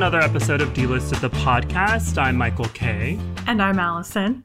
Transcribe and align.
another 0.00 0.20
episode 0.22 0.62
of 0.62 0.70
Delisted 0.70 1.20
the 1.20 1.28
podcast. 1.28 2.16
I'm 2.16 2.34
Michael 2.34 2.64
K. 2.72 3.18
And 3.46 3.60
I'm 3.60 3.78
Allison. 3.78 4.44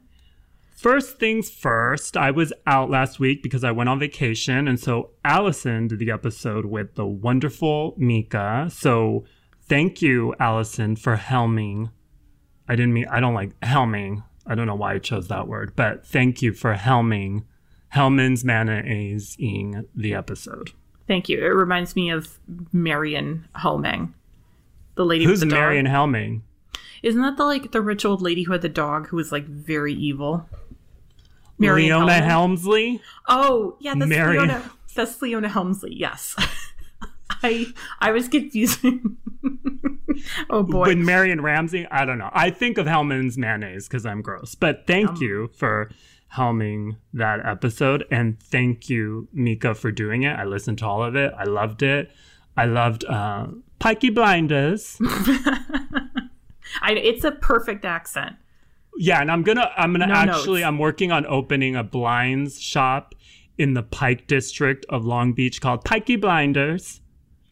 First 0.76 1.18
things 1.18 1.48
first, 1.48 2.14
I 2.14 2.30
was 2.30 2.52
out 2.66 2.90
last 2.90 3.18
week 3.18 3.42
because 3.42 3.64
I 3.64 3.70
went 3.70 3.88
on 3.88 3.98
vacation, 3.98 4.68
and 4.68 4.78
so 4.78 5.12
Allison 5.24 5.88
did 5.88 5.98
the 5.98 6.10
episode 6.10 6.66
with 6.66 6.94
the 6.94 7.06
wonderful 7.06 7.94
Mika. 7.96 8.68
So 8.70 9.24
thank 9.62 10.02
you, 10.02 10.34
Allison, 10.38 10.94
for 10.94 11.16
helming. 11.16 11.90
I 12.68 12.76
didn't 12.76 12.92
mean 12.92 13.06
I 13.10 13.20
don't 13.20 13.32
like 13.32 13.58
helming. 13.60 14.24
I 14.46 14.54
don't 14.54 14.66
know 14.66 14.74
why 14.74 14.92
I 14.92 14.98
chose 14.98 15.28
that 15.28 15.48
word, 15.48 15.72
but 15.74 16.06
thank 16.06 16.42
you 16.42 16.52
for 16.52 16.74
helming 16.74 17.44
Hellmann's 17.94 18.44
mayonnaise-ing 18.44 19.86
the 19.94 20.12
episode. 20.12 20.72
Thank 21.08 21.30
you. 21.30 21.38
It 21.38 21.48
reminds 21.48 21.96
me 21.96 22.10
of 22.10 22.38
Marion 22.74 23.48
Helming, 23.56 24.12
the 24.96 25.04
lady 25.04 25.24
Who's 25.24 25.40
with 25.40 25.50
the 25.50 25.54
Marion 25.54 25.84
dog. 25.84 25.94
Helming? 25.94 26.40
Isn't 27.02 27.22
that 27.22 27.36
the 27.36 27.44
like 27.44 27.72
the 27.72 27.80
rich 27.80 28.04
old 28.04 28.20
lady 28.22 28.42
who 28.42 28.52
had 28.52 28.62
the 28.62 28.68
dog 28.68 29.08
who 29.08 29.16
was 29.16 29.30
like 29.30 29.44
very 29.46 29.94
evil? 29.94 30.48
Marion 31.58 31.88
Leona 31.90 32.12
Helming? 32.12 32.24
Helmsley? 32.26 33.00
Oh, 33.28 33.76
yeah, 33.80 33.94
that's 33.94 34.08
Marion- 34.08 34.48
Leona. 34.48 34.70
That's 34.94 35.20
Leona 35.22 35.48
Helmsley. 35.48 35.94
Yes. 35.94 36.34
I 37.42 37.66
I 38.00 38.12
was 38.12 38.28
confusing. 38.28 39.16
oh 40.50 40.62
boy. 40.62 40.86
With 40.88 40.98
Marion 40.98 41.40
Ramsey? 41.42 41.86
I 41.90 42.04
don't 42.04 42.18
know. 42.18 42.30
I 42.32 42.50
think 42.50 42.78
of 42.78 42.86
Hellman's 42.86 43.36
mayonnaise 43.36 43.88
because 43.88 44.06
I'm 44.06 44.22
gross. 44.22 44.54
But 44.54 44.86
thank 44.86 45.10
Um. 45.10 45.16
you 45.20 45.48
for 45.54 45.90
helming 46.34 46.96
that 47.12 47.44
episode. 47.44 48.04
And 48.10 48.40
thank 48.40 48.88
you, 48.88 49.28
Mika, 49.32 49.74
for 49.74 49.90
doing 49.92 50.22
it. 50.22 50.32
I 50.32 50.44
listened 50.44 50.78
to 50.78 50.86
all 50.86 51.02
of 51.02 51.14
it. 51.14 51.32
I 51.36 51.44
loved 51.44 51.82
it. 51.82 52.10
I 52.56 52.64
loved 52.64 53.04
uh, 53.04 53.48
Pikey 53.80 54.14
Blinders. 54.14 54.96
I, 56.82 56.92
it's 56.92 57.24
a 57.24 57.32
perfect 57.32 57.84
accent. 57.84 58.36
yeah, 58.98 59.20
and 59.20 59.30
I'm 59.30 59.42
gonna 59.42 59.70
I'm 59.76 59.92
gonna 59.92 60.06
No 60.06 60.14
actually 60.14 60.60
notes. 60.60 60.68
I'm 60.68 60.78
working 60.78 61.12
on 61.12 61.26
opening 61.26 61.76
a 61.76 61.82
blinds 61.84 62.60
shop 62.60 63.14
in 63.58 63.74
the 63.74 63.82
Pike 63.82 64.26
district 64.26 64.84
of 64.88 65.04
Long 65.04 65.32
Beach 65.32 65.60
called 65.60 65.84
Pikey 65.84 66.20
Blinders. 66.20 67.00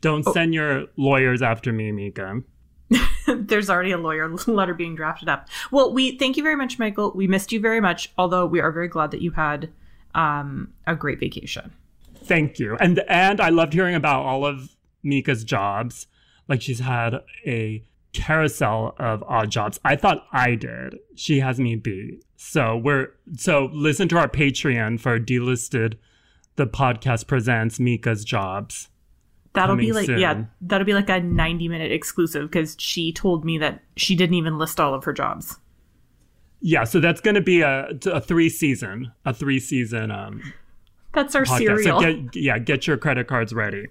Don't 0.00 0.26
Oh. 0.26 0.32
send 0.32 0.52
your 0.52 0.86
lawyers 0.96 1.40
after 1.42 1.72
me, 1.72 1.92
Mika. 1.92 2.42
There's 3.26 3.70
already 3.70 3.92
a 3.92 3.98
lawyer 3.98 4.28
letter 4.46 4.74
being 4.74 4.94
drafted 4.94 5.28
up. 5.28 5.48
Well, 5.70 5.92
we 5.94 6.18
thank 6.18 6.36
you 6.36 6.42
very 6.42 6.56
much, 6.56 6.78
Michael. 6.78 7.12
We 7.14 7.26
missed 7.26 7.52
you 7.52 7.60
very 7.60 7.80
much, 7.80 8.12
although 8.18 8.44
we 8.46 8.60
are 8.60 8.70
very 8.70 8.88
glad 8.88 9.10
that 9.12 9.22
you 9.22 9.30
had 9.30 9.70
um, 10.14 10.72
a 10.86 10.94
great 10.94 11.18
vacation. 11.20 11.72
Thank 12.24 12.58
you. 12.58 12.76
And 12.76 12.98
and 13.08 13.40
I 13.40 13.48
loved 13.50 13.72
hearing 13.72 13.94
about 13.94 14.24
all 14.24 14.44
of 14.44 14.76
Mika's 15.02 15.44
jobs. 15.44 16.06
Like 16.48 16.62
she's 16.62 16.80
had 16.80 17.14
a 17.46 17.84
carousel 18.12 18.94
of 18.98 19.22
odd 19.24 19.50
jobs. 19.50 19.80
I 19.84 19.96
thought 19.96 20.26
I 20.32 20.54
did. 20.54 20.98
She 21.14 21.40
has 21.40 21.58
me 21.58 21.76
beat. 21.76 22.24
So 22.36 22.76
we're 22.76 23.08
so 23.36 23.70
listen 23.72 24.08
to 24.08 24.18
our 24.18 24.28
Patreon 24.28 25.00
for 25.00 25.18
delisted 25.18 25.94
the 26.56 26.66
podcast 26.66 27.26
presents 27.26 27.80
Mika's 27.80 28.24
jobs. 28.24 28.88
That'll 29.54 29.76
be 29.76 29.92
like 29.92 30.06
soon. 30.06 30.18
yeah, 30.18 30.44
that'll 30.60 30.84
be 30.84 30.94
like 30.94 31.08
a 31.08 31.20
90 31.20 31.68
minute 31.68 31.92
exclusive 31.92 32.50
because 32.50 32.76
she 32.78 33.12
told 33.12 33.44
me 33.44 33.58
that 33.58 33.82
she 33.96 34.16
didn't 34.16 34.34
even 34.34 34.58
list 34.58 34.80
all 34.80 34.94
of 34.94 35.04
her 35.04 35.12
jobs. 35.12 35.58
Yeah, 36.60 36.84
so 36.84 36.98
that's 36.98 37.20
going 37.20 37.34
to 37.34 37.40
be 37.40 37.60
a, 37.60 37.88
a 38.06 38.20
three 38.20 38.48
season, 38.48 39.12
a 39.24 39.32
three 39.34 39.60
season 39.60 40.10
um 40.10 40.42
That's 41.12 41.34
our 41.34 41.44
podcast. 41.44 41.58
serial. 41.58 42.00
So 42.00 42.12
get, 42.12 42.36
yeah, 42.36 42.58
get 42.58 42.86
your 42.86 42.96
credit 42.96 43.28
cards 43.28 43.52
ready 43.52 43.88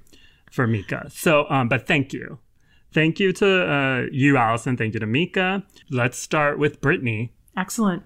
for 0.52 0.68
Mika. 0.68 1.10
So, 1.10 1.46
um, 1.50 1.70
but 1.70 1.88
thank 1.88 2.14
you. 2.14 2.40
Thank 2.94 3.20
you 3.20 3.34
to 3.34 3.72
uh, 3.72 4.06
you, 4.12 4.38
Allison. 4.38 4.78
Thank 4.78 4.94
you 4.94 5.00
to 5.00 5.08
Mika. 5.08 5.64
Let's 5.90 6.18
start 6.18 6.60
with 6.60 6.82
Britney. 6.82 7.32
Excellent. 7.58 8.04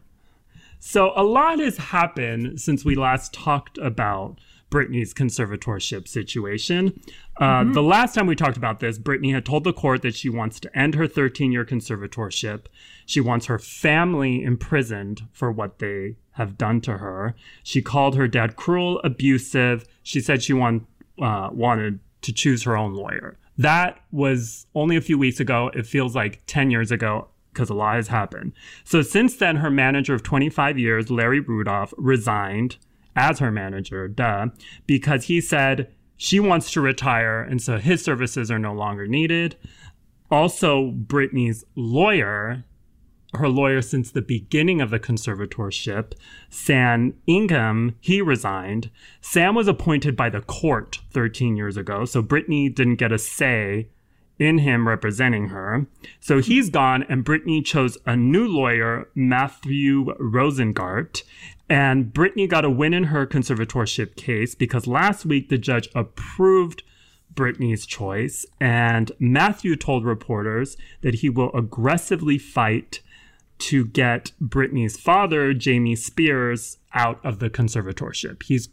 So, 0.79 1.11
a 1.15 1.23
lot 1.23 1.59
has 1.59 1.77
happened 1.77 2.61
since 2.61 2.85
we 2.85 2.95
last 2.95 3.33
talked 3.33 3.77
about 3.79 4.37
Britney's 4.69 5.13
conservatorship 5.13 6.07
situation. 6.07 6.99
Uh, 7.37 7.63
The 7.63 7.83
last 7.83 8.15
time 8.15 8.27
we 8.27 8.35
talked 8.35 8.57
about 8.57 8.79
this, 8.79 8.99
Britney 8.99 9.33
had 9.33 9.45
told 9.45 9.63
the 9.63 9.73
court 9.73 10.01
that 10.01 10.15
she 10.15 10.29
wants 10.29 10.59
to 10.59 10.77
end 10.77 10.95
her 10.95 11.07
13 11.07 11.51
year 11.51 11.65
conservatorship. 11.65 12.65
She 13.05 13.21
wants 13.21 13.45
her 13.45 13.59
family 13.59 14.43
imprisoned 14.43 15.23
for 15.31 15.51
what 15.51 15.79
they 15.79 16.17
have 16.31 16.57
done 16.57 16.81
to 16.81 16.97
her. 16.97 17.35
She 17.63 17.81
called 17.81 18.15
her 18.15 18.27
dad 18.27 18.55
cruel, 18.55 18.99
abusive. 19.03 19.85
She 20.03 20.19
said 20.19 20.43
she 20.43 20.53
want, 20.53 20.85
uh, 21.21 21.49
wanted 21.51 21.99
to 22.21 22.33
choose 22.33 22.63
her 22.63 22.75
own 22.75 22.93
lawyer. 22.93 23.37
That 23.57 23.99
was 24.11 24.67
only 24.75 24.95
a 24.95 25.01
few 25.01 25.17
weeks 25.17 25.39
ago. 25.39 25.71
It 25.73 25.85
feels 25.85 26.15
like 26.15 26.41
10 26.47 26.71
years 26.71 26.91
ago 26.91 27.29
because 27.51 27.69
a 27.69 27.73
lot 27.73 27.95
has 27.95 28.09
happened. 28.09 28.53
So 28.83 29.01
since 29.01 29.35
then, 29.35 29.57
her 29.57 29.71
manager 29.71 30.13
of 30.13 30.21
25 30.21 30.77
years, 30.77 31.09
Larry 31.09 31.39
Rudolph, 31.39 31.93
resigned 31.97 32.77
as 33.15 33.39
her 33.39 33.51
manager, 33.51 34.07
duh, 34.07 34.47
because 34.85 35.25
he 35.25 35.41
said 35.41 35.91
she 36.17 36.39
wants 36.39 36.71
to 36.71 36.81
retire 36.81 37.41
and 37.41 37.61
so 37.61 37.77
his 37.77 38.03
services 38.03 38.51
are 38.51 38.59
no 38.59 38.73
longer 38.73 39.07
needed. 39.07 39.55
Also, 40.29 40.91
Britney's 40.91 41.63
lawyer, 41.75 42.63
her 43.33 43.49
lawyer 43.49 43.81
since 43.81 44.11
the 44.11 44.21
beginning 44.21 44.81
of 44.81 44.89
the 44.89 44.99
conservatorship, 44.99 46.13
Sam 46.49 47.13
Ingham, 47.27 47.95
he 47.99 48.21
resigned. 48.21 48.89
Sam 49.21 49.55
was 49.55 49.67
appointed 49.67 50.15
by 50.15 50.29
the 50.29 50.41
court 50.41 50.99
13 51.11 51.57
years 51.57 51.77
ago, 51.77 52.05
so 52.05 52.23
Britney 52.23 52.73
didn't 52.73 52.95
get 52.95 53.11
a 53.11 53.17
say 53.17 53.89
in 54.39 54.59
him 54.59 54.87
representing 54.87 55.49
her. 55.49 55.87
So 56.19 56.39
he's 56.39 56.69
gone, 56.69 57.03
and 57.09 57.25
Britney 57.25 57.65
chose 57.65 57.97
a 58.05 58.15
new 58.15 58.47
lawyer, 58.47 59.09
Matthew 59.15 60.15
Rosengart. 60.19 61.23
And 61.69 62.13
Britney 62.13 62.47
got 62.47 62.63
a 62.63 62.69
win 62.69 62.93
in 62.93 63.05
her 63.05 63.25
conservatorship 63.25 64.15
case 64.15 64.55
because 64.55 64.87
last 64.87 65.25
week 65.25 65.49
the 65.49 65.57
judge 65.57 65.89
approved 65.95 66.83
Britney's 67.33 67.85
choice, 67.85 68.45
and 68.59 69.11
Matthew 69.19 69.75
told 69.75 70.03
reporters 70.05 70.75
that 71.01 71.15
he 71.15 71.29
will 71.29 71.51
aggressively 71.53 72.37
fight 72.37 73.01
to 73.59 73.85
get 73.85 74.31
Britney's 74.41 74.97
father, 74.97 75.53
Jamie 75.53 75.95
Spears, 75.95 76.77
out 76.93 77.23
of 77.25 77.39
the 77.39 77.49
conservatorship. 77.49 78.43
He's 78.43 78.69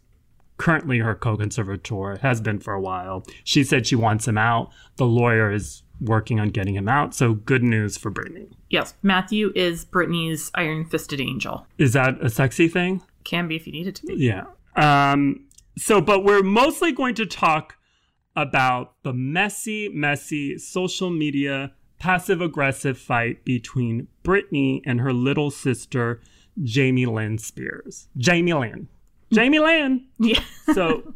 currently 0.56 0.99
her 0.99 1.15
co-conservator, 1.15 2.19
has 2.22 2.41
been 2.41 2.61
for 2.61 2.75
a 2.75 2.81
while. 2.81 3.25
She 3.43 3.65
said 3.65 3.87
she 3.87 3.97
wants 3.97 4.28
him 4.28 4.39
out. 4.39 4.71
The 4.97 5.06
lawyer 5.06 5.50
is 5.50 5.83
working 6.00 6.39
on 6.41 6.49
getting 6.49 6.75
him 6.75 6.89
out. 6.89 7.15
So 7.15 7.34
good 7.34 7.62
news 7.62 7.97
for 7.97 8.11
Britney. 8.11 8.49
Yes, 8.71 8.95
Matthew 9.03 9.53
is 9.55 9.84
Britney's 9.84 10.50
iron 10.55 10.84
fisted 10.84 11.21
angel. 11.21 11.66
Is 11.78 11.93
that 11.95 12.22
a 12.25 12.28
sexy 12.28 12.69
thing? 12.69 13.03
Can 13.25 13.49
be 13.49 13.56
if 13.56 13.66
you 13.66 13.72
need 13.72 13.87
it 13.87 13.95
to 13.97 14.06
be. 14.06 14.15
Yeah. 14.15 14.45
Um, 14.77 15.47
so, 15.77 16.01
but 16.01 16.25
we're 16.25 16.43
mostly 16.43 16.93
going 16.93 17.15
to 17.16 17.27
talk 17.27 17.77
about 18.37 18.95
the 19.03 19.12
messy, 19.12 19.89
messy 19.89 20.59
social 20.59 21.11
media 21.11 21.72
passive 22.04 22.42
aggressive 22.42 22.98
fight 22.98 23.42
between 23.47 24.06
Britney 24.22 24.82
and 24.84 25.00
her 25.00 25.10
little 25.10 25.50
sister, 25.50 26.20
Jamie 26.62 27.06
Lynn 27.06 27.38
Spears. 27.38 28.09
Jamie 28.19 28.53
Lynn. 28.53 28.88
Jamie 29.32 29.59
Lynn. 29.59 30.04
Yeah. 30.19 30.41
So, 30.75 31.15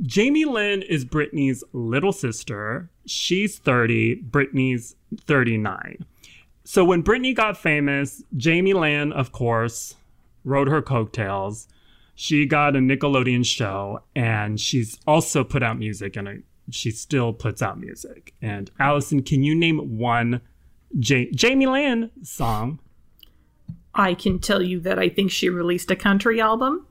Jamie 0.00 0.44
Lynn 0.44 0.82
is 0.82 1.04
Britney's 1.04 1.64
little 1.72 2.12
sister. 2.12 2.90
She's 3.06 3.58
30, 3.58 4.22
Britney's 4.30 4.94
39. 5.26 6.06
So, 6.62 6.84
when 6.84 7.02
Britney 7.02 7.34
got 7.34 7.56
famous, 7.56 8.22
Jamie 8.36 8.74
Lynn, 8.74 9.12
of 9.12 9.32
course, 9.32 9.96
rode 10.44 10.68
her 10.68 10.80
coattails. 10.80 11.66
She 12.14 12.46
got 12.46 12.76
a 12.76 12.78
Nickelodeon 12.78 13.44
show, 13.44 14.04
and 14.14 14.60
she's 14.60 15.00
also 15.08 15.42
put 15.42 15.64
out 15.64 15.76
music, 15.76 16.14
and 16.14 16.44
she 16.74 16.90
still 16.90 17.32
puts 17.32 17.62
out 17.62 17.78
music. 17.78 18.34
And 18.40 18.70
Allison, 18.78 19.22
can 19.22 19.42
you 19.42 19.54
name 19.54 19.98
one 19.98 20.40
Ja- 20.92 21.30
Jamie 21.34 21.66
Lynn 21.66 22.10
song? 22.22 22.78
I 23.94 24.14
can 24.14 24.38
tell 24.38 24.62
you 24.62 24.80
that 24.80 24.98
I 24.98 25.08
think 25.08 25.30
she 25.30 25.48
released 25.48 25.90
a 25.90 25.96
country 25.96 26.40
album. 26.40 26.86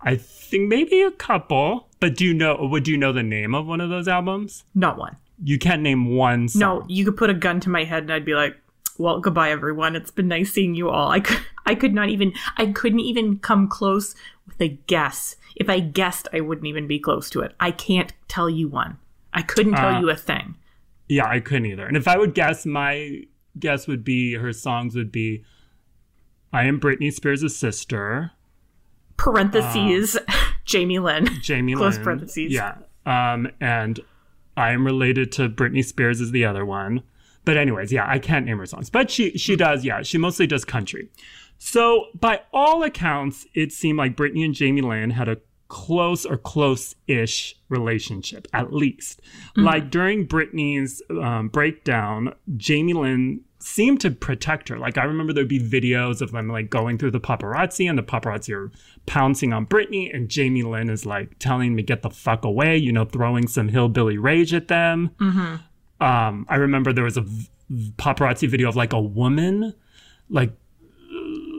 I 0.00 0.16
think 0.16 0.68
maybe 0.68 1.00
a 1.00 1.10
couple, 1.10 1.88
but 2.00 2.16
do 2.16 2.24
you 2.26 2.34
know? 2.34 2.56
Would 2.60 2.86
you 2.86 2.98
know 2.98 3.12
the 3.12 3.22
name 3.22 3.54
of 3.54 3.66
one 3.66 3.80
of 3.80 3.88
those 3.88 4.06
albums? 4.06 4.64
Not 4.74 4.98
one. 4.98 5.16
You 5.42 5.58
can't 5.58 5.80
name 5.80 6.14
one 6.14 6.48
song. 6.48 6.60
No, 6.60 6.84
you 6.86 7.04
could 7.06 7.16
put 7.16 7.30
a 7.30 7.34
gun 7.34 7.60
to 7.60 7.70
my 7.70 7.84
head 7.84 8.02
and 8.02 8.12
I'd 8.12 8.26
be 8.26 8.34
like, 8.34 8.56
"Well, 8.98 9.20
goodbye, 9.20 9.50
everyone. 9.50 9.96
It's 9.96 10.10
been 10.10 10.28
nice 10.28 10.52
seeing 10.52 10.74
you 10.74 10.90
all." 10.90 11.10
I 11.10 11.20
could, 11.20 11.40
I 11.64 11.74
could 11.74 11.94
not 11.94 12.10
even, 12.10 12.34
I 12.58 12.66
couldn't 12.66 13.00
even 13.00 13.38
come 13.38 13.66
close 13.66 14.14
with 14.46 14.60
a 14.60 14.68
guess. 14.86 15.36
If 15.56 15.70
I 15.70 15.80
guessed, 15.80 16.28
I 16.32 16.40
wouldn't 16.40 16.66
even 16.66 16.86
be 16.86 16.98
close 16.98 17.30
to 17.30 17.40
it. 17.40 17.54
I 17.58 17.70
can't 17.70 18.12
tell 18.28 18.50
you 18.50 18.68
one. 18.68 18.98
I 19.34 19.42
couldn't 19.42 19.74
tell 19.74 19.96
Uh, 19.96 20.00
you 20.00 20.10
a 20.10 20.16
thing. 20.16 20.56
Yeah, 21.08 21.26
I 21.28 21.40
couldn't 21.40 21.66
either. 21.66 21.84
And 21.86 21.96
if 21.96 22.08
I 22.08 22.16
would 22.16 22.34
guess, 22.34 22.64
my 22.64 23.24
guess 23.58 23.86
would 23.86 24.02
be 24.04 24.34
her 24.34 24.52
songs 24.52 24.94
would 24.96 25.12
be 25.12 25.44
I 26.52 26.64
am 26.64 26.80
Britney 26.80 27.12
Spears' 27.12 27.54
sister, 27.56 28.30
Parentheses, 29.16 30.18
Jamie 30.64 30.98
Lynn. 30.98 31.28
Jamie 31.42 31.74
Close 31.74 31.96
Lynn. 31.96 32.04
parentheses. 32.04 32.52
Yeah. 32.52 32.76
Um, 33.06 33.48
and 33.60 34.00
I 34.56 34.70
am 34.70 34.84
related 34.84 35.30
to 35.32 35.48
Britney 35.48 35.84
Spears 35.84 36.20
is 36.20 36.30
the 36.32 36.44
other 36.44 36.64
one. 36.64 37.02
But 37.44 37.56
anyways, 37.56 37.92
yeah, 37.92 38.08
I 38.08 38.18
can't 38.18 38.46
name 38.46 38.58
her 38.58 38.66
songs. 38.66 38.88
But 38.90 39.10
she 39.10 39.36
she 39.36 39.54
does, 39.56 39.84
yeah, 39.84 40.02
she 40.02 40.16
mostly 40.16 40.46
does 40.46 40.64
country. 40.64 41.08
So 41.58 42.06
by 42.18 42.40
all 42.52 42.82
accounts, 42.82 43.46
it 43.54 43.72
seemed 43.72 43.98
like 43.98 44.16
Britney 44.16 44.44
and 44.44 44.54
Jamie 44.54 44.80
Lynn 44.80 45.10
had 45.10 45.28
a 45.28 45.38
close 45.74 46.24
or 46.24 46.36
close-ish 46.36 47.56
relationship, 47.68 48.46
at 48.52 48.72
least. 48.72 49.20
Like 49.56 49.90
during 49.90 50.24
Britney's 50.28 51.02
um, 51.10 51.48
breakdown, 51.48 52.32
Jamie 52.56 52.92
Lynn 52.92 53.40
seemed 53.58 54.00
to 54.02 54.10
protect 54.12 54.68
her. 54.68 54.78
Like 54.78 54.98
I 54.98 55.04
remember 55.04 55.32
there'd 55.32 55.48
be 55.48 55.58
videos 55.58 56.20
of 56.20 56.30
them 56.30 56.48
like 56.48 56.70
going 56.70 56.96
through 56.96 57.10
the 57.10 57.20
paparazzi, 57.20 57.88
and 57.88 57.98
the 57.98 58.04
paparazzi 58.04 58.54
are 58.54 58.70
pouncing 59.06 59.52
on 59.52 59.66
Britney, 59.66 60.14
and 60.14 60.28
Jamie 60.28 60.62
Lynn 60.62 60.88
is 60.88 61.04
like 61.04 61.38
telling 61.40 61.74
me 61.74 61.82
get 61.82 62.02
the 62.02 62.10
fuck 62.10 62.44
away, 62.44 62.76
you 62.76 62.92
know, 62.92 63.04
throwing 63.04 63.48
some 63.48 63.68
hillbilly 63.68 64.16
rage 64.16 64.54
at 64.54 64.68
them. 64.68 65.10
Um, 66.00 66.46
I 66.48 66.56
remember 66.56 66.92
there 66.92 67.04
was 67.04 67.16
a 67.16 67.22
v- 67.22 67.48
paparazzi 67.96 68.48
video 68.48 68.68
of 68.68 68.76
like 68.76 68.92
a 68.92 69.00
woman, 69.00 69.74
like 70.30 70.52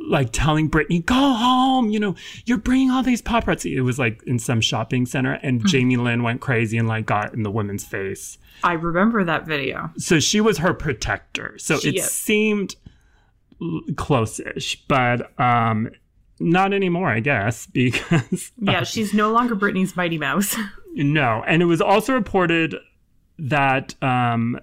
like 0.08 0.30
telling 0.32 0.70
Britney, 0.70 1.06
go 1.06 1.14
home, 1.16 1.90
you 1.90 2.00
know, 2.00 2.16
you're 2.46 2.58
bringing 2.58 2.92
all 2.92 3.04
these 3.04 3.22
paparazzi. 3.22 3.74
It 3.76 3.82
was 3.82 3.98
like 4.00 4.22
in 4.24 4.40
some 4.40 4.62
shopping 4.62 5.06
center, 5.06 5.34
and 5.44 5.66
Jamie 5.68 5.98
Lynn 5.98 6.24
went 6.24 6.42
crazy 6.42 6.78
and 6.78 6.88
like 6.88 7.06
got 7.06 7.34
in 7.34 7.44
the 7.44 7.52
woman's 7.52 7.84
face. 7.84 8.38
I 8.64 8.74
remember 8.74 9.24
that 9.24 9.46
video. 9.46 9.92
So 9.98 10.20
she 10.20 10.40
was 10.42 10.60
her 10.60 10.74
protector. 10.74 11.56
So 11.58 11.78
She 11.80 11.90
it 11.90 11.96
is. 11.96 12.12
seemed 12.12 12.76
close-ish, 13.96 14.84
but 14.88 15.38
um, 15.40 15.90
not 16.40 16.74
anymore, 16.74 17.10
I 17.10 17.20
guess, 17.20 17.66
because 17.74 18.52
Yeah, 18.58 18.84
she's 18.84 19.14
no 19.14 19.32
longer 19.32 19.56
Britney's 19.56 19.96
Mighty 19.96 20.18
Mouse. 20.18 20.56
No, 20.98 21.44
and 21.46 21.62
it 21.62 21.66
was 21.66 21.82
also 21.82 22.14
reported 22.14 22.74
that 23.38 24.02
um, 24.02 24.58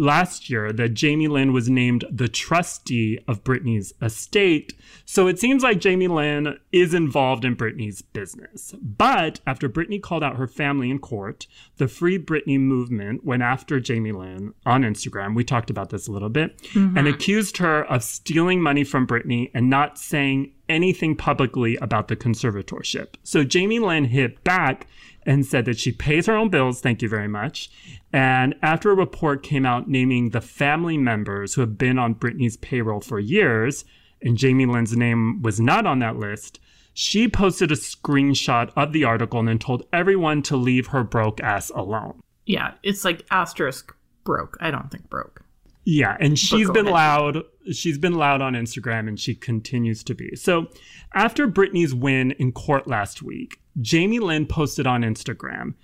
last 0.00 0.50
year 0.50 0.72
that 0.72 0.94
Jamie 0.94 1.28
Lynn 1.28 1.52
was 1.52 1.68
named 1.68 2.04
the 2.10 2.28
trustee 2.28 3.18
of 3.28 3.44
Britney's 3.44 3.92
estate. 4.00 4.72
So 5.04 5.26
it 5.26 5.38
seems 5.38 5.62
like 5.62 5.80
Jamie 5.80 6.08
Lynn 6.08 6.58
is 6.72 6.94
involved 6.94 7.44
in 7.44 7.54
Britney's 7.54 8.02
business. 8.02 8.74
But 8.80 9.40
after 9.46 9.68
Britney 9.68 10.02
called 10.02 10.24
out 10.24 10.36
her 10.36 10.46
family 10.46 10.90
in 10.90 10.98
court, 10.98 11.46
the 11.76 11.88
Free 11.88 12.18
Britney 12.18 12.58
movement 12.58 13.24
went 13.24 13.42
after 13.42 13.78
Jamie 13.78 14.12
Lynn 14.12 14.54
on 14.64 14.82
Instagram. 14.82 15.34
We 15.34 15.44
talked 15.44 15.70
about 15.70 15.90
this 15.90 16.08
a 16.08 16.12
little 16.12 16.28
bit 16.28 16.60
mm-hmm. 16.62 16.96
and 16.96 17.06
accused 17.06 17.58
her 17.58 17.84
of 17.84 18.02
stealing 18.02 18.62
money 18.62 18.84
from 18.84 19.06
Britney 19.06 19.50
and 19.54 19.68
not 19.68 19.98
saying 19.98 20.52
anything 20.68 21.16
publicly 21.16 21.76
about 21.76 22.08
the 22.08 22.16
conservatorship. 22.16 23.14
So 23.24 23.44
Jamie 23.44 23.80
Lynn 23.80 24.04
hit 24.04 24.42
back 24.44 24.86
and 25.26 25.44
said 25.44 25.64
that 25.66 25.78
she 25.78 25.92
pays 25.92 26.26
her 26.26 26.34
own 26.34 26.48
bills, 26.48 26.80
thank 26.80 27.02
you 27.02 27.08
very 27.08 27.28
much. 27.28 27.70
And 28.12 28.54
after 28.62 28.90
a 28.90 28.94
report 28.94 29.42
came 29.42 29.66
out 29.66 29.88
naming 29.88 30.30
the 30.30 30.40
family 30.40 30.96
members 30.98 31.54
who 31.54 31.60
have 31.60 31.76
been 31.78 31.98
on 31.98 32.14
Britney's 32.14 32.56
payroll 32.56 33.00
for 33.00 33.20
years, 33.20 33.84
and 34.22 34.36
Jamie 34.36 34.66
Lynn's 34.66 34.96
name 34.96 35.42
was 35.42 35.60
not 35.60 35.86
on 35.86 35.98
that 36.00 36.16
list, 36.16 36.60
she 36.92 37.28
posted 37.28 37.70
a 37.70 37.76
screenshot 37.76 38.72
of 38.76 38.92
the 38.92 39.04
article 39.04 39.38
and 39.38 39.48
then 39.48 39.58
told 39.58 39.84
everyone 39.92 40.42
to 40.42 40.56
leave 40.56 40.88
her 40.88 41.04
broke 41.04 41.40
ass 41.40 41.70
alone. 41.70 42.20
yeah, 42.46 42.74
it's 42.82 43.04
like 43.04 43.24
asterisk 43.30 43.94
broke. 44.24 44.56
I 44.60 44.70
don't 44.70 44.90
think 44.90 45.08
broke. 45.08 45.42
Yeah, 45.84 46.16
and 46.20 46.38
she's 46.38 46.68
been 46.70 46.86
ahead. 46.86 46.94
loud. 46.94 47.44
She's 47.72 47.98
been 47.98 48.14
loud 48.14 48.40
on 48.40 48.54
Instagram 48.54 49.08
and 49.08 49.18
she 49.18 49.34
continues 49.34 50.02
to 50.04 50.14
be. 50.14 50.34
So, 50.36 50.68
after 51.14 51.46
Britney's 51.46 51.94
win 51.94 52.32
in 52.32 52.52
court 52.52 52.86
last 52.86 53.22
week, 53.22 53.60
Jamie 53.80 54.18
Lynn 54.18 54.46
posted 54.46 54.86
on 54.86 55.02
Instagram, 55.02 55.74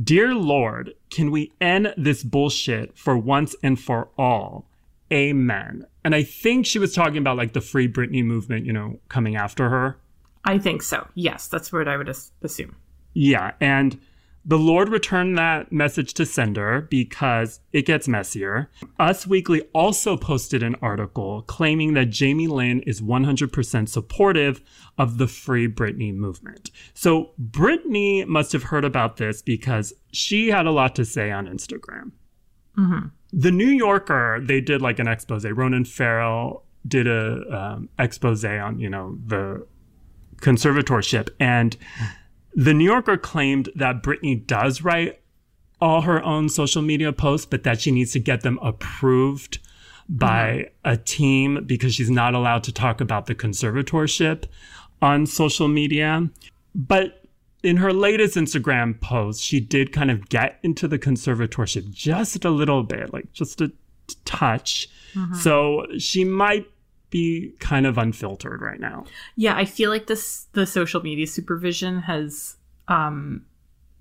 "Dear 0.00 0.34
Lord, 0.34 0.94
can 1.10 1.30
we 1.30 1.52
end 1.60 1.94
this 1.96 2.22
bullshit 2.22 2.96
for 2.98 3.16
once 3.16 3.56
and 3.62 3.80
for 3.80 4.08
all? 4.18 4.68
Amen." 5.12 5.86
And 6.04 6.14
I 6.14 6.22
think 6.22 6.66
she 6.66 6.78
was 6.78 6.94
talking 6.94 7.18
about 7.18 7.36
like 7.36 7.52
the 7.54 7.60
Free 7.60 7.88
Britney 7.88 8.24
movement, 8.24 8.66
you 8.66 8.72
know, 8.72 9.00
coming 9.08 9.36
after 9.36 9.70
her. 9.70 9.96
I 10.44 10.58
think 10.58 10.82
so. 10.82 11.08
Yes, 11.14 11.48
that's 11.48 11.72
what 11.72 11.88
I 11.88 11.96
would 11.96 12.14
assume. 12.42 12.76
Yeah, 13.14 13.52
and 13.60 13.98
the 14.44 14.58
Lord 14.58 14.90
returned 14.90 15.38
that 15.38 15.72
message 15.72 16.12
to 16.14 16.26
sender 16.26 16.82
because 16.90 17.60
it 17.72 17.86
gets 17.86 18.06
messier. 18.06 18.70
Us 18.98 19.26
Weekly 19.26 19.62
also 19.72 20.16
posted 20.16 20.62
an 20.62 20.76
article 20.82 21.42
claiming 21.42 21.94
that 21.94 22.10
Jamie 22.10 22.46
Lynn 22.46 22.80
is 22.80 23.00
100% 23.00 23.88
supportive 23.88 24.60
of 24.98 25.18
the 25.18 25.26
Free 25.26 25.66
Britney 25.66 26.14
movement. 26.14 26.70
So 26.92 27.30
Britney 27.40 28.26
must 28.26 28.52
have 28.52 28.64
heard 28.64 28.84
about 28.84 29.16
this 29.16 29.40
because 29.40 29.94
she 30.12 30.48
had 30.48 30.66
a 30.66 30.70
lot 30.72 30.94
to 30.96 31.04
say 31.04 31.30
on 31.30 31.46
Instagram. 31.46 32.12
The 33.32 33.50
New 33.50 33.68
Yorker, 33.68 34.40
they 34.42 34.60
did 34.60 34.82
like 34.82 34.98
an 34.98 35.08
expose. 35.08 35.44
Ronan 35.44 35.84
Farrow 35.84 36.62
did 36.86 37.06
a 37.06 37.56
um, 37.56 37.88
expose 37.98 38.44
on, 38.44 38.78
you 38.78 38.90
know, 38.90 39.18
the 39.24 39.66
conservatorship 40.36 41.30
and 41.40 41.76
the 42.54 42.74
New 42.74 42.84
Yorker 42.84 43.16
claimed 43.16 43.68
that 43.74 44.02
Britney 44.02 44.46
does 44.46 44.82
write 44.82 45.20
all 45.80 46.02
her 46.02 46.22
own 46.24 46.48
social 46.48 46.82
media 46.82 47.12
posts, 47.12 47.46
but 47.46 47.64
that 47.64 47.80
she 47.80 47.90
needs 47.90 48.12
to 48.12 48.20
get 48.20 48.42
them 48.42 48.58
approved 48.62 49.58
by 50.08 50.70
a 50.84 50.96
team 50.96 51.64
because 51.66 51.94
she's 51.94 52.10
not 52.10 52.34
allowed 52.34 52.62
to 52.64 52.72
talk 52.72 53.00
about 53.00 53.26
the 53.26 53.34
conservatorship 53.34 54.44
on 55.02 55.26
social 55.26 55.68
media. 55.68 56.28
But 56.74 57.24
in 57.62 57.78
her 57.78 57.92
latest 57.92 58.36
Instagram 58.36 59.00
post, 59.00 59.42
she 59.42 59.58
did 59.60 59.92
kind 59.92 60.10
of 60.10 60.28
get 60.28 60.58
into 60.62 60.86
the 60.86 60.98
conservatorship 60.98 61.90
just 61.90 62.44
a 62.44 62.50
little 62.50 62.82
bit, 62.82 63.12
like 63.12 63.32
just 63.32 63.60
a 63.60 63.72
touch. 64.24 64.88
Mm-hmm. 65.14 65.34
So 65.34 65.86
she 65.98 66.24
might 66.24 66.66
be 67.14 67.54
kind 67.60 67.86
of 67.86 67.96
unfiltered 67.96 68.60
right 68.60 68.80
now. 68.80 69.04
Yeah, 69.36 69.54
I 69.56 69.66
feel 69.66 69.88
like 69.88 70.08
this 70.08 70.48
the 70.52 70.66
social 70.66 71.00
media 71.00 71.28
supervision 71.28 72.00
has 72.00 72.56
um 72.88 73.46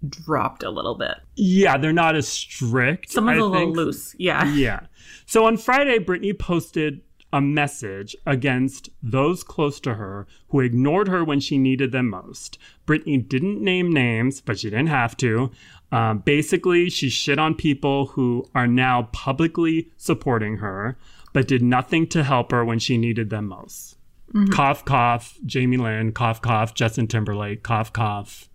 dropped 0.09 0.63
a 0.63 0.71
little 0.71 0.95
bit. 0.95 1.17
Yeah, 1.35 1.77
they're 1.77 1.93
not 1.93 2.15
as 2.15 2.27
strict. 2.27 3.11
Some 3.11 3.27
Someone's 3.27 3.37
I 3.37 3.45
a 3.45 3.45
little 3.45 3.71
loose. 3.71 4.15
Yeah. 4.17 4.43
Yeah. 4.55 4.79
So 5.27 5.45
on 5.45 5.57
Friday, 5.57 5.99
Britney 5.99 6.37
posted 6.37 7.01
a 7.31 7.39
message 7.39 8.15
against 8.25 8.89
those 9.03 9.43
close 9.43 9.79
to 9.81 9.93
her 9.93 10.25
who 10.49 10.59
ignored 10.59 11.07
her 11.07 11.23
when 11.23 11.39
she 11.39 11.59
needed 11.59 11.91
them 11.91 12.09
most. 12.09 12.57
Britney 12.87 13.27
didn't 13.27 13.63
name 13.63 13.91
names, 13.91 14.41
but 14.41 14.59
she 14.59 14.71
didn't 14.71 14.87
have 14.87 15.15
to. 15.17 15.51
Um, 15.91 16.19
basically, 16.19 16.89
she 16.89 17.09
shit 17.09 17.37
on 17.37 17.53
people 17.53 18.07
who 18.07 18.49
are 18.55 18.67
now 18.67 19.09
publicly 19.13 19.91
supporting 19.97 20.57
her, 20.57 20.97
but 21.33 21.47
did 21.47 21.61
nothing 21.61 22.07
to 22.07 22.23
help 22.23 22.51
her 22.51 22.63
when 22.63 22.79
she 22.79 22.97
needed 22.97 23.29
them 23.29 23.47
most. 23.47 23.97
Mm-hmm. 24.33 24.51
Cough, 24.51 24.85
cough, 24.85 25.37
Jamie 25.45 25.77
Lynn, 25.77 26.11
cough, 26.11 26.41
cough, 26.41 26.73
Justin 26.73 27.07
Timberlake, 27.07 27.63
cough, 27.63 27.91
cough, 27.91 28.49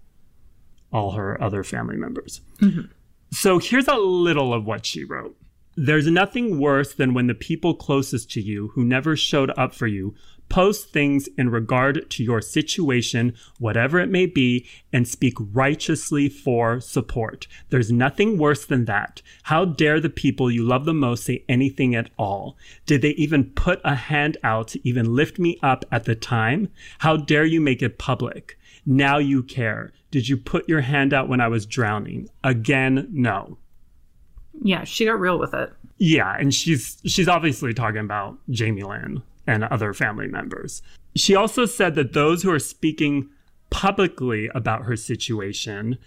all 0.93 1.13
her 1.13 1.41
other 1.43 1.63
family 1.63 1.97
members. 1.97 2.41
Mm-hmm. 2.61 2.93
So 3.31 3.59
here's 3.59 3.89
a 3.89 3.97
little 3.97 4.55
of 4.55 4.65
what 4.65 4.87
she 4.87 5.05
wrote. 5.05 5.37
There's 5.77 6.07
nothing 6.09 6.59
worse 6.59 6.95
than 6.95 7.15
when 7.15 7.29
the 7.29 7.35
people 7.35 7.75
closest 7.75 8.31
to 8.33 8.41
you 8.41 8.69
who 8.75 8.85
never 8.85 9.15
showed 9.15 9.53
up 9.57 9.75
for 9.75 9.87
you 9.87 10.15
post 10.49 10.91
things 10.91 11.29
in 11.37 11.51
regard 11.51 12.11
to 12.11 12.25
your 12.25 12.41
situation, 12.41 13.35
whatever 13.59 13.99
it 13.99 14.09
may 14.09 14.27
be, 14.27 14.67
and 14.93 15.07
speak 15.07 15.35
righteously 15.53 16.29
for 16.29 16.81
support. 16.81 17.47
There's 17.71 17.93
nothing 17.93 18.39
worse 18.39 18.65
than 18.65 18.87
that. 18.87 19.23
How 19.45 19.65
dare 19.65 20.01
the 20.01 20.11
people 20.11 20.51
you 20.51 20.65
love 20.65 20.85
the 20.85 20.95
most 20.95 21.25
say 21.25 21.45
anything 21.49 21.95
at 21.95 22.11
all? 22.19 22.57
Did 22.87 23.03
they 23.03 23.11
even 23.11 23.45
put 23.51 23.81
a 23.85 23.95
hand 23.95 24.37
out 24.43 24.69
to 24.69 24.89
even 24.89 25.15
lift 25.15 25.39
me 25.39 25.59
up 25.63 25.85
at 25.93 26.05
the 26.05 26.15
time? 26.15 26.69
How 26.99 27.17
dare 27.17 27.45
you 27.45 27.61
make 27.61 27.83
it 27.83 27.99
public? 27.99 28.59
Now 28.87 29.19
you 29.19 29.43
care. 29.43 29.93
Did 30.11 30.29
you 30.29 30.37
put 30.37 30.69
your 30.69 30.81
hand 30.81 31.13
out 31.13 31.29
when 31.29 31.41
I 31.41 31.49
was 31.49 31.67
drowning? 31.67 32.29
Again, 32.43 33.09
no. 33.13 33.59
Yeah, 34.63 34.85
she 34.85 35.05
got 35.05 35.21
real 35.21 35.39
with 35.39 35.55
it. 35.55 35.73
Yeah, 35.99 36.35
and 36.39 36.55
she's 36.55 36.99
she's 37.05 37.29
obviously 37.29 37.75
talking 37.75 38.01
about 38.01 38.39
Jamie 38.51 38.83
Lynn 38.83 39.23
and 39.49 39.65
other 39.65 39.93
family 39.93 40.29
members. 40.29 40.83
She 41.17 41.35
also 41.35 41.67
said 41.67 41.95
that 41.97 42.13
those 42.13 42.43
who 42.43 42.53
are 42.53 42.59
speaking 42.61 43.31
publicly 43.71 44.49
about 44.55 44.85
her 44.85 44.95
situation 44.95 45.99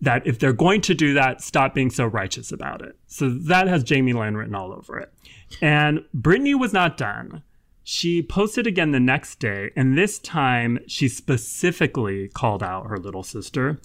that 0.00 0.26
if 0.26 0.38
they're 0.38 0.52
going 0.52 0.80
to 0.82 0.94
do 0.94 1.14
that, 1.14 1.40
stop 1.42 1.74
being 1.74 1.90
so 1.90 2.04
righteous 2.04 2.52
about 2.52 2.82
it. 2.82 2.96
So 3.06 3.28
that 3.30 3.68
has 3.68 3.82
Jamie 3.84 4.12
Lynn 4.12 4.36
written 4.36 4.54
all 4.54 4.72
over 4.72 4.98
it. 4.98 5.12
And 5.60 6.04
Britney 6.16 6.58
was 6.58 6.72
not 6.72 6.96
done. 6.96 7.42
She 7.84 8.22
posted 8.22 8.66
again 8.66 8.92
the 8.92 9.00
next 9.00 9.40
day, 9.40 9.70
and 9.76 9.96
this 9.96 10.18
time 10.18 10.78
she 10.86 11.08
specifically 11.08 12.28
called 12.28 12.62
out 12.62 12.86
her 12.88 12.96
little 12.98 13.22
sister. 13.22 13.78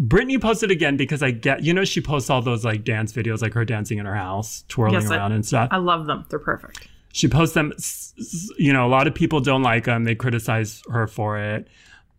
Britney 0.00 0.40
posted 0.40 0.70
again 0.70 0.96
because 0.96 1.22
I 1.22 1.30
get, 1.32 1.62
you 1.64 1.72
know, 1.74 1.84
she 1.84 2.00
posts 2.00 2.30
all 2.30 2.40
those 2.42 2.64
like 2.64 2.84
dance 2.84 3.12
videos, 3.12 3.42
like 3.42 3.54
her 3.54 3.64
dancing 3.64 3.98
in 3.98 4.06
her 4.06 4.14
house, 4.14 4.64
twirling 4.68 5.00
Yes, 5.00 5.10
I- 5.10 5.16
around 5.16 5.32
and 5.32 5.44
stuff. 5.46 5.68
I 5.72 5.78
love 5.78 6.06
them. 6.06 6.24
They're 6.28 6.38
perfect. 6.38 6.88
She 7.12 7.28
posts 7.28 7.54
them, 7.54 7.72
you 8.58 8.72
know, 8.72 8.86
a 8.86 8.88
lot 8.88 9.06
of 9.06 9.14
people 9.14 9.40
don't 9.40 9.62
like 9.62 9.84
them. 9.84 10.04
They 10.04 10.14
criticize 10.14 10.82
her 10.90 11.06
for 11.06 11.38
it. 11.38 11.68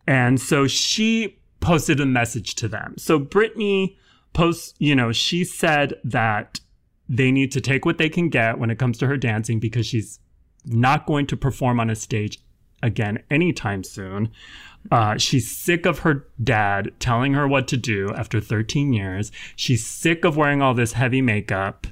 And 0.06 0.40
so 0.40 0.66
she 0.66 1.38
posted 1.60 2.00
a 2.00 2.06
message 2.06 2.54
to 2.56 2.68
them. 2.68 2.94
So 2.98 3.20
Britney 3.20 3.96
posts, 4.32 4.74
you 4.78 4.94
know, 4.94 5.12
she 5.12 5.44
said 5.44 5.94
that 6.04 6.60
they 7.08 7.30
need 7.30 7.52
to 7.52 7.60
take 7.60 7.84
what 7.84 7.98
they 7.98 8.08
can 8.08 8.28
get 8.28 8.58
when 8.58 8.70
it 8.70 8.78
comes 8.78 8.98
to 8.98 9.06
her 9.06 9.16
dancing 9.16 9.58
because 9.58 9.86
she's 9.86 10.20
not 10.64 11.06
going 11.06 11.26
to 11.26 11.36
perform 11.36 11.80
on 11.80 11.90
a 11.90 11.96
stage 11.96 12.40
again 12.82 13.22
anytime 13.30 13.84
soon. 13.84 14.30
Uh, 14.90 15.18
she's 15.18 15.50
sick 15.54 15.84
of 15.86 16.00
her 16.00 16.26
dad 16.42 16.92
telling 16.98 17.34
her 17.34 17.46
what 17.46 17.68
to 17.68 17.76
do 17.76 18.10
after 18.14 18.40
13 18.40 18.92
years. 18.92 19.30
She's 19.56 19.86
sick 19.86 20.24
of 20.24 20.36
wearing 20.36 20.62
all 20.62 20.74
this 20.74 20.94
heavy 20.94 21.20
makeup 21.20 21.86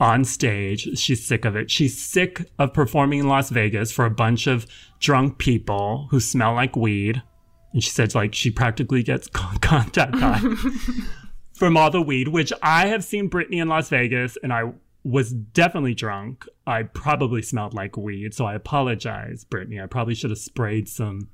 on 0.00 0.24
stage. 0.24 0.98
She's 0.98 1.24
sick 1.24 1.44
of 1.44 1.56
it. 1.56 1.70
She's 1.70 2.00
sick 2.00 2.50
of 2.58 2.72
performing 2.72 3.20
in 3.20 3.28
Las 3.28 3.50
Vegas 3.50 3.92
for 3.92 4.04
a 4.04 4.10
bunch 4.10 4.46
of 4.46 4.66
drunk 5.00 5.38
people 5.38 6.08
who 6.10 6.20
smell 6.20 6.54
like 6.54 6.76
weed. 6.76 7.22
And 7.72 7.82
she 7.82 7.90
said, 7.90 8.14
like, 8.14 8.34
she 8.34 8.50
practically 8.50 9.02
gets 9.02 9.28
contact 9.60 10.14
high 10.16 10.40
from 11.54 11.76
all 11.76 11.90
the 11.90 12.02
weed, 12.02 12.28
which 12.28 12.52
I 12.62 12.86
have 12.86 13.04
seen 13.04 13.30
Britney 13.30 13.60
in 13.60 13.68
Las 13.68 13.88
Vegas 13.88 14.36
and 14.42 14.52
I 14.52 14.72
was 15.04 15.32
definitely 15.32 15.94
drunk. 15.94 16.46
I 16.66 16.84
probably 16.84 17.42
smelled 17.42 17.74
like 17.74 17.96
weed. 17.96 18.34
So 18.34 18.46
I 18.46 18.54
apologize, 18.54 19.44
Britney. 19.44 19.82
I 19.82 19.86
probably 19.86 20.14
should 20.14 20.30
have 20.30 20.38
sprayed 20.38 20.88
some 20.88 21.28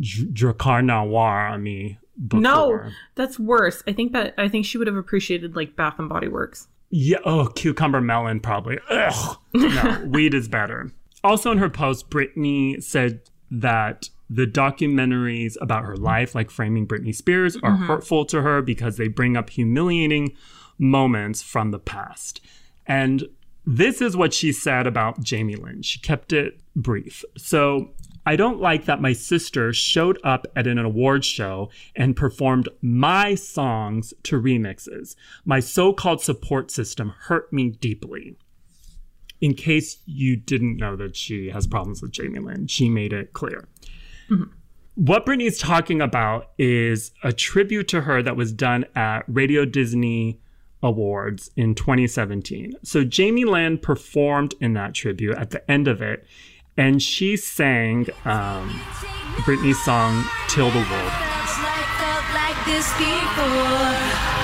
Drakkar 0.00 0.84
Noir 0.84 1.48
on 1.48 1.62
me. 1.62 1.98
Before. 2.28 2.40
No, 2.40 2.90
that's 3.14 3.38
worse. 3.38 3.82
I 3.86 3.92
think 3.92 4.12
that 4.12 4.34
I 4.36 4.48
think 4.48 4.66
she 4.66 4.78
would 4.78 4.86
have 4.86 4.96
appreciated 4.96 5.56
like 5.56 5.76
Bath 5.76 5.98
and 5.98 6.08
Body 6.08 6.28
Works. 6.28 6.68
Yeah. 6.92 7.18
Oh, 7.24 7.46
cucumber 7.46 8.02
melon 8.02 8.38
probably. 8.38 8.78
Ugh. 8.90 9.38
No, 9.54 10.04
weed 10.06 10.34
is 10.34 10.46
better. 10.46 10.92
Also, 11.24 11.50
in 11.50 11.58
her 11.58 11.70
post, 11.70 12.10
Britney 12.10 12.82
said 12.82 13.22
that 13.50 14.10
the 14.28 14.46
documentaries 14.46 15.56
about 15.60 15.84
her 15.84 15.96
life, 15.96 16.34
like 16.34 16.50
Framing 16.50 16.86
Britney 16.86 17.14
Spears, 17.14 17.56
are 17.56 17.72
mm-hmm. 17.72 17.86
hurtful 17.86 18.26
to 18.26 18.42
her 18.42 18.60
because 18.60 18.98
they 18.98 19.08
bring 19.08 19.36
up 19.36 19.50
humiliating 19.50 20.36
moments 20.78 21.42
from 21.42 21.70
the 21.70 21.78
past. 21.78 22.40
And 22.86 23.26
this 23.64 24.02
is 24.02 24.16
what 24.16 24.34
she 24.34 24.52
said 24.52 24.86
about 24.86 25.22
Jamie 25.22 25.56
Lynn. 25.56 25.82
She 25.82 25.98
kept 25.98 26.32
it 26.32 26.60
brief. 26.76 27.24
So 27.38 27.90
I 28.24 28.36
don't 28.36 28.60
like 28.60 28.84
that 28.84 29.00
my 29.00 29.12
sister 29.12 29.72
showed 29.72 30.18
up 30.22 30.46
at 30.54 30.66
an 30.66 30.78
award 30.78 31.24
show 31.24 31.70
and 31.96 32.16
performed 32.16 32.68
my 32.80 33.34
songs 33.34 34.14
to 34.24 34.40
remixes. 34.40 35.16
My 35.44 35.60
so 35.60 35.92
called 35.92 36.20
support 36.20 36.70
system 36.70 37.14
hurt 37.18 37.52
me 37.52 37.70
deeply. 37.70 38.36
In 39.40 39.54
case 39.54 39.98
you 40.06 40.36
didn't 40.36 40.76
know 40.76 40.94
that 40.94 41.16
she 41.16 41.50
has 41.50 41.66
problems 41.66 42.00
with 42.00 42.12
Jamie 42.12 42.38
Lynn, 42.38 42.68
she 42.68 42.88
made 42.88 43.12
it 43.12 43.32
clear. 43.32 43.68
Mm-hmm. 44.30 44.52
What 44.94 45.26
Britney's 45.26 45.58
talking 45.58 46.00
about 46.00 46.50
is 46.58 47.12
a 47.24 47.32
tribute 47.32 47.88
to 47.88 48.02
her 48.02 48.22
that 48.22 48.36
was 48.36 48.52
done 48.52 48.84
at 48.94 49.24
Radio 49.26 49.64
Disney 49.64 50.40
Awards 50.82 51.50
in 51.56 51.74
2017. 51.74 52.74
So 52.82 53.02
Jamie 53.02 53.44
Lynn 53.44 53.78
performed 53.78 54.54
in 54.60 54.74
that 54.74 54.94
tribute 54.94 55.38
at 55.38 55.50
the 55.50 55.68
end 55.70 55.88
of 55.88 56.02
it 56.02 56.26
and 56.76 57.02
she 57.02 57.36
sang 57.36 58.06
um, 58.24 58.68
Britney's 59.44 59.82
song 59.84 60.24
"Till 60.48 60.70
the 60.70 60.78
World." 60.78 61.12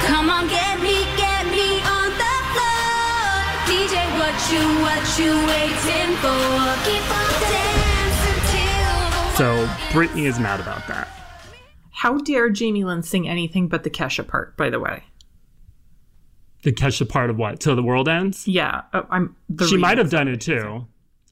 Come 0.06 0.30
on, 0.30 0.48
get 0.48 0.80
me, 0.80 1.04
get 1.16 1.46
me 1.46 1.80
on 1.82 2.10
the 2.10 2.36
floor. 2.52 3.38
DJ, 3.66 3.96
what 4.18 4.36
you, 4.50 4.62
what 4.82 5.04
you 5.18 5.32
waiting 5.46 6.16
for? 6.16 6.38
Keep 6.84 7.06
on 7.10 7.30
dancing 7.48 8.40
till 8.50 9.36
So 9.36 9.66
Britney 9.92 10.26
is 10.26 10.38
mad 10.38 10.60
about 10.60 10.86
that. 10.88 11.08
How 11.90 12.18
dare 12.18 12.50
Jamie 12.50 12.84
Lynn 12.84 13.02
sing 13.02 13.28
anything 13.28 13.68
but 13.68 13.82
the 13.82 13.90
Kesha 13.90 14.26
part, 14.26 14.56
by 14.56 14.70
the 14.70 14.80
way? 14.80 15.04
The 16.62 16.72
Kesha 16.72 17.08
part 17.08 17.30
of 17.30 17.36
what? 17.36 17.60
Till 17.60 17.76
the 17.76 17.82
world 17.82 18.08
ends? 18.08 18.46
Yeah, 18.46 18.82
uh, 18.92 19.02
I'm. 19.10 19.36
she 19.66 19.76
might 19.76 19.98
have 19.98 20.10
done 20.10 20.28
it 20.28 20.40
too. 20.40 20.86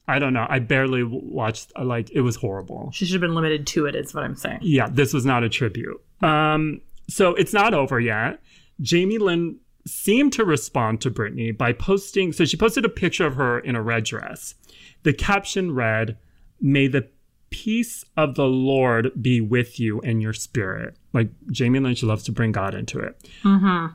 I 0.07 0.19
don't 0.19 0.33
know. 0.33 0.45
I 0.49 0.59
barely 0.59 1.03
watched. 1.03 1.71
Like 1.77 2.09
it 2.11 2.21
was 2.21 2.37
horrible. 2.37 2.91
She 2.93 3.05
should 3.05 3.13
have 3.13 3.21
been 3.21 3.35
limited 3.35 3.67
to 3.67 3.85
it. 3.85 3.95
Is 3.95 4.13
what 4.13 4.23
I'm 4.23 4.35
saying. 4.35 4.59
Yeah, 4.61 4.87
this 4.89 5.13
was 5.13 5.25
not 5.25 5.43
a 5.43 5.49
tribute. 5.49 6.01
Um, 6.21 6.81
so 7.09 7.35
it's 7.35 7.53
not 7.53 7.73
over 7.73 7.99
yet. 7.99 8.41
Jamie 8.81 9.17
Lynn 9.17 9.59
seemed 9.85 10.33
to 10.33 10.45
respond 10.45 11.01
to 11.01 11.11
Britney 11.11 11.57
by 11.57 11.73
posting. 11.73 12.31
So 12.31 12.45
she 12.45 12.57
posted 12.57 12.85
a 12.85 12.89
picture 12.89 13.25
of 13.25 13.35
her 13.35 13.59
in 13.59 13.75
a 13.75 13.81
red 13.81 14.05
dress. 14.05 14.55
The 15.03 15.13
caption 15.13 15.73
read, 15.73 16.17
"May 16.61 16.87
the 16.87 17.09
peace 17.49 18.03
of 18.15 18.35
the 18.35 18.45
Lord 18.45 19.11
be 19.21 19.41
with 19.41 19.79
you 19.79 19.99
and 20.01 20.21
your 20.21 20.33
spirit." 20.33 20.97
Like 21.13 21.31
Jamie 21.51 21.79
Lynn, 21.79 21.95
she 21.95 22.05
loves 22.05 22.23
to 22.23 22.31
bring 22.31 22.51
God 22.51 22.73
into 22.75 22.99
it. 22.99 23.29
Mm-hmm. 23.43 23.93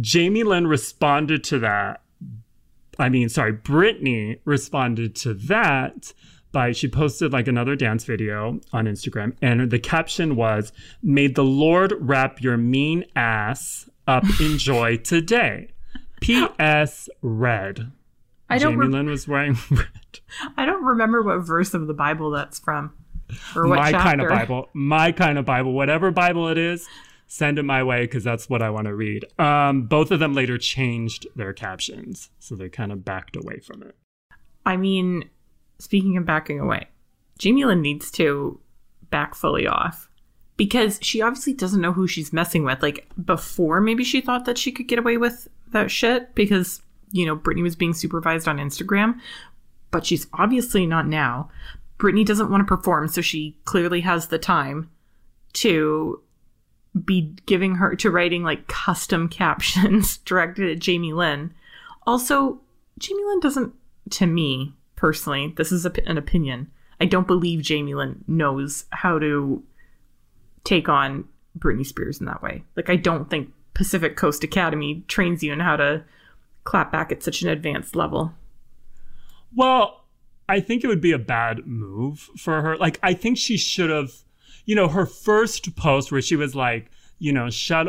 Jamie 0.00 0.44
Lynn 0.44 0.66
responded 0.66 1.42
to 1.44 1.58
that 1.58 2.02
I 3.00 3.08
mean, 3.08 3.28
sorry, 3.28 3.54
Britney 3.54 4.38
responded 4.44 5.16
to 5.16 5.34
that 5.34 6.12
by 6.52 6.72
she 6.72 6.88
posted 6.88 7.32
like 7.32 7.48
another 7.48 7.76
dance 7.76 8.04
video 8.04 8.60
on 8.72 8.86
Instagram, 8.86 9.36
and 9.40 9.70
the 9.70 9.78
caption 9.78 10.36
was, 10.36 10.72
"May 11.02 11.28
the 11.28 11.44
Lord 11.44 11.94
wrap 11.98 12.42
your 12.42 12.56
mean 12.56 13.04
ass 13.16 13.88
up 14.06 14.24
in 14.40 14.58
joy 14.58 14.96
today." 14.98 15.72
P.S. 16.20 17.08
Red. 17.22 17.92
I 18.48 18.58
don't. 18.58 18.72
Jamie 18.72 18.86
re- 18.86 18.92
Lynn 18.92 19.08
was 19.08 19.26
wearing 19.26 19.56
red. 19.70 20.20
I 20.56 20.66
don't 20.66 20.84
remember 20.84 21.22
what 21.22 21.38
verse 21.38 21.72
of 21.72 21.86
the 21.86 21.94
Bible 21.94 22.30
that's 22.30 22.58
from. 22.58 22.92
Or 23.54 23.66
what 23.66 23.78
my 23.78 23.92
chapter. 23.92 24.08
kind 24.08 24.20
of 24.20 24.28
Bible. 24.28 24.68
My 24.74 25.12
kind 25.12 25.38
of 25.38 25.44
Bible. 25.44 25.72
Whatever 25.72 26.10
Bible 26.10 26.48
it 26.48 26.58
is 26.58 26.88
send 27.30 27.60
it 27.60 27.62
my 27.62 27.80
way 27.80 28.02
because 28.02 28.24
that's 28.24 28.50
what 28.50 28.60
I 28.60 28.70
want 28.70 28.88
to 28.88 28.94
read. 28.94 29.24
Um, 29.38 29.82
both 29.82 30.10
of 30.10 30.18
them 30.18 30.34
later 30.34 30.58
changed 30.58 31.28
their 31.36 31.52
captions, 31.52 32.28
so 32.40 32.56
they 32.56 32.68
kind 32.68 32.90
of 32.90 33.04
backed 33.04 33.36
away 33.36 33.60
from 33.60 33.84
it. 33.84 33.94
I 34.66 34.76
mean, 34.76 35.30
speaking 35.78 36.16
of 36.16 36.26
backing 36.26 36.58
away, 36.58 36.88
Jamie 37.38 37.64
Lynn 37.64 37.82
needs 37.82 38.10
to 38.12 38.58
back 39.10 39.36
fully 39.36 39.64
off 39.64 40.10
because 40.56 40.98
she 41.02 41.22
obviously 41.22 41.52
doesn't 41.52 41.80
know 41.80 41.92
who 41.92 42.08
she's 42.08 42.32
messing 42.32 42.64
with. 42.64 42.82
Like 42.82 43.06
before, 43.24 43.80
maybe 43.80 44.02
she 44.02 44.20
thought 44.20 44.44
that 44.46 44.58
she 44.58 44.72
could 44.72 44.88
get 44.88 44.98
away 44.98 45.16
with 45.16 45.46
that 45.68 45.88
shit 45.88 46.34
because, 46.34 46.82
you 47.12 47.24
know, 47.24 47.36
Britney 47.36 47.62
was 47.62 47.76
being 47.76 47.94
supervised 47.94 48.48
on 48.48 48.58
Instagram, 48.58 49.20
but 49.92 50.04
she's 50.04 50.26
obviously 50.32 50.84
not 50.84 51.06
now. 51.06 51.48
Britney 51.96 52.26
doesn't 52.26 52.50
want 52.50 52.66
to 52.66 52.76
perform, 52.76 53.06
so 53.06 53.20
she 53.20 53.56
clearly 53.66 54.00
has 54.00 54.26
the 54.26 54.38
time 54.38 54.90
to 55.52 56.20
be 57.04 57.34
giving 57.46 57.76
her 57.76 57.94
to 57.96 58.10
writing 58.10 58.42
like 58.42 58.66
custom 58.66 59.28
captions 59.30 60.18
directed 60.18 60.70
at 60.70 60.78
Jamie 60.78 61.12
Lynn. 61.12 61.54
Also, 62.06 62.60
Jamie 62.98 63.24
Lynn 63.24 63.40
doesn't, 63.40 63.72
to 64.10 64.26
me 64.26 64.74
personally, 64.96 65.54
this 65.56 65.72
is 65.72 65.86
a, 65.86 65.92
an 66.08 66.18
opinion. 66.18 66.70
I 67.00 67.06
don't 67.06 67.26
believe 67.26 67.62
Jamie 67.62 67.94
Lynn 67.94 68.24
knows 68.26 68.84
how 68.90 69.18
to 69.18 69.62
take 70.64 70.88
on 70.88 71.24
Britney 71.58 71.86
Spears 71.86 72.20
in 72.20 72.26
that 72.26 72.42
way. 72.42 72.64
Like, 72.76 72.90
I 72.90 72.96
don't 72.96 73.30
think 73.30 73.52
Pacific 73.74 74.16
Coast 74.16 74.44
Academy 74.44 75.04
trains 75.08 75.42
you 75.42 75.52
in 75.52 75.60
how 75.60 75.76
to 75.76 76.04
clap 76.64 76.92
back 76.92 77.10
at 77.10 77.22
such 77.22 77.42
an 77.42 77.48
advanced 77.48 77.96
level. 77.96 78.34
Well, 79.54 80.04
I 80.48 80.60
think 80.60 80.84
it 80.84 80.88
would 80.88 81.00
be 81.00 81.12
a 81.12 81.18
bad 81.18 81.66
move 81.66 82.28
for 82.36 82.60
her. 82.60 82.76
Like, 82.76 82.98
I 83.02 83.14
think 83.14 83.38
she 83.38 83.56
should 83.56 83.90
have 83.90 84.12
you 84.70 84.76
know, 84.76 84.86
her 84.86 85.04
first 85.04 85.74
post 85.74 86.12
where 86.12 86.22
she 86.22 86.36
was 86.36 86.54
like, 86.54 86.92
you 87.18 87.32
know, 87.32 87.50
shut, 87.50 87.88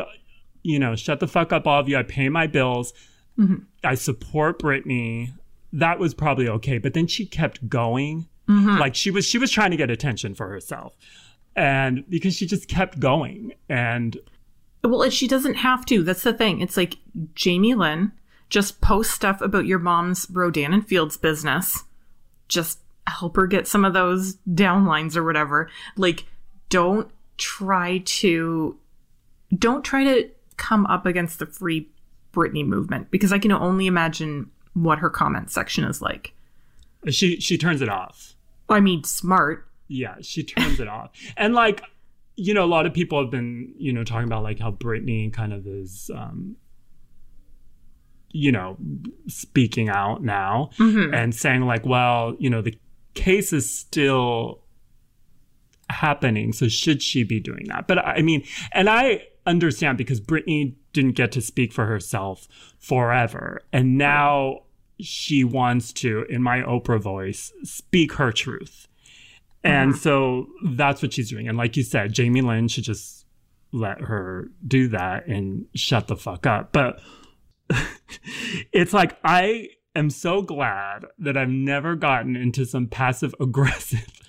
you 0.64 0.80
know, 0.80 0.96
shut 0.96 1.20
the 1.20 1.28
fuck 1.28 1.52
up, 1.52 1.64
all 1.64 1.78
of 1.78 1.88
you. 1.88 1.96
I 1.96 2.02
pay 2.02 2.28
my 2.28 2.48
bills. 2.48 2.92
Mm-hmm. 3.38 3.58
I 3.84 3.94
support 3.94 4.58
Britney. 4.58 5.30
That 5.72 6.00
was 6.00 6.12
probably 6.12 6.48
okay. 6.48 6.78
But 6.78 6.94
then 6.94 7.06
she 7.06 7.24
kept 7.24 7.68
going. 7.68 8.26
Mm-hmm. 8.48 8.78
Like 8.80 8.96
she 8.96 9.12
was, 9.12 9.24
she 9.24 9.38
was 9.38 9.52
trying 9.52 9.70
to 9.70 9.76
get 9.76 9.90
attention 9.90 10.34
for 10.34 10.48
herself. 10.48 10.96
And 11.54 12.04
because 12.10 12.34
she 12.34 12.48
just 12.48 12.66
kept 12.66 12.98
going 12.98 13.52
and. 13.68 14.16
Well, 14.82 15.08
she 15.08 15.28
doesn't 15.28 15.54
have 15.54 15.86
to. 15.86 16.02
That's 16.02 16.24
the 16.24 16.34
thing. 16.34 16.60
It's 16.60 16.76
like 16.76 16.96
Jamie 17.36 17.74
Lynn, 17.74 18.10
just 18.48 18.80
post 18.80 19.12
stuff 19.12 19.40
about 19.40 19.66
your 19.66 19.78
mom's 19.78 20.26
Rodan 20.32 20.72
and 20.72 20.84
Fields 20.84 21.16
business. 21.16 21.84
Just 22.48 22.80
help 23.06 23.36
her 23.36 23.46
get 23.46 23.68
some 23.68 23.84
of 23.84 23.92
those 23.92 24.34
downlines 24.48 25.16
or 25.16 25.22
whatever. 25.22 25.70
Like, 25.96 26.24
don't 26.72 27.10
try 27.36 27.98
to 27.98 28.78
don't 29.56 29.84
try 29.84 30.04
to 30.04 30.30
come 30.56 30.86
up 30.86 31.04
against 31.04 31.38
the 31.38 31.44
free 31.44 31.86
Britney 32.32 32.66
movement 32.66 33.10
because 33.10 33.30
I 33.30 33.38
can 33.38 33.52
only 33.52 33.86
imagine 33.86 34.50
what 34.72 34.98
her 35.00 35.10
comment 35.10 35.50
section 35.50 35.84
is 35.84 36.00
like. 36.00 36.32
She 37.10 37.38
she 37.40 37.58
turns 37.58 37.82
it 37.82 37.90
off. 37.90 38.34
I 38.70 38.80
mean, 38.80 39.04
smart. 39.04 39.68
Yeah, 39.86 40.16
she 40.22 40.42
turns 40.42 40.80
it 40.80 40.88
off. 40.88 41.10
And 41.36 41.52
like, 41.52 41.82
you 42.36 42.54
know, 42.54 42.64
a 42.64 42.66
lot 42.66 42.86
of 42.86 42.94
people 42.94 43.20
have 43.20 43.30
been, 43.30 43.74
you 43.76 43.92
know, 43.92 44.02
talking 44.02 44.26
about 44.26 44.42
like 44.42 44.58
how 44.58 44.70
Britney 44.70 45.30
kind 45.30 45.52
of 45.52 45.66
is 45.66 46.10
um 46.14 46.56
you 48.30 48.50
know, 48.50 48.78
speaking 49.26 49.90
out 49.90 50.22
now 50.22 50.70
mm-hmm. 50.78 51.12
and 51.12 51.34
saying 51.34 51.66
like, 51.66 51.84
well, 51.84 52.34
you 52.38 52.48
know, 52.48 52.62
the 52.62 52.74
case 53.12 53.52
is 53.52 53.68
still 53.70 54.61
happening. 55.92 56.52
So 56.52 56.68
should 56.68 57.02
she 57.02 57.22
be 57.24 57.40
doing 57.40 57.66
that? 57.68 57.86
But 57.86 57.98
I 57.98 58.22
mean, 58.22 58.44
and 58.72 58.88
I 58.88 59.26
understand 59.46 59.98
because 59.98 60.20
Britney 60.20 60.74
didn't 60.92 61.12
get 61.12 61.32
to 61.32 61.40
speak 61.40 61.72
for 61.72 61.86
herself 61.86 62.48
forever. 62.78 63.62
And 63.72 63.98
now 63.98 64.62
she 65.00 65.44
wants 65.44 65.92
to, 65.94 66.24
in 66.28 66.42
my 66.42 66.60
Oprah 66.60 67.00
voice, 67.00 67.52
speak 67.64 68.14
her 68.14 68.32
truth. 68.32 68.88
And 69.64 69.92
uh-huh. 69.92 70.00
so 70.00 70.46
that's 70.64 71.02
what 71.02 71.12
she's 71.12 71.30
doing. 71.30 71.48
And 71.48 71.56
like 71.56 71.76
you 71.76 71.82
said, 71.82 72.12
Jamie 72.12 72.42
Lynn 72.42 72.68
should 72.68 72.84
just 72.84 73.26
let 73.72 74.00
her 74.02 74.50
do 74.66 74.88
that 74.88 75.26
and 75.26 75.66
shut 75.74 76.08
the 76.08 76.16
fuck 76.16 76.46
up. 76.46 76.72
But 76.72 77.00
it's 78.72 78.92
like, 78.92 79.16
I 79.24 79.68
am 79.94 80.10
so 80.10 80.42
glad 80.42 81.06
that 81.18 81.36
I've 81.36 81.48
never 81.48 81.96
gotten 81.96 82.36
into 82.36 82.64
some 82.66 82.86
passive 82.86 83.34
aggressive 83.40 84.21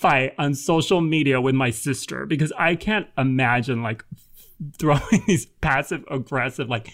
fight 0.00 0.34
on 0.38 0.54
social 0.54 1.00
media 1.00 1.40
with 1.40 1.54
my 1.54 1.70
sister 1.70 2.24
because 2.26 2.52
I 2.58 2.74
can't 2.76 3.06
imagine 3.16 3.82
like 3.82 4.04
throwing 4.78 5.22
these 5.26 5.46
passive 5.46 6.04
aggressive, 6.10 6.68
like, 6.68 6.88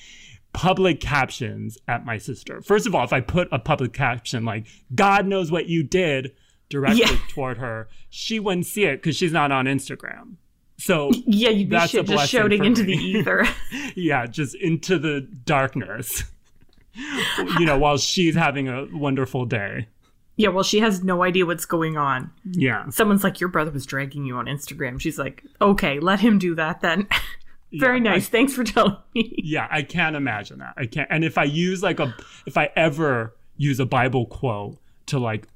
public 0.53 1.01
captions 1.01 1.77
at 1.89 2.05
my 2.05 2.17
sister. 2.17 2.63
First 2.63 2.87
of 2.87 2.95
all, 2.95 3.03
if 3.05 3.13
I 3.13 3.21
put 3.21 3.49
a 3.51 3.59
public 3.59 3.93
caption 3.93 4.45
like 4.45 4.67
"God 4.95 5.27
knows 5.27 5.51
what 5.51 5.67
you 5.67 5.83
did" 5.83 6.31
directly 6.69 7.01
Yeah. 7.01 7.17
toward 7.31 7.59
her, 7.59 7.89
she 8.09 8.39
wouldn't 8.39 8.67
see 8.67 8.85
it 8.85 9.03
because 9.03 9.17
she's 9.17 9.33
not 9.33 9.51
on 9.51 9.65
Instagram. 9.67 10.37
So 10.79 11.11
Yeah, 11.27 11.51
you'd 11.51 11.71
be 11.71 11.79
shit, 11.89 12.07
just 12.07 12.31
shouting 12.31 12.65
into 12.65 12.85
me. 12.85 12.97
the 12.97 13.03
ether. 13.19 13.47
yeah, 13.97 14.27
just 14.27 14.55
into 14.55 14.99
the 14.99 15.23
darkness. 15.45 16.23
you 17.59 17.67
know, 17.67 17.77
while 17.79 17.97
she's 17.97 18.37
having 18.37 18.69
a 18.69 18.87
wonderful 18.93 19.45
day. 19.47 19.89
Yeah, 20.37 20.49
well, 20.49 20.65
she 20.65 20.81
has 20.81 21.03
no 21.05 21.23
idea 21.23 21.47
what's 21.47 21.65
going 21.67 21.97
on. 21.97 22.31
Yeah. 22.45 22.89
Someone's 22.91 23.23
like, 23.25 23.41
Your 23.41 23.49
brother 23.49 23.71
was 23.71 23.87
dragging 23.87 24.25
you 24.25 24.37
on 24.37 24.47
Instagram. 24.47 25.01
She's 25.01 25.19
like, 25.19 25.45
Okay, 25.61 26.01
let 26.01 26.21
him 26.21 26.39
do 26.39 26.55
that 26.57 26.81
then. 26.81 27.07
Very 27.73 27.99
Yeah, 28.03 28.11
I- 28.11 28.15
nice. 28.15 28.29
Thanks 28.29 28.53
for 28.55 28.63
telling 28.65 28.97
me. 29.15 29.35
Yeah, 29.43 29.67
I 29.71 29.83
can't 29.83 30.15
imagine 30.17 30.59
that. 30.59 30.75
I 30.77 30.87
can't. 30.87 31.09
And 31.11 31.25
if 31.25 31.39
I 31.39 31.45
use 31.45 31.83
like 31.83 31.99
a, 32.01 32.15
if 32.47 32.57
I 32.57 32.71
ever 32.77 33.35
use 33.57 33.81
a 33.81 33.87
Bible 33.87 34.27
quote 34.27 34.79
to 35.07 35.19
like 35.19 35.47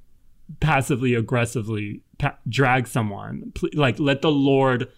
passively 0.60 1.14
aggressively 1.14 2.02
pa- 2.18 2.36
drag 2.48 2.86
someone, 2.86 3.52
pl- 3.54 3.70
like 3.74 3.98
let 4.00 4.22
the 4.22 4.30
Lord 4.32 4.88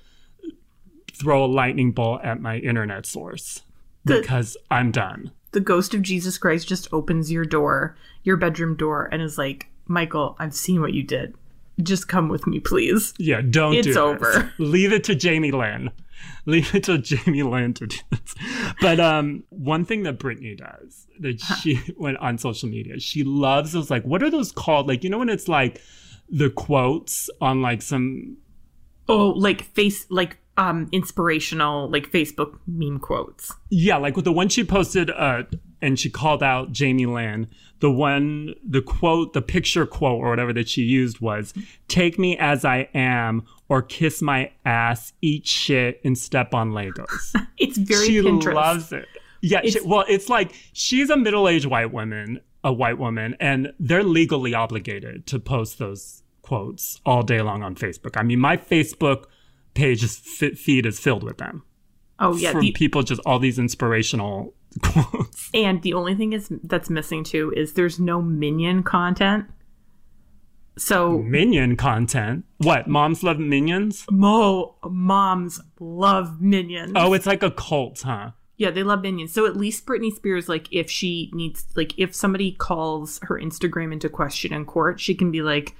throw 1.12 1.44
a 1.44 1.46
lightning 1.46 1.92
bolt 1.92 2.22
at 2.24 2.40
my 2.40 2.56
internet 2.58 3.04
source 3.06 3.62
The- 4.04 4.20
because 4.20 4.56
I'm 4.70 4.90
done. 4.90 5.32
The 5.52 5.60
ghost 5.60 5.94
of 5.94 6.02
Jesus 6.02 6.38
Christ 6.38 6.68
just 6.68 6.88
opens 6.92 7.30
your 7.32 7.44
door, 7.44 7.96
your 8.22 8.36
bedroom 8.36 8.76
door, 8.76 9.08
and 9.10 9.20
is 9.20 9.36
like, 9.38 9.66
Michael, 9.86 10.36
I've 10.38 10.54
seen 10.54 10.80
what 10.80 10.94
you 10.94 11.02
did. 11.02 11.34
Just 11.82 12.08
come 12.08 12.28
with 12.28 12.46
me, 12.46 12.60
please. 12.60 13.14
Yeah, 13.18 13.40
don't 13.40 13.74
It's 13.74 13.86
do 13.86 13.92
this. 13.94 13.96
over. 13.96 14.52
Leave 14.58 14.92
it 14.92 15.02
to 15.04 15.14
Jamie 15.14 15.50
Lynn. 15.50 15.90
Leave 16.46 16.74
it 16.74 16.84
to 16.84 16.98
Jamie 16.98 17.42
Lynn 17.42 17.72
to 17.74 17.86
do 17.86 17.96
this. 18.10 18.34
But 18.80 19.00
um, 19.00 19.44
one 19.48 19.84
thing 19.86 20.02
that 20.02 20.18
Britney 20.18 20.56
does 20.56 21.06
that 21.20 21.40
she 21.40 21.80
went 21.96 22.18
on 22.18 22.36
social 22.38 22.68
media, 22.68 23.00
she 23.00 23.24
loves 23.24 23.72
those 23.72 23.90
like 23.90 24.04
what 24.04 24.22
are 24.22 24.30
those 24.30 24.52
called? 24.52 24.86
Like 24.86 25.02
you 25.02 25.08
know 25.10 25.18
when 25.18 25.30
it's 25.30 25.48
like 25.48 25.80
the 26.28 26.50
quotes 26.50 27.30
on 27.40 27.62
like 27.62 27.80
some 27.82 28.36
Oh, 29.08 29.30
like 29.30 29.62
face, 29.74 30.06
like 30.10 30.38
um, 30.56 30.88
inspirational, 30.92 31.88
like 31.90 32.10
Facebook 32.10 32.58
meme 32.66 32.98
quotes. 32.98 33.52
yeah 33.70 33.96
like 33.96 34.16
with 34.16 34.24
the 34.24 34.32
one 34.32 34.48
she 34.48 34.64
posted 34.64 35.10
uh 35.10 35.42
and 35.82 35.98
she 35.98 36.10
called 36.10 36.42
out 36.42 36.72
Jamie 36.72 37.06
Lynn. 37.06 37.48
The 37.78 37.90
one 37.90 38.54
the 38.62 38.82
quote 38.82 39.32
the 39.32 39.40
picture 39.40 39.86
quote 39.86 40.20
or 40.20 40.28
whatever 40.28 40.52
that 40.52 40.68
she 40.68 40.82
used 40.82 41.20
was 41.20 41.54
take 41.88 42.18
me 42.18 42.36
as 42.36 42.64
I 42.64 42.88
am 42.92 43.46
or 43.70 43.80
kiss 43.80 44.20
my 44.20 44.52
ass, 44.66 45.14
eat 45.22 45.46
shit, 45.46 46.00
and 46.04 46.18
step 46.18 46.52
on 46.54 46.72
Legos. 46.72 47.34
It's 47.56 47.78
very 47.78 48.06
she 48.06 48.20
Pinterest. 48.20 48.54
loves 48.54 48.92
it. 48.92 49.06
Yeah, 49.42 49.62
she, 49.62 49.80
well, 49.82 50.04
it's 50.08 50.28
like 50.28 50.52
she's 50.72 51.08
a 51.10 51.16
middle-aged 51.16 51.66
white 51.66 51.92
woman, 51.92 52.40
a 52.64 52.72
white 52.72 52.98
woman, 52.98 53.36
and 53.40 53.72
they're 53.78 54.02
legally 54.04 54.52
obligated 54.54 55.26
to 55.28 55.38
post 55.38 55.78
those 55.78 56.22
quotes 56.42 57.00
all 57.06 57.22
day 57.22 57.40
long 57.40 57.62
on 57.62 57.74
Facebook. 57.74 58.16
I 58.18 58.22
mean, 58.22 58.38
my 58.40 58.56
Facebook 58.58 59.24
page 59.74 60.02
is 60.02 60.18
feed 60.18 60.86
is 60.86 60.98
filled 60.98 61.22
with 61.22 61.38
them 61.38 61.64
oh 62.20 62.36
yeah, 62.36 62.52
from 62.52 62.60
the, 62.60 62.72
people 62.72 63.02
just 63.02 63.20
all 63.26 63.38
these 63.38 63.58
inspirational 63.58 64.54
quotes. 64.82 65.50
and 65.54 65.82
the 65.82 65.94
only 65.94 66.14
thing 66.14 66.32
is 66.32 66.48
that's 66.62 66.90
missing 66.90 67.24
too 67.24 67.52
is 67.56 67.72
there's 67.72 67.98
no 67.98 68.22
minion 68.22 68.82
content. 68.82 69.46
So 70.78 71.18
Minion 71.18 71.76
content. 71.76 72.44
What? 72.58 72.86
Moms 72.86 73.22
love 73.22 73.38
minions? 73.38 74.06
Mo 74.10 74.76
moms 74.88 75.60
love 75.78 76.40
minions. 76.40 76.92
Oh, 76.94 77.12
it's 77.12 77.26
like 77.26 77.42
a 77.42 77.50
cult, 77.50 78.00
huh? 78.00 78.30
Yeah, 78.56 78.70
they 78.70 78.82
love 78.82 79.02
minions. 79.02 79.32
So 79.32 79.46
at 79.46 79.56
least 79.56 79.84
Britney 79.84 80.10
Spears, 80.10 80.48
like, 80.48 80.68
if 80.70 80.90
she 80.90 81.30
needs, 81.34 81.66
like, 81.76 81.98
if 81.98 82.14
somebody 82.14 82.52
calls 82.52 83.18
her 83.24 83.38
Instagram 83.38 83.92
into 83.92 84.08
question 84.08 84.52
in 84.54 84.64
court, 84.64 85.00
she 85.00 85.14
can 85.14 85.30
be 85.30 85.42
like, 85.42 85.74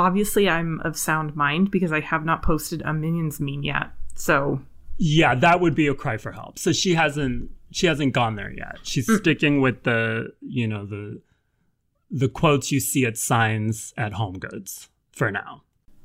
obviously, 0.00 0.48
I'm 0.48 0.80
of 0.80 0.96
sound 0.96 1.36
mind 1.36 1.70
because 1.70 1.92
I 1.92 2.00
have 2.00 2.24
not 2.24 2.42
posted 2.42 2.82
a 2.82 2.92
minions 2.92 3.40
meme 3.40 3.62
yet. 3.62 3.90
So, 4.14 4.60
Yeah, 4.98 5.34
that 5.34 5.60
would 5.60 5.74
be 5.74 5.86
a 5.86 5.94
cry 5.94 6.16
for 6.16 6.32
help. 6.32 6.58
So 6.58 6.72
she 6.72 6.94
hasn't 6.94 7.50
she 7.70 7.86
hasn't 7.86 8.12
gone 8.12 8.36
there 8.36 8.50
yet. 8.50 8.78
She's 8.82 9.08
mm. 9.08 9.18
sticking 9.18 9.60
with 9.60 9.84
the 9.84 10.32
you 10.40 10.66
know 10.66 10.84
the 10.84 11.20
the 12.10 12.28
quotes 12.28 12.72
you 12.72 12.80
see 12.80 13.06
at 13.06 13.16
signs 13.16 13.94
at 13.96 14.12
Home 14.14 14.38
Goods 14.38 14.88
for 15.12 15.30
now. 15.30 15.62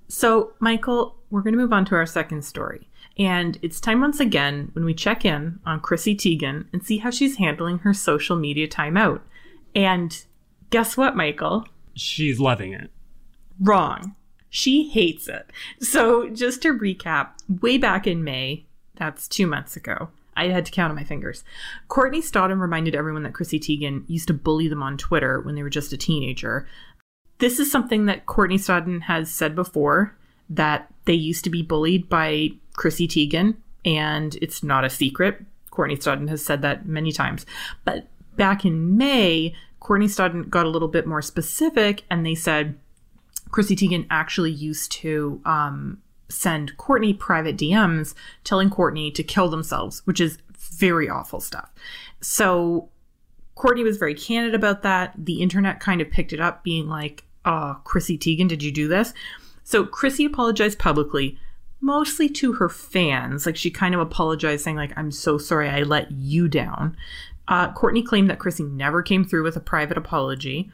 so 0.08 0.54
Michael, 0.60 1.18
we're 1.30 1.42
going 1.42 1.54
to 1.54 1.60
move 1.60 1.74
on 1.74 1.86
to 1.86 1.96
our 1.96 2.06
second 2.06 2.44
story. 2.44 2.88
And 3.18 3.58
it's 3.62 3.80
time 3.80 4.02
once 4.02 4.20
again 4.20 4.70
when 4.74 4.84
we 4.84 4.94
check 4.94 5.26
in 5.26 5.60
on 5.66 5.80
Chrissy 5.80 6.16
Teigen 6.16 6.66
and 6.74 6.84
see 6.84 6.98
how 6.98 7.10
she's 7.10 7.38
handling 7.38 7.80
her 7.80 7.94
social 7.94 8.36
media 8.36 8.68
timeout. 8.68 9.22
And 9.74 10.24
guess 10.70 10.98
what, 10.98 11.16
Michael? 11.16 11.66
She's 11.96 12.40
loving 12.40 12.74
it. 12.74 12.92
Wrong. 13.60 14.16
She 14.50 14.90
hates 14.90 15.28
it. 15.28 15.52
So, 15.80 16.30
just 16.30 16.62
to 16.62 16.74
recap, 16.74 17.32
way 17.62 17.78
back 17.78 18.08
in 18.08 18.24
May, 18.24 18.66
that's 18.96 19.28
two 19.28 19.48
months 19.48 19.76
ago, 19.76 20.10
I 20.38 20.48
had 20.48 20.66
to 20.66 20.72
count 20.72 20.92
on 20.92 20.96
my 20.96 21.04
fingers. 21.04 21.44
Courtney 21.88 22.22
Stodden 22.22 22.60
reminded 22.60 22.96
everyone 22.96 23.24
that 23.24 23.34
Chrissy 23.34 23.60
Teigen 23.60 24.04
used 24.08 24.28
to 24.28 24.34
bully 24.34 24.68
them 24.68 24.84
on 24.84 24.98
Twitter 24.98 25.42
when 25.42 25.56
they 25.56 25.64
were 25.64 25.70
just 25.70 25.94
a 25.94 25.98
teenager. 25.98 26.68
This 27.40 27.60
is 27.60 27.72
something 27.72 28.06
that 28.06 28.26
Courtney 28.26 28.58
Stodden 28.58 29.04
has 29.04 29.30
said 29.30 29.56
before 29.56 30.16
that 30.50 30.88
they 31.06 31.14
used 31.14 31.44
to 31.44 31.50
be 31.50 31.62
bullied 31.62 32.08
by 32.08 32.52
Chrissy 32.74 33.08
Teigen, 33.08 33.56
and 33.84 34.36
it's 34.42 34.64
not 34.64 34.86
a 34.86 34.90
secret. 34.90 35.42
Courtney 35.72 35.98
Stodden 35.98 36.30
has 36.30 36.44
said 36.44 36.62
that 36.62 36.86
many 36.86 37.12
times. 37.12 37.46
But 37.84 38.08
back 38.38 38.66
in 38.66 38.98
May, 38.98 39.54
Courtney 39.80 40.08
Stodden 40.08 40.50
got 40.50 40.66
a 40.66 40.70
little 40.70 40.88
bit 40.88 41.08
more 41.08 41.22
specific, 41.22 42.04
and 42.10 42.26
they 42.26 42.36
said, 42.36 42.78
Chrissy 43.56 43.78
Teigen 43.78 44.06
actually 44.10 44.52
used 44.52 44.92
to 44.92 45.40
um, 45.46 46.00
send 46.28 46.76
Courtney 46.76 47.14
private 47.14 47.56
DMs 47.56 48.14
telling 48.44 48.70
Courtney 48.70 49.12
to 49.12 49.24
kill 49.24 49.48
themselves, 49.48 50.06
which 50.06 50.20
is 50.20 50.40
very 50.58 51.08
awful 51.08 51.40
stuff. 51.40 51.72
So 52.20 52.90
Courtney 53.56 53.86
was 53.86 53.96
very 53.96 54.14
candid 54.14 54.56
about 54.56 54.84
that. 54.84 55.14
The 55.18 55.42
internet 55.42 55.80
kind 55.80 56.02
of 56.02 56.12
picked 56.12 56.34
it 56.34 56.42
up, 56.42 56.66
being 56.66 56.90
like, 56.90 57.24
oh, 57.46 57.80
Chrissy 57.86 58.18
Teigen, 58.18 58.50
did 58.50 58.62
you 58.62 58.74
do 58.74 58.90
this? 58.90 59.14
So 59.64 59.86
Chrissy 59.86 60.26
apologized 60.26 60.78
publicly, 60.78 61.40
mostly 61.80 62.28
to 62.28 62.52
her 62.52 62.68
fans. 62.68 63.46
Like 63.46 63.56
she 63.56 63.72
kind 63.72 63.96
of 63.96 64.02
apologized, 64.02 64.66
saying, 64.66 64.76
like, 64.76 64.92
I'm 64.98 65.12
so 65.12 65.38
sorry 65.38 65.70
I 65.70 65.84
let 65.84 66.12
you 66.12 66.50
down. 66.50 66.98
Uh, 67.48 67.72
Courtney 67.72 68.04
claimed 68.04 68.30
that 68.30 68.40
Chrissy 68.40 68.64
never 68.64 69.02
came 69.02 69.24
through 69.24 69.44
with 69.44 69.56
a 69.56 69.62
private 69.62 69.98
apology. 69.98 70.70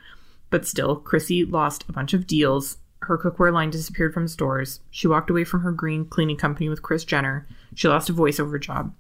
But 0.52 0.68
still, 0.68 0.98
Chrissy 0.98 1.46
lost 1.46 1.86
a 1.90 1.94
bunch 1.94 2.14
of 2.14 2.28
deals. 2.28 2.78
Her 3.00 3.18
cookware 3.18 3.52
line 3.52 3.72
disappeared 3.72 4.14
from 4.14 4.28
stores. 4.28 4.82
She 4.92 5.08
walked 5.08 5.32
away 5.32 5.44
from 5.44 5.62
her 5.62 5.72
green 5.72 6.06
cleaning 6.06 6.38
company 6.38 6.70
with 6.70 6.84
Kris 6.84 7.04
Jenner. 7.04 7.48
She 7.74 7.88
lost 7.88 8.10
a 8.10 8.14
voiceover 8.14 8.62
job. 8.62 8.94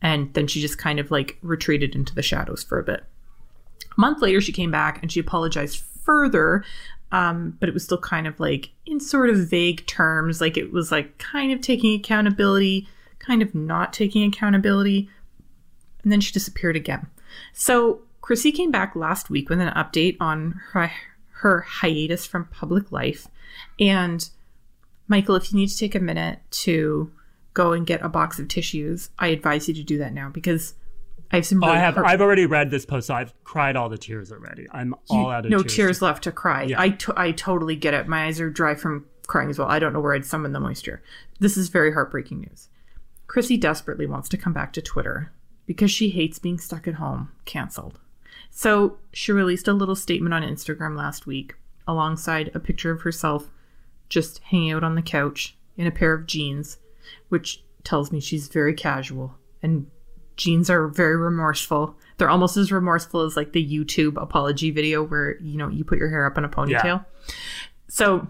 And 0.00 0.32
then 0.32 0.46
she 0.46 0.60
just 0.60 0.78
kind 0.78 0.98
of 0.98 1.10
like 1.10 1.36
retreated 1.42 1.94
into 1.94 2.14
the 2.14 2.22
shadows 2.22 2.62
for 2.62 2.78
a 2.78 2.82
bit. 2.82 3.04
A 3.96 4.00
month 4.00 4.22
later, 4.22 4.40
she 4.40 4.52
came 4.52 4.70
back 4.70 5.02
and 5.02 5.12
she 5.12 5.20
apologized 5.20 5.82
further, 6.04 6.64
um, 7.10 7.56
but 7.60 7.68
it 7.68 7.72
was 7.72 7.84
still 7.84 7.98
kind 7.98 8.26
of 8.26 8.40
like 8.40 8.70
in 8.86 8.98
sort 8.98 9.28
of 9.28 9.36
vague 9.36 9.86
terms. 9.86 10.40
Like 10.40 10.56
it 10.56 10.72
was 10.72 10.90
like 10.90 11.18
kind 11.18 11.52
of 11.52 11.60
taking 11.60 11.98
accountability, 11.98 12.88
kind 13.18 13.42
of 13.42 13.54
not 13.54 13.92
taking 13.92 14.24
accountability. 14.24 15.10
And 16.02 16.10
then 16.10 16.20
she 16.20 16.32
disappeared 16.32 16.74
again. 16.74 17.06
So 17.52 18.00
Chrissy 18.22 18.52
came 18.52 18.70
back 18.70 18.96
last 18.96 19.28
week 19.28 19.50
with 19.50 19.60
an 19.60 19.68
update 19.74 20.16
on 20.20 20.60
her, 20.70 20.90
her 21.40 21.60
hiatus 21.60 22.24
from 22.24 22.46
public 22.46 22.90
life. 22.90 23.28
And 23.78 24.28
Michael, 25.08 25.34
if 25.36 25.52
you 25.52 25.58
need 25.58 25.68
to 25.68 25.76
take 25.76 25.94
a 25.94 26.00
minute 26.00 26.38
to 26.50 27.12
go 27.52 27.72
and 27.72 27.86
get 27.86 28.02
a 28.02 28.08
box 28.08 28.38
of 28.38 28.48
tissues, 28.48 29.10
I 29.18 29.28
advise 29.28 29.68
you 29.68 29.74
to 29.74 29.82
do 29.82 29.98
that 29.98 30.14
now 30.14 30.30
because 30.30 30.74
I 31.32 31.36
have 31.36 31.46
some. 31.46 31.62
Oh, 31.64 31.66
I 31.66 31.78
have 31.78 31.98
I've 31.98 32.20
already 32.20 32.46
read 32.46 32.70
this 32.70 32.86
post, 32.86 33.08
so 33.08 33.14
I've 33.14 33.34
cried 33.44 33.74
all 33.74 33.88
the 33.88 33.98
tears 33.98 34.30
already. 34.30 34.66
I'm 34.70 34.94
all 35.10 35.30
out 35.30 35.44
of 35.44 35.50
no 35.50 35.58
tears. 35.62 35.74
tears 35.74 36.02
left 36.02 36.24
to 36.24 36.32
cry. 36.32 36.62
Yeah. 36.64 36.80
I, 36.80 36.90
to- 36.90 37.14
I 37.16 37.32
totally 37.32 37.76
get 37.76 37.94
it. 37.94 38.06
My 38.06 38.26
eyes 38.26 38.40
are 38.40 38.50
dry 38.50 38.74
from 38.74 39.06
crying 39.26 39.50
as 39.50 39.58
well. 39.58 39.68
I 39.68 39.78
don't 39.78 39.92
know 39.92 40.00
where 40.00 40.14
I'd 40.14 40.26
summon 40.26 40.52
the 40.52 40.60
moisture. 40.60 41.02
This 41.40 41.56
is 41.56 41.68
very 41.70 41.92
heartbreaking 41.92 42.40
news. 42.40 42.68
Chrissy 43.26 43.56
desperately 43.56 44.06
wants 44.06 44.28
to 44.28 44.36
come 44.36 44.52
back 44.52 44.72
to 44.74 44.82
Twitter 44.82 45.32
because 45.66 45.90
she 45.90 46.10
hates 46.10 46.38
being 46.38 46.58
stuck 46.58 46.86
at 46.86 46.94
home, 46.94 47.30
canceled. 47.46 47.98
So 48.54 48.98
she 49.12 49.32
released 49.32 49.66
a 49.66 49.72
little 49.72 49.96
statement 49.96 50.34
on 50.34 50.42
Instagram 50.42 50.96
last 50.96 51.26
week 51.26 51.54
alongside 51.88 52.50
a 52.54 52.60
picture 52.60 52.92
of 52.92 53.00
herself 53.00 53.50
just 54.10 54.40
hanging 54.44 54.72
out 54.72 54.84
on 54.84 54.94
the 54.94 55.02
couch 55.02 55.56
in 55.76 55.86
a 55.86 55.90
pair 55.90 56.12
of 56.12 56.26
jeans, 56.26 56.76
which 57.30 57.64
tells 57.82 58.12
me 58.12 58.20
she's 58.20 58.48
very 58.48 58.74
casual. 58.74 59.34
And 59.62 59.86
jeans 60.36 60.68
are 60.68 60.86
very 60.86 61.16
remorseful. 61.16 61.96
They're 62.18 62.28
almost 62.28 62.58
as 62.58 62.70
remorseful 62.70 63.22
as 63.22 63.36
like 63.38 63.52
the 63.52 63.66
YouTube 63.66 64.20
apology 64.20 64.70
video 64.70 65.02
where, 65.02 65.40
you 65.40 65.56
know, 65.56 65.68
you 65.68 65.82
put 65.82 65.98
your 65.98 66.10
hair 66.10 66.26
up 66.26 66.36
in 66.36 66.44
a 66.44 66.48
ponytail. 66.48 66.84
Yeah. 66.84 67.00
So, 67.88 68.28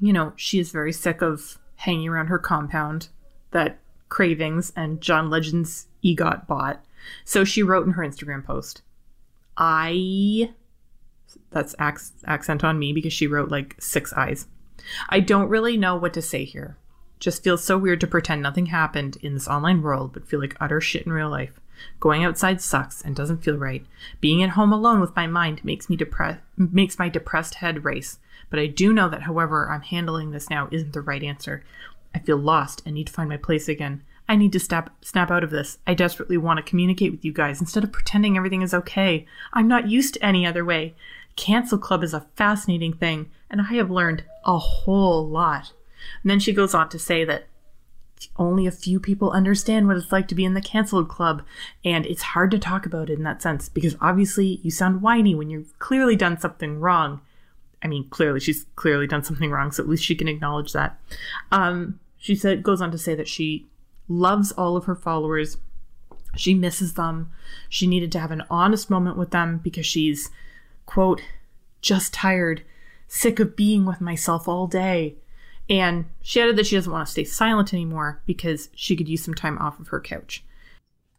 you 0.00 0.12
know, 0.12 0.32
she 0.36 0.60
is 0.60 0.70
very 0.70 0.92
sick 0.92 1.22
of 1.22 1.58
hanging 1.74 2.08
around 2.08 2.28
her 2.28 2.38
compound 2.38 3.08
that 3.50 3.80
Cravings 4.08 4.72
and 4.76 5.00
John 5.00 5.28
Legend's 5.28 5.88
EGOT 6.04 6.46
bought. 6.46 6.84
So 7.24 7.44
she 7.44 7.64
wrote 7.64 7.86
in 7.86 7.92
her 7.92 8.02
Instagram 8.04 8.44
post, 8.44 8.82
I. 9.60 10.54
That's 11.50 11.74
accent 11.78 12.64
on 12.64 12.78
me 12.78 12.92
because 12.92 13.12
she 13.12 13.26
wrote 13.26 13.50
like 13.50 13.76
six 13.78 14.12
eyes. 14.14 14.46
I 15.08 15.20
don't 15.20 15.48
really 15.48 15.76
know 15.76 15.94
what 15.94 16.14
to 16.14 16.22
say 16.22 16.44
here. 16.44 16.76
Just 17.20 17.44
feels 17.44 17.62
so 17.62 17.76
weird 17.76 18.00
to 18.00 18.06
pretend 18.06 18.42
nothing 18.42 18.66
happened 18.66 19.18
in 19.22 19.34
this 19.34 19.46
online 19.46 19.82
world, 19.82 20.14
but 20.14 20.26
feel 20.26 20.40
like 20.40 20.56
utter 20.58 20.80
shit 20.80 21.04
in 21.04 21.12
real 21.12 21.28
life. 21.28 21.60
Going 21.98 22.24
outside 22.24 22.60
sucks 22.60 23.02
and 23.02 23.14
doesn't 23.14 23.44
feel 23.44 23.56
right. 23.56 23.84
Being 24.20 24.42
at 24.42 24.50
home 24.50 24.72
alone 24.72 25.00
with 25.00 25.14
my 25.14 25.26
mind 25.26 25.64
makes 25.64 25.88
me 25.88 25.96
depressed 25.96 26.40
makes 26.56 26.98
my 26.98 27.08
depressed 27.08 27.56
head 27.56 27.84
race. 27.84 28.18
But 28.48 28.58
I 28.58 28.66
do 28.66 28.92
know 28.92 29.08
that 29.08 29.22
however 29.22 29.70
I'm 29.70 29.82
handling 29.82 30.30
this 30.30 30.50
now 30.50 30.68
isn't 30.72 30.94
the 30.94 31.00
right 31.00 31.22
answer. 31.22 31.62
I 32.14 32.18
feel 32.18 32.38
lost 32.38 32.82
and 32.84 32.94
need 32.94 33.06
to 33.06 33.12
find 33.12 33.28
my 33.28 33.36
place 33.36 33.68
again. 33.68 34.02
I 34.30 34.36
need 34.36 34.52
to 34.52 34.60
snap 34.60 34.94
snap 35.02 35.28
out 35.32 35.42
of 35.42 35.50
this. 35.50 35.78
I 35.88 35.94
desperately 35.94 36.36
want 36.36 36.58
to 36.58 36.62
communicate 36.62 37.10
with 37.10 37.24
you 37.24 37.32
guys 37.32 37.60
instead 37.60 37.82
of 37.82 37.90
pretending 37.90 38.36
everything 38.36 38.62
is 38.62 38.72
okay. 38.72 39.26
I'm 39.52 39.66
not 39.66 39.90
used 39.90 40.14
to 40.14 40.24
any 40.24 40.46
other 40.46 40.64
way. 40.64 40.94
Cancel 41.34 41.78
Club 41.78 42.04
is 42.04 42.14
a 42.14 42.28
fascinating 42.36 42.92
thing, 42.92 43.28
and 43.50 43.60
I 43.60 43.74
have 43.74 43.90
learned 43.90 44.22
a 44.44 44.56
whole 44.56 45.28
lot. 45.28 45.72
And 46.22 46.30
then 46.30 46.38
she 46.38 46.52
goes 46.52 46.74
on 46.74 46.88
to 46.90 46.98
say 46.98 47.24
that 47.24 47.48
only 48.36 48.68
a 48.68 48.70
few 48.70 49.00
people 49.00 49.32
understand 49.32 49.88
what 49.88 49.96
it's 49.96 50.12
like 50.12 50.28
to 50.28 50.36
be 50.36 50.44
in 50.44 50.54
the 50.54 50.60
canceled 50.60 51.08
club, 51.08 51.42
and 51.84 52.06
it's 52.06 52.22
hard 52.22 52.52
to 52.52 52.58
talk 52.60 52.86
about 52.86 53.10
it 53.10 53.14
in 53.14 53.24
that 53.24 53.42
sense 53.42 53.68
because 53.68 53.96
obviously 54.00 54.60
you 54.62 54.70
sound 54.70 55.02
whiny 55.02 55.34
when 55.34 55.50
you've 55.50 55.76
clearly 55.80 56.14
done 56.14 56.38
something 56.38 56.78
wrong. 56.78 57.20
I 57.82 57.88
mean, 57.88 58.08
clearly 58.10 58.38
she's 58.38 58.64
clearly 58.76 59.08
done 59.08 59.24
something 59.24 59.50
wrong, 59.50 59.72
so 59.72 59.82
at 59.82 59.88
least 59.88 60.04
she 60.04 60.14
can 60.14 60.28
acknowledge 60.28 60.72
that. 60.72 61.00
Um, 61.50 61.98
she 62.16 62.36
said 62.36 62.62
goes 62.62 62.80
on 62.80 62.92
to 62.92 62.98
say 62.98 63.16
that 63.16 63.26
she 63.26 63.66
loves 64.10 64.52
all 64.52 64.76
of 64.76 64.84
her 64.84 64.94
followers. 64.94 65.56
She 66.36 66.52
misses 66.52 66.94
them. 66.94 67.30
She 67.68 67.86
needed 67.86 68.12
to 68.12 68.18
have 68.18 68.30
an 68.30 68.42
honest 68.50 68.90
moment 68.90 69.16
with 69.16 69.30
them 69.30 69.58
because 69.62 69.86
she's, 69.86 70.30
quote, 70.84 71.22
just 71.80 72.12
tired, 72.12 72.62
sick 73.08 73.40
of 73.40 73.56
being 73.56 73.86
with 73.86 74.00
myself 74.00 74.48
all 74.48 74.66
day. 74.66 75.14
And 75.68 76.06
she 76.20 76.40
added 76.40 76.56
that 76.56 76.66
she 76.66 76.76
doesn't 76.76 76.92
want 76.92 77.06
to 77.06 77.12
stay 77.12 77.24
silent 77.24 77.72
anymore 77.72 78.20
because 78.26 78.68
she 78.74 78.96
could 78.96 79.08
use 79.08 79.24
some 79.24 79.34
time 79.34 79.56
off 79.58 79.78
of 79.78 79.88
her 79.88 80.00
couch. 80.00 80.44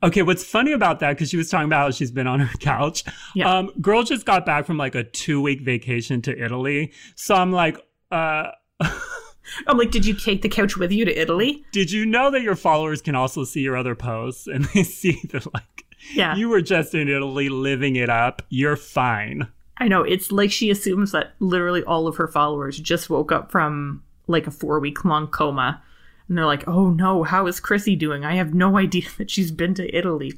Okay, 0.04 0.24
what's 0.24 0.44
funny 0.44 0.72
about 0.72 1.00
that, 1.00 1.12
because 1.12 1.30
she 1.30 1.38
was 1.38 1.50
talking 1.50 1.68
about 1.68 1.80
how 1.80 1.92
she's 1.92 2.12
been 2.12 2.28
on 2.28 2.42
her 2.42 2.58
couch. 2.60 3.04
Yeah. 3.34 3.58
Um, 3.58 3.72
girl 3.80 4.04
just 4.04 4.26
got 4.26 4.46
back 4.46 4.66
from 4.66 4.78
like 4.78 4.96
a 4.96 5.04
two 5.04 5.42
week 5.42 5.62
vacation 5.62 6.22
to 6.24 6.38
Italy. 6.38 6.92
So 7.16 7.36
I'm 7.36 7.52
like, 7.52 7.78
uh, 8.12 8.52
I'm 9.68 9.78
like, 9.78 9.92
did 9.92 10.06
you 10.06 10.14
take 10.14 10.42
the 10.42 10.50
couch 10.50 10.78
with 10.78 10.92
you 10.92 11.06
to 11.06 11.22
Italy? 11.22 11.64
Did 11.72 11.92
you 11.92 12.06
know 12.06 12.32
that 12.32 12.42
your 12.42 12.56
followers 12.56 13.02
can 13.02 13.16
also 13.16 13.44
see 13.44 13.62
your 13.62 13.78
other 13.78 13.96
posts 13.96 14.48
and 14.48 14.66
they 14.74 14.84
see 14.84 15.22
that 15.32 15.52
like 15.54 15.86
yeah. 16.14 16.36
you 16.36 16.50
were 16.50 16.62
just 16.62 16.94
in 16.96 17.08
Italy 17.08 17.50
living 17.50 17.96
it 17.96 18.10
up. 18.10 18.42
You're 18.50 18.76
fine. 18.76 19.48
I 19.78 19.88
know. 19.88 20.04
It's 20.04 20.32
like 20.32 20.52
she 20.52 20.70
assumes 20.70 21.12
that 21.12 21.34
literally 21.40 21.84
all 21.84 22.08
of 22.08 22.18
her 22.18 22.28
followers 22.28 22.80
just 22.80 23.10
woke 23.10 23.32
up 23.32 23.52
from 23.52 24.04
like 24.28 24.48
a 24.48 24.52
four 24.52 24.80
week 24.80 25.04
long 25.04 25.28
coma. 25.28 25.82
And 26.28 26.38
they're 26.38 26.46
like, 26.46 26.68
oh 26.68 26.92
no, 26.92 27.24
how 27.24 27.48
is 27.48 27.60
Chrissy 27.60 27.96
doing? 27.96 28.24
I 28.24 28.36
have 28.36 28.54
no 28.54 28.78
idea 28.78 29.08
that 29.18 29.30
she's 29.30 29.52
been 29.52 29.74
to 29.76 29.96
Italy. 29.96 30.34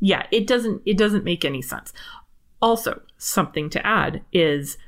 Yeah, 0.00 0.26
it 0.30 0.46
doesn't 0.46 0.82
it 0.84 0.98
doesn't 0.98 1.24
make 1.24 1.44
any 1.44 1.62
sense. 1.62 1.92
Also, 2.60 3.02
something 3.18 3.70
to 3.70 3.84
add 3.84 4.22
is 4.32 4.78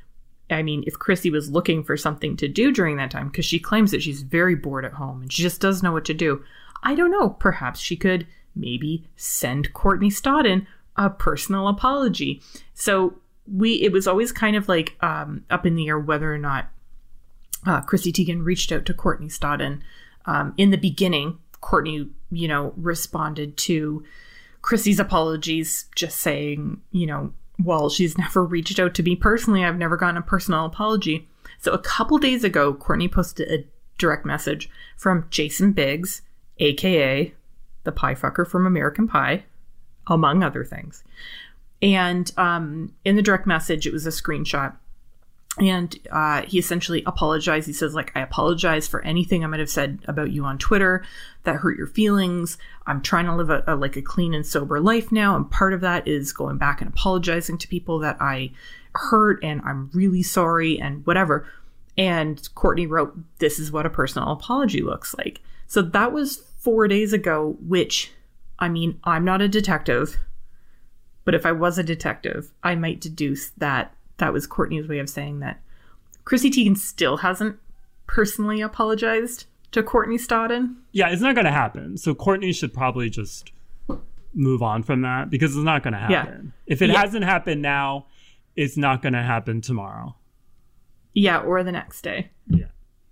I 0.49 0.61
mean, 0.61 0.83
if 0.85 0.99
Chrissy 0.99 1.31
was 1.31 1.49
looking 1.49 1.83
for 1.83 1.97
something 1.97 2.37
to 2.37 2.47
do 2.47 2.71
during 2.71 2.97
that 2.97 3.11
time, 3.11 3.27
because 3.27 3.45
she 3.45 3.59
claims 3.59 3.91
that 3.91 4.03
she's 4.03 4.21
very 4.21 4.55
bored 4.55 4.85
at 4.85 4.93
home 4.93 5.23
and 5.23 5.33
she 5.33 5.41
just 5.41 5.61
doesn't 5.61 5.83
know 5.83 5.91
what 5.91 6.05
to 6.05 6.13
do, 6.13 6.43
I 6.83 6.93
don't 6.95 7.11
know. 7.11 7.29
Perhaps 7.29 7.79
she 7.79 7.95
could 7.95 8.27
maybe 8.55 9.07
send 9.15 9.73
Courtney 9.73 10.09
Stodden 10.09 10.67
a 10.95 11.09
personal 11.09 11.67
apology. 11.67 12.41
So 12.73 13.15
we, 13.51 13.81
it 13.81 13.91
was 13.91 14.07
always 14.07 14.31
kind 14.31 14.55
of 14.55 14.69
like 14.69 14.95
um, 15.01 15.45
up 15.49 15.65
in 15.65 15.75
the 15.75 15.87
air 15.87 15.99
whether 15.99 16.33
or 16.33 16.37
not 16.37 16.69
uh, 17.65 17.81
Chrissy 17.81 18.13
Teigen 18.13 18.45
reached 18.45 18.71
out 18.71 18.85
to 18.85 18.93
Courtney 18.93 19.27
Stodden. 19.27 19.81
Um, 20.25 20.53
in 20.57 20.71
the 20.71 20.77
beginning, 20.77 21.39
Courtney, 21.61 22.09
you 22.31 22.47
know, 22.47 22.73
responded 22.77 23.57
to 23.57 24.03
Chrissy's 24.61 24.99
apologies, 24.99 25.85
just 25.95 26.19
saying, 26.19 26.81
you 26.91 27.05
know, 27.05 27.33
well, 27.63 27.89
she's 27.89 28.17
never 28.17 28.45
reached 28.45 28.79
out 28.79 28.93
to 28.95 29.03
me 29.03 29.15
personally. 29.15 29.63
I've 29.63 29.77
never 29.77 29.97
gotten 29.97 30.17
a 30.17 30.21
personal 30.21 30.65
apology. 30.65 31.27
So 31.59 31.71
a 31.71 31.79
couple 31.79 32.17
days 32.17 32.43
ago, 32.43 32.73
Courtney 32.73 33.07
posted 33.07 33.51
a 33.51 33.65
direct 33.97 34.25
message 34.25 34.69
from 34.97 35.27
Jason 35.29 35.71
Biggs, 35.71 36.21
aka 36.59 37.33
the 37.83 37.91
pie 37.91 38.15
fucker 38.15 38.47
from 38.47 38.65
American 38.65 39.07
Pie, 39.07 39.43
among 40.07 40.43
other 40.43 40.63
things. 40.63 41.03
And 41.81 42.31
um, 42.37 42.93
in 43.05 43.15
the 43.15 43.21
direct 43.21 43.45
message, 43.45 43.85
it 43.85 43.93
was 43.93 44.07
a 44.07 44.09
screenshot 44.09 44.75
and 45.57 45.97
uh, 46.11 46.41
he 46.41 46.59
essentially 46.59 47.01
apologized. 47.05 47.67
He 47.67 47.73
says, 47.73 47.93
like, 47.93 48.11
I 48.13 48.19
apologize 48.19 48.87
for 48.87 49.01
anything 49.03 49.43
I 49.43 49.47
might 49.47 49.61
have 49.61 49.69
said 49.69 49.99
about 50.05 50.31
you 50.31 50.43
on 50.43 50.57
Twitter 50.57 51.05
that 51.43 51.57
hurt 51.57 51.77
your 51.77 51.87
feelings. 51.87 52.57
I'm 52.85 53.01
trying 53.01 53.25
to 53.25 53.35
live 53.35 53.49
a, 53.49 53.63
a, 53.65 53.75
like 53.75 53.95
a 53.95 54.01
clean 54.01 54.33
and 54.33 54.45
sober 54.45 54.81
life 54.81 55.11
now, 55.11 55.35
and 55.35 55.49
part 55.49 55.73
of 55.73 55.81
that 55.81 56.07
is 56.07 56.33
going 56.33 56.57
back 56.57 56.81
and 56.81 56.89
apologizing 56.89 57.57
to 57.59 57.67
people 57.67 57.99
that 57.99 58.17
I 58.19 58.51
hurt, 58.95 59.43
and 59.43 59.61
I'm 59.63 59.89
really 59.93 60.23
sorry, 60.23 60.79
and 60.79 61.05
whatever. 61.05 61.47
And 61.97 62.47
Courtney 62.55 62.85
wrote, 62.85 63.17
"This 63.39 63.57
is 63.57 63.71
what 63.71 63.85
a 63.85 63.89
personal 63.89 64.31
apology 64.31 64.81
looks 64.81 65.15
like." 65.17 65.41
So 65.67 65.81
that 65.81 66.11
was 66.11 66.43
four 66.57 66.89
days 66.89 67.13
ago. 67.13 67.55
Which, 67.65 68.11
I 68.59 68.67
mean, 68.67 68.99
I'm 69.05 69.23
not 69.23 69.41
a 69.41 69.47
detective, 69.47 70.17
but 71.23 71.33
if 71.33 71.45
I 71.45 71.53
was 71.53 71.77
a 71.77 71.83
detective, 71.83 72.51
I 72.61 72.75
might 72.75 72.99
deduce 72.99 73.51
that 73.51 73.94
that 74.17 74.33
was 74.33 74.47
Courtney's 74.47 74.87
way 74.87 74.99
of 74.99 75.09
saying 75.09 75.39
that 75.39 75.61
Chrissy 76.23 76.49
Teigen 76.49 76.77
still 76.77 77.17
hasn't 77.17 77.57
personally 78.07 78.61
apologized 78.61 79.45
to 79.71 79.83
Courtney 79.83 80.17
Stodden. 80.17 80.75
Yeah, 80.91 81.09
it's 81.09 81.21
not 81.21 81.35
going 81.35 81.45
to 81.45 81.51
happen. 81.51 81.97
So 81.97 82.15
Courtney 82.15 82.53
should 82.53 82.73
probably 82.73 83.09
just 83.09 83.51
move 84.33 84.61
on 84.61 84.83
from 84.83 85.01
that 85.01 85.29
because 85.29 85.55
it's 85.55 85.63
not 85.63 85.83
going 85.83 85.93
to 85.93 85.99
happen. 85.99 86.53
Yeah. 86.67 86.73
If 86.73 86.81
it 86.81 86.89
yeah. 86.89 87.01
hasn't 87.01 87.23
happened 87.23 87.61
now, 87.61 88.07
it's 88.55 88.77
not 88.77 89.01
going 89.01 89.13
to 89.13 89.23
happen 89.23 89.61
tomorrow. 89.61 90.15
Yeah, 91.13 91.39
or 91.39 91.63
the 91.63 91.71
next 91.71 92.01
day. 92.01 92.31
Yeah. 92.47 92.65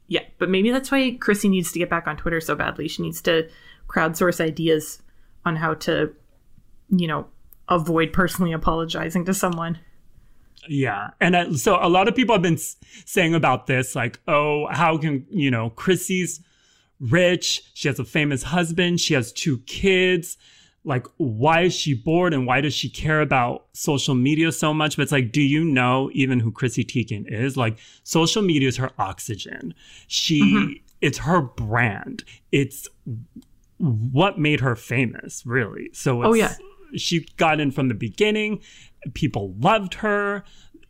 Yeah, 0.08 0.24
but 0.38 0.50
maybe 0.50 0.70
that's 0.72 0.92
why 0.92 1.18
Chrissy 1.20 1.50
needs 1.50 1.72
to 1.72 1.80
get 1.80 1.90
back 1.90 2.08
on 2.08 2.18
Twitter 2.18 2.42
so 2.42 2.56
badly. 2.56 2.88
She 2.88 3.02
needs 3.02 3.22
to 3.24 3.50
crowdsource 3.88 4.40
ideas 4.40 5.02
on 5.46 5.56
how 5.56 5.74
to, 5.76 6.14
you 6.90 7.08
know, 7.08 7.28
avoid 7.70 8.12
personally 8.14 8.52
apologizing 8.52 9.26
to 9.26 9.34
someone. 9.34 9.80
Yeah. 10.68 11.12
And 11.20 11.36
uh, 11.36 11.54
so 11.56 11.78
a 11.82 11.90
lot 11.90 12.08
of 12.08 12.16
people 12.16 12.36
have 12.36 12.42
been 12.42 12.54
s- 12.54 12.78
saying 13.06 13.36
about 13.36 13.68
this, 13.68 13.96
like, 13.96 14.20
oh, 14.28 14.68
how 14.72 14.98
can, 14.98 15.26
you 15.30 15.52
know, 15.52 15.72
Chrissy's 15.72 16.42
rich. 17.00 17.64
She 17.74 17.88
has 17.88 18.00
a 18.00 18.06
famous 18.06 18.44
husband. 18.44 19.00
She 19.00 19.14
has 19.14 19.32
two 19.32 19.60
kids. 19.60 20.38
Like, 20.86 21.08
why 21.18 21.62
is 21.62 21.74
she 21.74 21.94
bored 21.94 22.34
and 22.34 22.46
why 22.46 22.62
does 22.62 22.74
she 22.74 22.90
care 22.90 23.22
about 23.22 23.66
social 23.74 24.16
media 24.16 24.52
so 24.52 24.74
much? 24.74 24.98
But 24.98 25.04
it's 25.04 25.12
like, 25.12 25.32
do 25.32 25.42
you 25.42 25.64
know 25.64 26.10
even 26.14 26.40
who 26.40 26.52
Chrissy 26.52 26.84
Teigen 26.84 27.26
is? 27.26 27.56
Like, 27.56 27.78
social 28.04 28.42
media 28.42 28.68
is 28.68 28.78
her 28.78 28.92
oxygen. 29.00 29.74
She, 30.08 30.42
mm-hmm. 30.42 30.74
it's 31.00 31.20
her 31.20 31.42
brand. 31.42 32.26
It's 32.52 32.88
what 33.78 34.40
made 34.40 34.60
her 34.60 34.76
famous, 34.76 35.46
really. 35.46 35.90
So, 35.94 36.24
oh, 36.24 36.34
yeah. 36.34 36.56
She 36.98 37.28
got 37.38 37.60
in 37.60 37.72
from 37.72 37.88
the 37.88 37.96
beginning 37.96 38.62
people 39.14 39.54
loved 39.60 39.96
her 39.96 40.44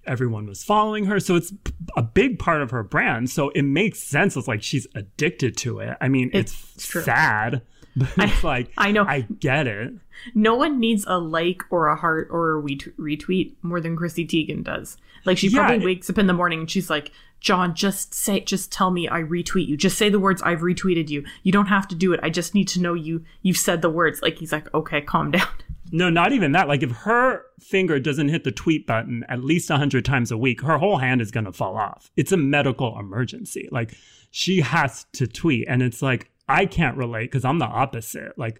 everyone 0.05 0.45
was 0.45 0.63
following 0.63 1.05
her 1.05 1.19
so 1.19 1.35
it's 1.35 1.53
a 1.95 2.01
big 2.01 2.37
part 2.37 2.61
of 2.61 2.71
her 2.71 2.83
brand 2.83 3.29
so 3.29 3.49
it 3.49 3.61
makes 3.63 3.99
sense 3.99 4.35
it's 4.35 4.47
like 4.47 4.61
she's 4.61 4.85
addicted 4.95 5.55
to 5.55 5.79
it 5.79 5.95
i 6.01 6.07
mean 6.07 6.29
it's, 6.33 6.53
it's 6.75 7.05
sad 7.05 7.61
but 7.95 8.11
it's 8.17 8.43
like 8.43 8.69
i 8.77 8.91
know 8.91 9.05
i 9.05 9.21
get 9.39 9.65
it 9.65 9.93
no 10.35 10.55
one 10.55 10.79
needs 10.79 11.05
a 11.07 11.17
like 11.17 11.63
or 11.69 11.87
a 11.87 11.95
heart 11.95 12.27
or 12.31 12.59
a 12.59 12.61
retweet 12.61 13.53
more 13.61 13.79
than 13.79 13.95
chrissy 13.95 14.27
teigen 14.27 14.63
does 14.63 14.97
like 15.25 15.37
she 15.37 15.49
probably 15.49 15.77
yeah, 15.77 15.85
wakes 15.85 16.09
up 16.09 16.17
in 16.17 16.27
the 16.27 16.33
morning 16.33 16.61
and 16.61 16.71
she's 16.71 16.89
like 16.89 17.11
John, 17.39 17.75
just 17.75 18.13
say, 18.13 18.39
just 18.39 18.71
tell 18.71 18.89
me 18.89 19.09
I 19.09 19.19
retweet 19.19 19.67
you. 19.67 19.75
Just 19.75 19.97
say 19.97 20.07
the 20.07 20.17
words 20.17 20.41
I've 20.43 20.61
retweeted 20.61 21.09
you. 21.09 21.25
You 21.43 21.51
don't 21.51 21.65
have 21.65 21.89
to 21.89 21.95
do 21.95 22.13
it. 22.13 22.21
I 22.23 22.29
just 22.29 22.55
need 22.55 22.69
to 22.69 22.79
know 22.79 22.93
you. 22.93 23.25
You've 23.41 23.57
said 23.57 23.81
the 23.81 23.89
words. 23.89 24.21
Like 24.21 24.37
he's 24.37 24.53
like, 24.53 24.73
okay, 24.73 25.01
calm 25.01 25.31
down. 25.31 25.49
No, 25.95 26.09
not 26.09 26.33
even 26.33 26.53
that. 26.53 26.67
Like 26.67 26.81
if 26.81 26.89
her 26.89 27.43
finger 27.59 27.99
doesn't 27.99 28.29
hit 28.29 28.43
the 28.43 28.51
tweet 28.51 28.87
button 28.87 29.23
at 29.29 29.43
least 29.43 29.69
a 29.69 29.77
hundred 29.77 30.03
times 30.03 30.31
a 30.31 30.37
week, 30.37 30.61
her 30.61 30.79
whole 30.79 30.97
hand 30.97 31.21
is 31.21 31.29
gonna 31.29 31.53
fall 31.53 31.77
off. 31.77 32.09
It's 32.17 32.31
a 32.31 32.37
medical 32.37 32.99
emergency. 32.99 33.69
Like 33.71 33.95
she 34.31 34.61
has 34.61 35.05
to 35.13 35.27
tweet, 35.27 35.67
and 35.69 35.83
it's 35.83 36.01
like 36.01 36.31
I 36.49 36.65
can't 36.65 36.97
relate 36.97 37.25
because 37.25 37.45
I'm 37.45 37.59
the 37.59 37.65
opposite. 37.65 38.37
Like 38.39 38.59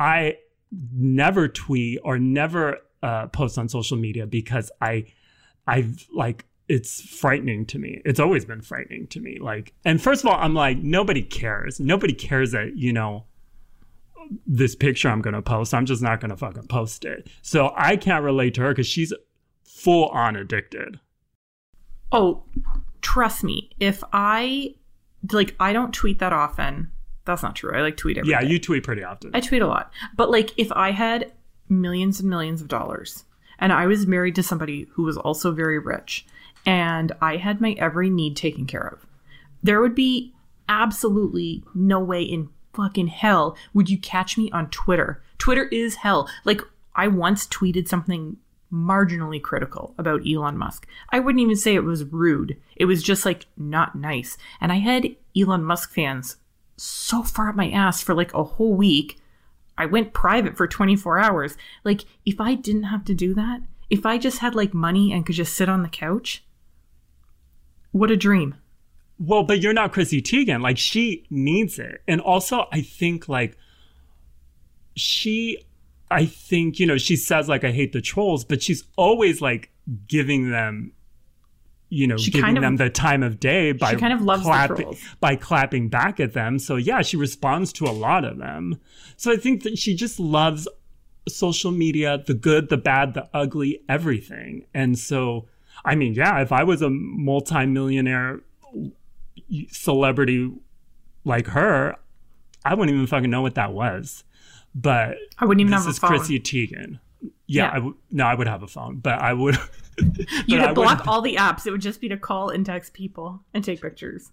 I 0.00 0.38
never 0.92 1.46
tweet 1.46 2.00
or 2.02 2.18
never 2.18 2.78
uh, 3.00 3.28
post 3.28 3.58
on 3.58 3.68
social 3.68 3.96
media 3.96 4.26
because 4.26 4.72
I, 4.80 5.06
I've 5.68 6.08
like 6.12 6.46
it's 6.68 7.00
frightening 7.00 7.64
to 7.66 7.78
me. 7.78 8.02
It's 8.04 8.18
always 8.18 8.44
been 8.44 8.60
frightening 8.60 9.06
to 9.08 9.20
me. 9.20 9.38
Like, 9.38 9.72
and 9.84 10.02
first 10.02 10.24
of 10.24 10.30
all, 10.30 10.36
I'm 10.36 10.54
like, 10.54 10.78
nobody 10.78 11.22
cares. 11.22 11.78
Nobody 11.78 12.12
cares 12.12 12.50
that, 12.50 12.76
you 12.76 12.92
know, 12.92 13.26
this 14.46 14.74
picture 14.74 15.08
I'm 15.08 15.20
going 15.22 15.34
to 15.34 15.42
post. 15.42 15.74
I'm 15.74 15.86
just 15.86 16.02
not 16.02 16.20
going 16.20 16.30
to 16.30 16.36
fucking 16.36 16.66
post 16.68 17.04
it. 17.04 17.28
So 17.42 17.72
I 17.76 17.96
can't 17.96 18.24
relate 18.24 18.54
to 18.54 18.62
her 18.62 18.70
because 18.70 18.86
she's 18.86 19.12
full 19.64 20.06
on 20.08 20.36
addicted. 20.36 21.00
Oh, 22.12 22.44
trust 23.02 23.44
me. 23.44 23.70
If 23.80 24.02
I, 24.12 24.74
like, 25.32 25.54
I 25.60 25.72
don't 25.72 25.92
tweet 25.92 26.18
that 26.20 26.32
often. 26.32 26.90
That's 27.24 27.42
not 27.42 27.56
true. 27.56 27.74
I 27.76 27.80
like 27.82 27.96
tweet 27.96 28.18
every 28.18 28.30
Yeah, 28.30 28.40
day. 28.40 28.48
you 28.48 28.58
tweet 28.60 28.84
pretty 28.84 29.02
often. 29.02 29.30
I 29.34 29.40
tweet 29.40 29.62
a 29.62 29.66
lot. 29.66 29.90
But 30.16 30.30
like 30.30 30.52
if 30.56 30.70
I 30.72 30.92
had 30.92 31.32
millions 31.68 32.20
and 32.20 32.30
millions 32.30 32.62
of 32.62 32.68
dollars 32.68 33.24
and 33.58 33.72
I 33.72 33.86
was 33.86 34.06
married 34.06 34.36
to 34.36 34.42
somebody 34.44 34.86
who 34.92 35.02
was 35.02 35.16
also 35.16 35.50
very 35.50 35.80
rich 35.80 36.24
and 36.64 37.10
I 37.20 37.36
had 37.36 37.60
my 37.60 37.72
every 37.78 38.10
need 38.10 38.36
taken 38.36 38.64
care 38.66 38.86
of, 38.86 39.04
there 39.62 39.80
would 39.80 39.96
be 39.96 40.32
absolutely 40.68 41.64
no 41.74 41.98
way 41.98 42.22
in 42.22 42.48
fucking 42.76 43.08
hell 43.08 43.56
would 43.74 43.90
you 43.90 43.98
catch 43.98 44.36
me 44.36 44.50
on 44.52 44.70
Twitter. 44.70 45.22
Twitter 45.38 45.64
is 45.64 45.96
hell. 45.96 46.28
Like 46.44 46.60
I 46.94 47.08
once 47.08 47.46
tweeted 47.46 47.88
something 47.88 48.36
marginally 48.72 49.40
critical 49.40 49.94
about 49.98 50.22
Elon 50.26 50.58
Musk. 50.58 50.86
I 51.10 51.20
wouldn't 51.20 51.42
even 51.42 51.56
say 51.56 51.74
it 51.74 51.84
was 51.84 52.04
rude. 52.04 52.56
It 52.76 52.86
was 52.86 53.02
just 53.02 53.24
like 53.24 53.46
not 53.56 53.94
nice. 53.94 54.36
And 54.60 54.72
I 54.72 54.76
had 54.76 55.16
Elon 55.36 55.64
Musk 55.64 55.92
fans 55.92 56.36
so 56.76 57.22
far 57.22 57.48
up 57.48 57.56
my 57.56 57.70
ass 57.70 58.02
for 58.02 58.14
like 58.14 58.34
a 58.34 58.44
whole 58.44 58.74
week. 58.74 59.18
I 59.78 59.86
went 59.86 60.12
private 60.12 60.56
for 60.56 60.66
24 60.66 61.18
hours. 61.18 61.56
Like, 61.84 62.04
if 62.24 62.40
I 62.40 62.54
didn't 62.54 62.84
have 62.84 63.04
to 63.06 63.14
do 63.14 63.34
that, 63.34 63.60
if 63.90 64.06
I 64.06 64.18
just 64.18 64.38
had 64.38 64.54
like 64.54 64.72
money 64.72 65.12
and 65.12 65.24
could 65.24 65.34
just 65.34 65.54
sit 65.54 65.68
on 65.68 65.82
the 65.82 65.88
couch, 65.88 66.44
what 67.92 68.10
a 68.10 68.16
dream. 68.16 68.56
Well, 69.18 69.44
but 69.44 69.60
you're 69.60 69.72
not 69.72 69.92
Chrissy 69.92 70.20
Teigen. 70.20 70.62
Like 70.62 70.78
she 70.78 71.26
needs 71.30 71.78
it. 71.78 72.02
And 72.06 72.20
also 72.20 72.66
I 72.72 72.82
think 72.82 73.28
like 73.28 73.56
she 74.94 75.62
I 76.10 76.26
think, 76.26 76.78
you 76.78 76.86
know, 76.86 76.98
she 76.98 77.16
says 77.16 77.48
like 77.48 77.64
I 77.64 77.72
hate 77.72 77.92
the 77.92 78.00
trolls, 78.00 78.44
but 78.44 78.62
she's 78.62 78.84
always 78.96 79.40
like 79.40 79.70
giving 80.06 80.50
them 80.50 80.92
you 81.88 82.06
know, 82.08 82.16
She 82.16 82.32
giving 82.32 82.44
kind 82.44 82.56
of- 82.58 82.62
them 82.62 82.76
the 82.76 82.90
time 82.90 83.22
of 83.22 83.38
day 83.38 83.70
by 83.72 83.94
kind 83.94 84.12
of 84.12 84.20
loves 84.20 84.42
clapping 84.42 84.96
by 85.20 85.36
clapping 85.36 85.88
back 85.88 86.18
at 86.18 86.32
them. 86.32 86.58
So 86.58 86.76
yeah, 86.76 87.02
she 87.02 87.16
responds 87.16 87.72
to 87.74 87.84
a 87.84 87.92
lot 87.92 88.24
of 88.24 88.38
them. 88.38 88.80
So 89.16 89.32
I 89.32 89.36
think 89.36 89.62
that 89.62 89.78
she 89.78 89.94
just 89.94 90.18
loves 90.18 90.66
social 91.28 91.70
media, 91.70 92.22
the 92.26 92.34
good, 92.34 92.68
the 92.70 92.76
bad, 92.76 93.14
the 93.14 93.28
ugly, 93.32 93.80
everything. 93.88 94.66
And 94.74 94.98
so 94.98 95.46
I 95.84 95.94
mean, 95.94 96.14
yeah, 96.14 96.40
if 96.40 96.50
I 96.52 96.64
was 96.64 96.82
a 96.82 96.90
multimillionaire 96.90 98.40
celebrity 99.70 100.52
like 101.24 101.46
her, 101.48 101.96
I 102.64 102.74
wouldn't 102.74 102.94
even 102.94 103.06
fucking 103.06 103.30
know 103.30 103.42
what 103.42 103.54
that 103.56 103.72
was. 103.72 104.24
But 104.74 105.16
I 105.38 105.44
wouldn't 105.46 105.60
even 105.62 105.70
this 105.70 105.80
have 105.80 105.86
a 105.86 105.90
is 105.90 105.98
phone. 105.98 106.10
Chrissy 106.10 106.38
Teigen. 106.40 106.98
Yeah, 107.22 107.30
Yeah. 107.64 107.70
I 107.70 107.74
w- 107.76 107.96
no, 108.10 108.24
I 108.26 108.34
would 108.34 108.46
have 108.46 108.62
a 108.62 108.66
phone, 108.68 108.96
but 108.98 109.18
I 109.20 109.32
would. 109.32 109.56
You'd 110.46 110.60
I 110.60 110.72
block 110.74 110.98
wouldn't- 110.98 111.08
all 111.08 111.22
the 111.22 111.36
apps. 111.36 111.66
It 111.66 111.70
would 111.70 111.80
just 111.80 112.00
be 112.00 112.08
to 112.10 112.16
call 112.18 112.50
and 112.50 112.64
text 112.66 112.92
people 112.92 113.42
and 113.54 113.64
take 113.64 113.80
pictures. 113.80 114.30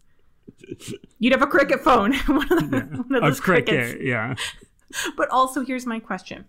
You'd 1.19 1.31
have 1.33 1.41
a 1.41 1.47
cricket 1.47 1.79
phone. 1.79 2.13
one 2.25 2.51
of, 2.51 2.71
the, 2.71 2.79
one 3.07 3.15
of 3.15 3.23
a 3.23 3.27
those 3.27 3.39
crickets. 3.39 3.91
cricket, 3.91 4.05
yeah. 4.05 4.35
But 5.15 5.29
also, 5.29 5.63
here's 5.63 5.85
my 5.85 5.99
question. 5.99 6.45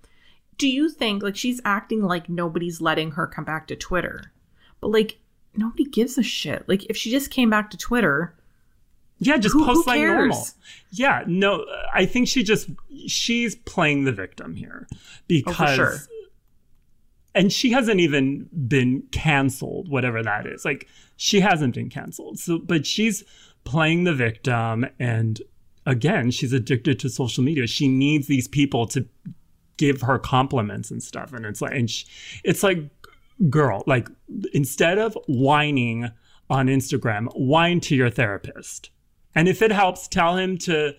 Do 0.58 0.68
you 0.68 0.88
think, 0.90 1.22
like, 1.22 1.36
she's 1.36 1.60
acting 1.64 2.02
like 2.02 2.28
nobody's 2.28 2.80
letting 2.80 3.12
her 3.12 3.26
come 3.26 3.44
back 3.44 3.66
to 3.68 3.76
Twitter? 3.76 4.32
But, 4.80 4.88
like, 4.90 5.18
nobody 5.56 5.84
gives 5.84 6.18
a 6.18 6.22
shit. 6.22 6.68
Like, 6.68 6.84
if 6.86 6.96
she 6.96 7.10
just 7.10 7.30
came 7.30 7.48
back 7.50 7.70
to 7.70 7.76
Twitter, 7.76 8.34
Yeah, 9.18 9.38
just 9.38 9.52
Who- 9.52 9.64
post 9.64 9.84
who 9.84 9.90
like 9.90 10.00
normal. 10.00 10.46
Yeah, 10.90 11.24
no, 11.26 11.64
I 11.92 12.06
think 12.06 12.28
she 12.28 12.42
just 12.42 12.68
she's 13.06 13.54
playing 13.54 14.04
the 14.04 14.12
victim 14.12 14.54
here 14.56 14.86
because 15.26 15.74
sure. 15.74 15.96
and 17.34 17.52
she 17.52 17.70
hasn't 17.72 18.00
even 18.00 18.48
been 18.68 19.04
canceled, 19.12 19.88
whatever 19.88 20.22
that 20.22 20.46
is. 20.46 20.64
Like 20.64 20.88
she 21.16 21.40
hasn't 21.40 21.74
been 21.74 21.90
canceled. 21.90 22.38
So 22.38 22.58
but 22.58 22.86
she's 22.86 23.24
playing 23.64 24.04
the 24.04 24.14
victim 24.14 24.86
and 24.98 25.40
again, 25.86 26.30
she's 26.30 26.52
addicted 26.52 26.98
to 27.00 27.08
social 27.08 27.42
media. 27.44 27.66
She 27.66 27.88
needs 27.88 28.26
these 28.26 28.48
people 28.48 28.86
to 28.88 29.06
give 29.76 30.02
her 30.02 30.18
compliments 30.18 30.90
and 30.90 31.02
stuff 31.02 31.32
and 31.32 31.44
it's 31.46 31.60
like 31.60 31.74
and 31.74 31.90
she, 31.90 32.06
it's 32.44 32.62
like 32.62 32.78
girl, 33.48 33.82
like 33.86 34.08
instead 34.52 34.98
of 34.98 35.16
whining 35.26 36.10
on 36.50 36.66
Instagram, 36.66 37.28
whine 37.34 37.80
to 37.80 37.96
your 37.96 38.10
therapist. 38.10 38.90
And 39.34 39.48
if 39.48 39.62
it 39.62 39.72
helps, 39.72 40.08
tell 40.08 40.36
him 40.36 40.58
to 40.58 40.94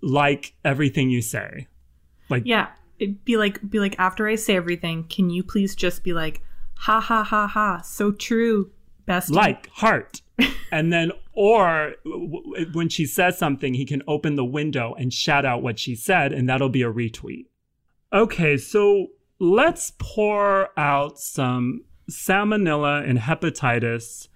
like 0.00 0.54
everything 0.64 1.10
you 1.10 1.22
say. 1.22 1.68
Like 2.28 2.42
yeah, 2.44 2.68
it'd 2.98 3.24
be 3.24 3.36
like, 3.36 3.68
be 3.68 3.78
like, 3.78 3.98
after 3.98 4.28
I 4.28 4.34
say 4.34 4.56
everything, 4.56 5.04
can 5.04 5.30
you 5.30 5.42
please 5.42 5.74
just 5.74 6.02
be 6.02 6.12
like, 6.12 6.42
ha 6.74 7.00
ha 7.00 7.22
ha 7.22 7.46
ha, 7.46 7.80
so 7.80 8.12
true, 8.12 8.70
best. 9.06 9.30
like 9.30 9.68
heart 9.68 10.22
and 10.72 10.92
then 10.92 11.12
or 11.32 11.94
w- 12.04 12.70
when 12.72 12.88
she 12.88 13.06
says 13.06 13.38
something 13.38 13.74
he 13.74 13.84
can 13.84 14.02
open 14.06 14.36
the 14.36 14.44
window 14.44 14.94
and 14.94 15.12
shout 15.12 15.44
out 15.44 15.62
what 15.62 15.78
she 15.78 15.94
said 15.94 16.32
and 16.32 16.48
that'll 16.48 16.68
be 16.68 16.82
a 16.82 16.92
retweet 16.92 17.46
okay 18.12 18.56
so 18.56 19.08
let's 19.38 19.92
pour 19.98 20.68
out 20.78 21.18
some 21.18 21.84
salmonella 22.10 23.08
and 23.08 23.18
hepatitis 23.18 24.28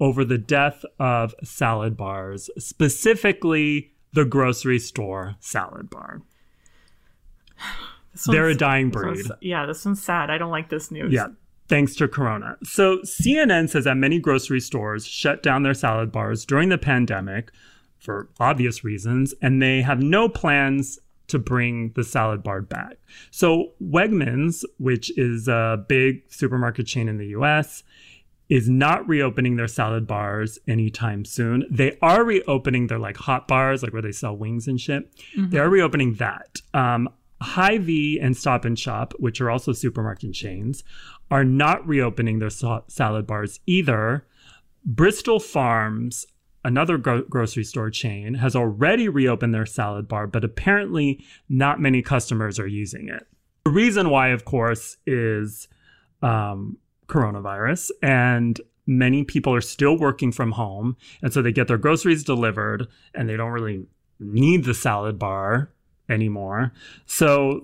over 0.00 0.24
the 0.24 0.38
death 0.38 0.84
of 0.98 1.34
salad 1.42 1.96
bars 1.96 2.50
specifically 2.58 3.92
the 4.12 4.24
grocery 4.24 4.78
store 4.78 5.36
salad 5.40 5.90
bar 5.90 6.22
they're 8.26 8.48
a 8.48 8.54
dying 8.54 8.90
breed 8.90 9.26
yeah, 9.40 9.66
this 9.66 9.84
one's 9.84 10.02
sad. 10.02 10.30
I 10.30 10.38
don't 10.38 10.50
like 10.50 10.70
this 10.70 10.90
news. 10.90 11.12
Yeah, 11.12 11.28
thanks 11.68 11.94
to 11.96 12.08
Corona. 12.08 12.56
So 12.62 12.98
CNN 12.98 13.68
says 13.68 13.84
that 13.84 13.96
many 13.96 14.18
grocery 14.18 14.60
stores 14.60 15.06
shut 15.06 15.42
down 15.42 15.62
their 15.62 15.74
salad 15.74 16.10
bars 16.10 16.44
during 16.44 16.68
the 16.68 16.78
pandemic 16.78 17.52
for 17.98 18.28
obvious 18.40 18.84
reasons, 18.84 19.34
and 19.42 19.60
they 19.60 19.82
have 19.82 20.00
no 20.00 20.28
plans 20.28 20.98
to 21.28 21.38
bring 21.38 21.92
the 21.94 22.04
salad 22.04 22.42
bar 22.42 22.62
back. 22.62 22.96
So 23.30 23.72
Wegmans, 23.82 24.64
which 24.78 25.16
is 25.18 25.46
a 25.46 25.84
big 25.88 26.22
supermarket 26.28 26.86
chain 26.86 27.08
in 27.08 27.18
the 27.18 27.28
US, 27.28 27.82
is 28.48 28.68
not 28.68 29.06
reopening 29.06 29.56
their 29.56 29.68
salad 29.68 30.06
bars 30.06 30.58
anytime 30.66 31.24
soon. 31.24 31.64
They 31.70 31.98
are 32.00 32.24
reopening 32.24 32.86
their 32.86 32.98
like 32.98 33.16
hot 33.18 33.46
bars, 33.46 33.82
like 33.82 33.92
where 33.92 34.02
they 34.02 34.12
sell 34.12 34.36
wings 34.36 34.66
and 34.66 34.80
shit. 34.80 35.10
They 35.36 35.58
are 35.58 35.68
reopening 35.68 36.14
that. 36.14 36.60
Um, 36.72 37.10
Hy-Vee 37.40 38.18
and 38.20 38.36
Stop 38.36 38.64
and 38.64 38.78
Shop, 38.78 39.14
which 39.18 39.40
are 39.40 39.50
also 39.50 39.72
supermarket 39.72 40.32
chains, 40.32 40.82
are 41.30 41.44
not 41.44 41.86
reopening 41.86 42.38
their 42.38 42.50
sa- 42.50 42.82
salad 42.88 43.26
bars 43.26 43.60
either. 43.66 44.26
Bristol 44.84 45.38
Farms, 45.38 46.26
another 46.64 46.96
gro- 46.98 47.22
grocery 47.22 47.64
store 47.64 47.90
chain, 47.90 48.34
has 48.34 48.56
already 48.56 49.08
reopened 49.08 49.54
their 49.54 49.66
salad 49.66 50.08
bar, 50.08 50.26
but 50.26 50.42
apparently 50.42 51.22
not 51.48 51.80
many 51.80 52.02
customers 52.02 52.58
are 52.58 52.66
using 52.66 53.08
it. 53.08 53.26
The 53.64 53.70
reason 53.70 54.08
why, 54.08 54.28
of 54.28 54.44
course, 54.44 54.96
is 55.06 55.68
um, 56.22 56.78
coronavirus, 57.08 57.90
and 58.02 58.60
many 58.86 59.24
people 59.24 59.54
are 59.54 59.60
still 59.60 59.98
working 59.98 60.32
from 60.32 60.52
home, 60.52 60.96
and 61.22 61.32
so 61.32 61.42
they 61.42 61.52
get 61.52 61.68
their 61.68 61.78
groceries 61.78 62.24
delivered, 62.24 62.86
and 63.14 63.28
they 63.28 63.36
don't 63.36 63.50
really 63.50 63.86
need 64.20 64.64
the 64.64 64.74
salad 64.74 65.18
bar 65.18 65.70
anymore. 66.08 66.72
So 67.06 67.60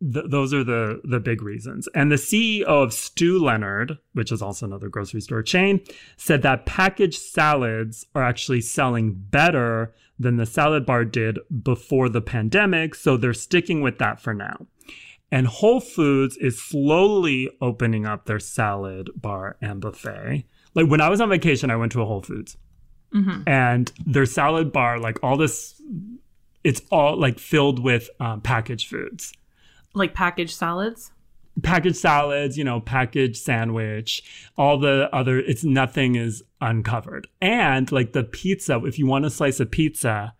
th- 0.00 0.26
those 0.28 0.54
are 0.54 0.64
the 0.64 1.00
the 1.04 1.20
big 1.20 1.42
reasons. 1.42 1.88
And 1.94 2.10
the 2.10 2.16
CEO 2.16 2.64
of 2.64 2.92
Stew 2.92 3.38
Leonard, 3.38 3.98
which 4.12 4.32
is 4.32 4.42
also 4.42 4.66
another 4.66 4.88
grocery 4.88 5.20
store 5.20 5.42
chain, 5.42 5.80
said 6.16 6.42
that 6.42 6.66
packaged 6.66 7.20
salads 7.20 8.06
are 8.14 8.22
actually 8.22 8.60
selling 8.60 9.12
better 9.14 9.94
than 10.18 10.36
the 10.36 10.46
salad 10.46 10.84
bar 10.84 11.04
did 11.04 11.38
before 11.62 12.08
the 12.08 12.20
pandemic, 12.20 12.94
so 12.94 13.16
they're 13.16 13.32
sticking 13.32 13.80
with 13.80 13.98
that 13.98 14.20
for 14.20 14.34
now. 14.34 14.66
And 15.32 15.46
Whole 15.46 15.80
Foods 15.80 16.36
is 16.38 16.60
slowly 16.60 17.48
opening 17.60 18.04
up 18.06 18.26
their 18.26 18.40
salad 18.40 19.10
bar 19.14 19.56
and 19.60 19.80
buffet. 19.80 20.44
like 20.74 20.86
when 20.88 21.00
I 21.00 21.08
was 21.08 21.20
on 21.20 21.28
vacation, 21.28 21.70
I 21.70 21.76
went 21.76 21.92
to 21.92 22.02
a 22.02 22.04
Whole 22.06 22.22
Foods, 22.22 22.56
and 23.46 23.92
their 24.06 24.26
salad 24.26 24.72
bar, 24.72 24.98
like 24.98 25.18
all 25.22 25.36
this, 25.36 25.80
it's 26.64 26.82
all 26.90 27.16
like 27.16 27.38
filled 27.38 27.78
with 27.82 28.08
um, 28.20 28.40
packaged 28.40 28.88
foods, 28.88 29.32
Like 29.94 30.14
packaged 30.14 30.54
salads. 30.56 31.10
packaged 31.62 31.96
salads, 31.96 32.56
you 32.56 32.64
know, 32.64 32.80
packaged 32.80 33.36
sandwich, 33.36 34.22
all 34.56 34.78
the 34.78 35.08
other. 35.12 35.38
It's 35.38 35.64
nothing 35.64 36.14
is 36.16 36.42
uncovered, 36.60 37.26
and 37.40 37.90
like 37.90 38.12
the 38.12 38.22
pizza. 38.24 38.80
If 38.84 38.98
you 38.98 39.06
want 39.06 39.24
a 39.26 39.30
slice 39.30 39.60
of 39.60 39.70
pizza. 39.70 40.34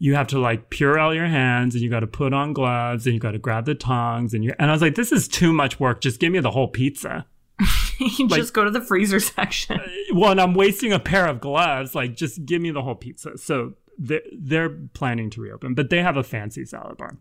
You 0.00 0.14
have 0.16 0.26
to 0.28 0.40
like 0.40 0.70
purell 0.70 1.14
your 1.14 1.26
hands 1.26 1.74
and 1.74 1.84
you 1.84 1.90
got 1.90 2.00
to 2.00 2.08
put 2.08 2.32
on 2.32 2.52
gloves 2.52 3.06
and 3.06 3.14
you 3.14 3.20
got 3.20 3.32
to 3.32 3.38
grab 3.38 3.66
the 3.66 3.76
tongs 3.76 4.34
and 4.34 4.42
you 4.42 4.52
and 4.58 4.70
I 4.70 4.72
was 4.72 4.82
like, 4.82 4.96
this 4.96 5.12
is 5.12 5.28
too 5.28 5.52
much 5.52 5.78
work. 5.78 6.00
Just 6.00 6.18
give 6.18 6.32
me 6.32 6.40
the 6.40 6.50
whole 6.50 6.68
pizza. 6.68 7.26
you 7.98 8.26
just 8.28 8.54
go 8.54 8.64
to 8.64 8.70
the 8.70 8.80
freezer 8.80 9.20
section. 9.20 9.80
well, 10.14 10.32
and 10.32 10.40
I'm 10.40 10.54
wasting 10.54 10.92
a 10.92 10.98
pair 10.98 11.26
of 11.26 11.40
gloves. 11.40 11.94
Like, 11.94 12.16
just 12.16 12.44
give 12.46 12.62
me 12.62 12.70
the 12.70 12.82
whole 12.82 12.94
pizza. 12.94 13.36
So 13.36 13.74
they're, 13.98 14.22
they're 14.32 14.70
planning 14.94 15.30
to 15.30 15.40
reopen, 15.42 15.74
but 15.74 15.90
they 15.90 16.02
have 16.02 16.16
a 16.16 16.22
fancy 16.22 16.64
salad 16.64 16.96
bar. 16.96 17.18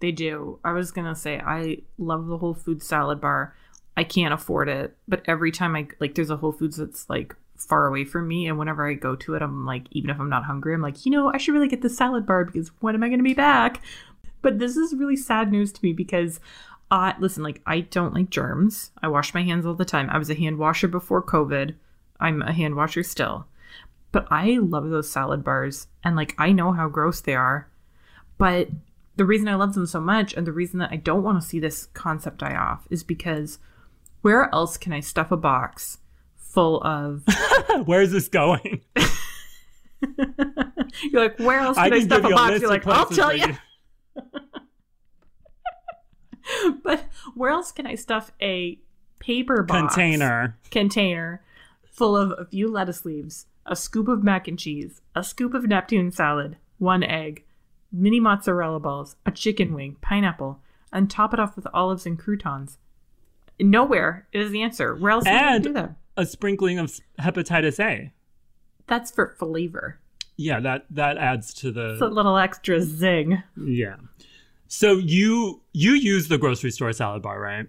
They 0.00 0.12
do. 0.12 0.58
I 0.64 0.72
was 0.72 0.90
gonna 0.90 1.14
say 1.14 1.38
I 1.38 1.78
love 1.96 2.26
the 2.26 2.38
Whole 2.38 2.54
Foods 2.54 2.86
salad 2.86 3.20
bar. 3.20 3.54
I 3.96 4.02
can't 4.02 4.34
afford 4.34 4.68
it, 4.68 4.96
but 5.06 5.22
every 5.26 5.52
time 5.52 5.76
I 5.76 5.86
like, 6.00 6.16
there's 6.16 6.30
a 6.30 6.36
Whole 6.36 6.50
Foods 6.50 6.76
that's 6.76 7.08
like 7.08 7.36
far 7.64 7.86
away 7.86 8.04
from 8.04 8.28
me, 8.28 8.46
and 8.46 8.58
whenever 8.58 8.88
I 8.88 8.94
go 8.94 9.16
to 9.16 9.34
it, 9.34 9.42
I'm 9.42 9.64
like, 9.64 9.86
even 9.90 10.10
if 10.10 10.20
I'm 10.20 10.28
not 10.28 10.44
hungry, 10.44 10.74
I'm 10.74 10.82
like, 10.82 11.04
you 11.04 11.12
know, 11.12 11.32
I 11.32 11.38
should 11.38 11.54
really 11.54 11.68
get 11.68 11.82
the 11.82 11.90
salad 11.90 12.26
bar 12.26 12.44
because 12.44 12.70
when 12.80 12.94
am 12.94 13.02
I 13.02 13.08
gonna 13.08 13.22
be 13.22 13.34
back? 13.34 13.82
But 14.40 14.58
this 14.58 14.76
is 14.76 14.94
really 14.94 15.16
sad 15.16 15.50
news 15.52 15.72
to 15.72 15.80
me 15.84 15.92
because, 15.92 16.40
uh, 16.90 17.12
listen, 17.18 17.42
like 17.42 17.60
I 17.66 17.80
don't 17.80 18.14
like 18.14 18.30
germs. 18.30 18.90
I 19.02 19.08
wash 19.08 19.34
my 19.34 19.42
hands 19.42 19.64
all 19.66 19.74
the 19.74 19.84
time. 19.84 20.10
I 20.10 20.18
was 20.18 20.30
a 20.30 20.34
hand 20.34 20.58
washer 20.58 20.88
before 20.88 21.22
COVID. 21.22 21.74
I'm 22.20 22.42
a 22.42 22.52
hand 22.52 22.74
washer 22.74 23.02
still, 23.02 23.46
but 24.10 24.26
I 24.30 24.58
love 24.58 24.88
those 24.90 25.10
salad 25.10 25.44
bars, 25.44 25.88
and 26.04 26.16
like 26.16 26.34
I 26.38 26.52
know 26.52 26.72
how 26.72 26.88
gross 26.88 27.20
they 27.20 27.34
are, 27.34 27.68
but 28.38 28.68
the 29.16 29.24
reason 29.24 29.48
I 29.48 29.54
love 29.54 29.74
them 29.74 29.86
so 29.86 30.00
much 30.00 30.32
and 30.34 30.46
the 30.46 30.52
reason 30.52 30.78
that 30.78 30.90
I 30.90 30.96
don't 30.96 31.22
want 31.22 31.40
to 31.40 31.46
see 31.46 31.60
this 31.60 31.86
concept 31.94 32.38
die 32.38 32.56
off 32.56 32.86
is 32.90 33.04
because 33.04 33.58
where 34.22 34.52
else 34.54 34.76
can 34.76 34.92
I 34.92 35.00
stuff 35.00 35.30
a 35.30 35.36
box 35.36 35.98
full 36.52 36.82
of 36.82 37.24
Where 37.86 38.02
is 38.02 38.12
this 38.12 38.28
going? 38.28 38.82
You're 41.02 41.22
like, 41.22 41.38
where 41.38 41.60
else 41.60 41.78
I 41.78 41.84
can 41.88 41.92
I, 41.94 41.98
can 42.00 42.08
stuff 42.08 42.24
a 42.24 42.28
box? 42.28 42.60
You're 42.60 42.68
like, 42.70 42.86
I'll 42.86 43.06
tell 43.06 43.34
you. 43.34 43.56
But 46.82 47.04
where 47.34 47.50
else 47.50 47.70
can 47.70 47.86
I 47.86 47.94
stuff 47.94 48.32
a 48.42 48.78
paper 49.20 49.62
box 49.62 49.94
Container. 49.94 50.58
container 50.70 51.42
full 51.84 52.16
of 52.16 52.32
a 52.36 52.44
few 52.44 52.68
lettuce 52.68 53.04
leaves, 53.04 53.46
a 53.64 53.76
scoop 53.76 54.08
of 54.08 54.24
mac 54.24 54.48
and 54.48 54.58
cheese, 54.58 55.00
a 55.14 55.22
scoop 55.22 55.54
of 55.54 55.68
Neptune 55.68 56.10
salad, 56.10 56.56
one 56.78 57.04
egg, 57.04 57.44
mini 57.92 58.18
mozzarella 58.18 58.80
balls, 58.80 59.14
a 59.24 59.30
chicken 59.30 59.72
wing, 59.72 59.96
pineapple, 60.00 60.60
and 60.92 61.08
top 61.08 61.32
it 61.32 61.38
off 61.38 61.54
with 61.54 61.66
olives 61.72 62.06
and 62.06 62.18
croutons. 62.18 62.78
Nowhere 63.60 64.26
is 64.32 64.50
the 64.50 64.62
answer. 64.62 64.96
Where 64.96 65.12
else 65.12 65.24
can 65.24 65.54
you 65.54 65.60
do 65.60 65.72
that? 65.74 65.94
A 66.22 66.26
sprinkling 66.26 66.78
of 66.78 67.00
hepatitis 67.20 67.80
A. 67.80 68.12
That's 68.86 69.10
for 69.10 69.34
flavor. 69.38 69.98
Yeah, 70.36 70.60
that 70.60 70.86
that 70.90 71.18
adds 71.18 71.52
to 71.54 71.72
the 71.72 71.94
It's 71.94 72.02
a 72.02 72.06
little 72.06 72.38
extra 72.38 72.80
zing. 72.80 73.42
yeah. 73.60 73.96
So 74.68 74.92
you 74.92 75.62
you 75.72 75.92
use 75.92 76.28
the 76.28 76.38
grocery 76.38 76.70
store 76.70 76.92
salad 76.92 77.22
bar, 77.22 77.40
right? 77.40 77.66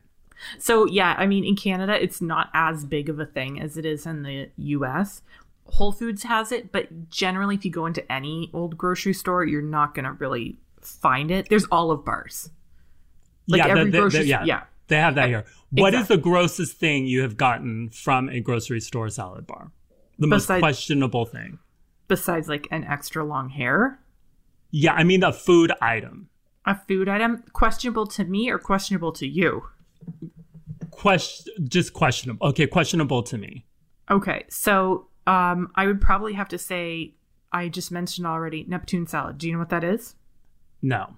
So 0.59 0.85
yeah, 0.85 1.15
I 1.17 1.25
mean 1.25 1.43
in 1.43 1.55
Canada 1.55 2.01
it's 2.01 2.21
not 2.21 2.49
as 2.53 2.85
big 2.85 3.09
of 3.09 3.19
a 3.19 3.25
thing 3.25 3.59
as 3.59 3.75
it 3.75 3.85
is 3.85 4.05
in 4.05 4.21
the 4.21 4.49
US. 4.57 5.23
Whole 5.65 5.91
Foods 5.91 6.23
has 6.23 6.51
it, 6.51 6.71
but 6.71 7.09
generally 7.09 7.55
if 7.55 7.65
you 7.65 7.71
go 7.71 7.85
into 7.87 8.09
any 8.11 8.51
old 8.53 8.77
grocery 8.77 9.13
store, 9.13 9.43
you're 9.45 9.61
not 9.63 9.95
going 9.95 10.05
to 10.05 10.11
really 10.11 10.57
find 10.81 11.31
it. 11.31 11.47
There's 11.49 11.65
olive 11.71 12.05
bars. 12.05 12.49
Like 13.47 13.59
yeah, 13.59 13.67
every 13.69 13.85
the- 13.85 13.91
the- 13.91 13.97
grocery 13.99 14.19
the- 14.21 14.25
yeah, 14.27 14.43
yeah. 14.45 14.63
They 14.89 14.97
have 14.97 15.15
that 15.15 15.29
here. 15.29 15.45
What 15.81 15.93
is 15.93 16.07
the 16.07 16.17
grossest 16.17 16.77
thing 16.77 17.05
you 17.05 17.21
have 17.21 17.35
gotten 17.37 17.89
from 17.89 18.29
a 18.29 18.39
grocery 18.39 18.79
store 18.79 19.09
salad 19.09 19.47
bar? 19.47 19.71
The 20.19 20.27
most 20.27 20.47
questionable 20.47 21.25
thing. 21.25 21.59
Besides 22.07 22.47
like 22.47 22.67
an 22.71 22.83
extra 22.83 23.23
long 23.25 23.49
hair, 23.49 23.99
Yeah, 24.71 24.93
I 24.93 25.03
mean 25.03 25.23
a 25.23 25.33
food 25.33 25.71
item. 25.81 26.29
a 26.65 26.75
food 26.87 27.09
item 27.09 27.43
questionable 27.53 28.07
to 28.07 28.23
me 28.23 28.49
or 28.49 28.59
questionable 28.59 29.11
to 29.13 29.27
you. 29.27 29.63
Question, 30.91 31.67
just 31.67 31.93
questionable. 31.93 32.47
Okay, 32.49 32.67
questionable 32.67 33.23
to 33.23 33.37
me. 33.37 33.65
Okay, 34.11 34.45
so 34.49 35.07
um 35.27 35.71
I 35.75 35.87
would 35.87 36.01
probably 36.01 36.33
have 36.33 36.49
to 36.49 36.57
say 36.57 37.15
I 37.51 37.69
just 37.69 37.91
mentioned 37.91 38.27
already 38.27 38.65
Neptune 38.67 39.07
salad. 39.07 39.37
Do 39.37 39.47
you 39.47 39.53
know 39.53 39.59
what 39.59 39.69
that 39.69 39.83
is? 39.83 40.15
No. 40.81 41.15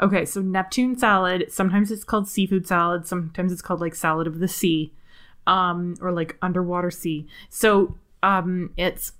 Okay, 0.00 0.24
so 0.24 0.40
Neptune 0.40 0.96
salad, 0.96 1.52
sometimes 1.52 1.90
it's 1.90 2.04
called 2.04 2.28
seafood 2.28 2.66
salad, 2.66 3.06
sometimes 3.06 3.52
it's 3.52 3.62
called 3.62 3.80
like 3.80 3.94
salad 3.94 4.26
of 4.26 4.38
the 4.38 4.48
sea, 4.48 4.92
um, 5.46 5.96
or 6.00 6.12
like 6.12 6.36
underwater 6.40 6.90
sea. 6.90 7.26
So 7.48 7.96
um 8.22 8.72
it's 8.76 9.12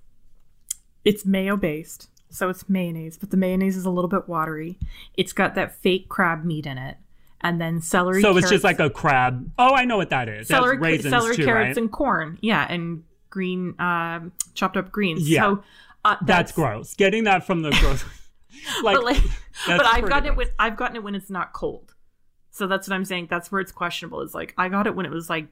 it's 1.05 1.25
mayo 1.25 1.57
based. 1.57 2.09
So 2.31 2.49
it's 2.49 2.69
mayonnaise, 2.69 3.19
but 3.19 3.31
the 3.31 3.37
mayonnaise 3.37 3.77
is 3.77 3.85
a 3.85 3.91
little 3.91 4.09
bit 4.09 4.29
watery. 4.29 4.79
It's 5.17 5.33
got 5.33 5.55
that 5.57 5.75
fake 5.75 6.09
crab 6.09 6.45
meat 6.45 6.65
in 6.65 6.79
it. 6.79 6.97
And 7.41 7.61
then 7.61 7.81
celery. 7.81 8.21
So 8.21 8.37
it's 8.37 8.51
just 8.51 8.63
like 8.63 8.79
a 8.81 8.91
crab. 8.91 9.51
Oh, 9.59 9.75
I 9.75 9.85
know 9.87 9.97
what 9.97 10.11
that 10.11 10.29
is. 10.29 10.49
celery, 10.49 10.77
That's 10.77 10.83
raisins 10.83 11.11
celery 11.11 11.37
too, 11.37 11.45
carrots, 11.47 11.69
right? 11.69 11.77
and 11.79 11.91
corn. 11.91 12.39
Yeah, 12.43 12.67
and 12.69 13.03
green 13.31 13.75
um, 13.81 14.33
chopped 14.55 14.77
up 14.77 14.93
greens. 14.93 15.29
Yeah. 15.29 15.41
So 15.41 15.65
uh, 16.05 16.17
that's, 16.23 16.53
gross. 16.53 16.95
Getting 16.95 17.25
that 17.25 17.47
from 17.47 17.63
the 17.63 17.71
grocery. 17.71 18.11
like, 18.83 18.97
but 18.97 19.05
like, 19.05 19.23
but 19.67 19.87
I've 19.87 20.09
gotten 20.09 20.27
it 20.33 20.37
when 20.37 20.49
I've 20.59 20.77
gotten 20.77 20.97
it 20.97 21.03
when 21.03 21.15
it's 21.15 21.31
not 21.31 21.53
cold. 21.53 21.95
So 22.51 22.67
that's 22.67 22.89
what 22.89 22.95
I'm 22.95 23.05
saying. 23.05 23.29
That's 23.31 23.51
where 23.53 23.61
it's 23.61 23.73
questionable. 23.73 24.21
Is 24.23 24.35
like 24.35 24.55
I 24.59 24.69
got 24.69 24.87
it 24.87 24.95
when 24.97 25.07
it 25.07 25.13
was 25.13 25.31
like 25.31 25.47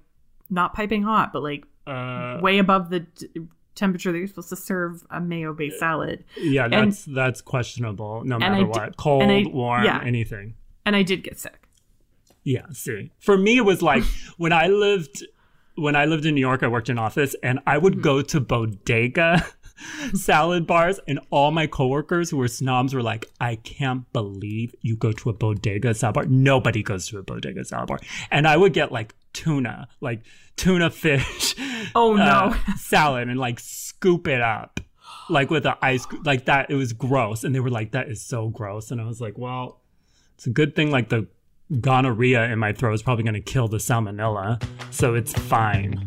not 0.51 0.75
piping 0.75 1.03
hot, 1.03 1.33
but 1.33 1.43
like 1.43 1.65
Uh, 1.87 2.39
way 2.43 2.59
above 2.59 2.91
the 2.91 3.01
t- 3.01 3.29
temperature 3.75 4.11
that 4.13 4.19
you're 4.19 4.27
supposed 4.27 4.49
to 4.49 4.57
serve 4.57 5.07
a 5.11 5.21
mayo 5.21 5.53
based 5.55 5.79
salad. 5.79 6.25
yeah, 6.37 6.65
and- 6.65 6.73
that's 6.73 7.05
that's 7.05 7.41
questionable. 7.41 8.25
No 8.25 8.39
matter 8.39 8.67
what, 8.67 8.97
cold, 8.97 9.23
I- 9.23 9.45
warm, 9.47 9.85
yeah. 9.85 10.01
anything. 10.05 10.55
And 10.85 10.97
I 10.97 11.03
did 11.03 11.23
get 11.23 11.39
sick. 11.39 11.69
Yeah, 12.45 12.67
see. 12.73 13.11
For 13.19 13.37
me 13.37 13.59
it 13.59 13.65
was 13.65 13.83
like 13.83 14.03
when 14.39 14.53
I 14.53 14.67
lived 14.69 15.25
when 15.77 15.95
I 15.95 16.07
lived 16.07 16.27
in 16.27 16.35
New 16.35 16.41
York, 16.41 16.63
I 16.65 16.67
worked 16.67 16.89
in 16.91 16.99
office 16.99 17.37
and 17.43 17.61
I 17.67 17.75
Mm-hmm. 17.77 17.85
would 17.85 18.03
go 18.03 18.23
to 18.23 18.41
bodega 18.41 19.47
salad 20.15 20.67
bars 20.67 21.01
and 21.07 21.21
all 21.31 21.51
my 21.51 21.67
coworkers 21.67 22.31
who 22.31 22.37
were 22.37 22.49
snobs 22.49 22.95
were 22.95 23.03
like, 23.03 23.27
I 23.41 23.57
can't 23.57 24.11
believe 24.13 24.75
you 24.83 24.97
go 24.97 25.13
to 25.13 25.31
a 25.31 25.33
bodega 25.33 25.95
salad 25.95 26.15
bar. 26.15 26.27
Nobody 26.27 26.83
goes 26.83 27.09
to 27.09 27.19
a 27.19 27.23
bodega 27.23 27.65
salad 27.65 27.89
bar. 27.89 28.01
And 28.31 28.47
I 28.47 28.57
would 28.57 28.73
get 28.73 28.93
like 28.93 29.15
tuna, 29.33 29.89
like 30.01 30.23
tuna 30.57 30.91
fish. 30.91 31.55
Oh, 31.95 32.17
no. 32.17 32.23
uh, 32.23 32.75
salad 32.77 33.29
and 33.29 33.39
like 33.39 33.61
scoop 33.61 34.29
it 34.29 34.43
up. 34.43 34.81
Like 35.31 35.49
with 35.49 35.63
the 35.63 35.79
ice 35.81 36.07
like 36.25 36.45
that, 36.45 36.71
it 36.71 36.75
was 36.75 36.93
gross. 36.93 37.45
And 37.45 37.55
they 37.55 37.61
were 37.61 37.71
like, 37.71 37.93
that 37.93 38.09
is 38.11 38.21
so 38.21 38.49
gross. 38.49 38.91
And 38.91 39.01
I 39.01 39.05
was 39.05 39.21
like, 39.21 39.39
well, 39.39 39.81
it's 40.35 40.47
a 40.47 40.51
good 40.51 40.77
thing 40.77 40.91
like 40.91 41.09
the 41.09 41.29
gonorrhea 41.81 42.45
in 42.45 42.59
my 42.59 42.73
throat 42.73 42.95
is 42.95 43.03
probably 43.03 43.25
going 43.25 43.35
to 43.35 43.41
kill 43.41 43.69
the 43.69 43.79
salmonella, 43.79 44.63
so 44.91 45.15
it's 45.15 45.33
fine. 45.33 46.05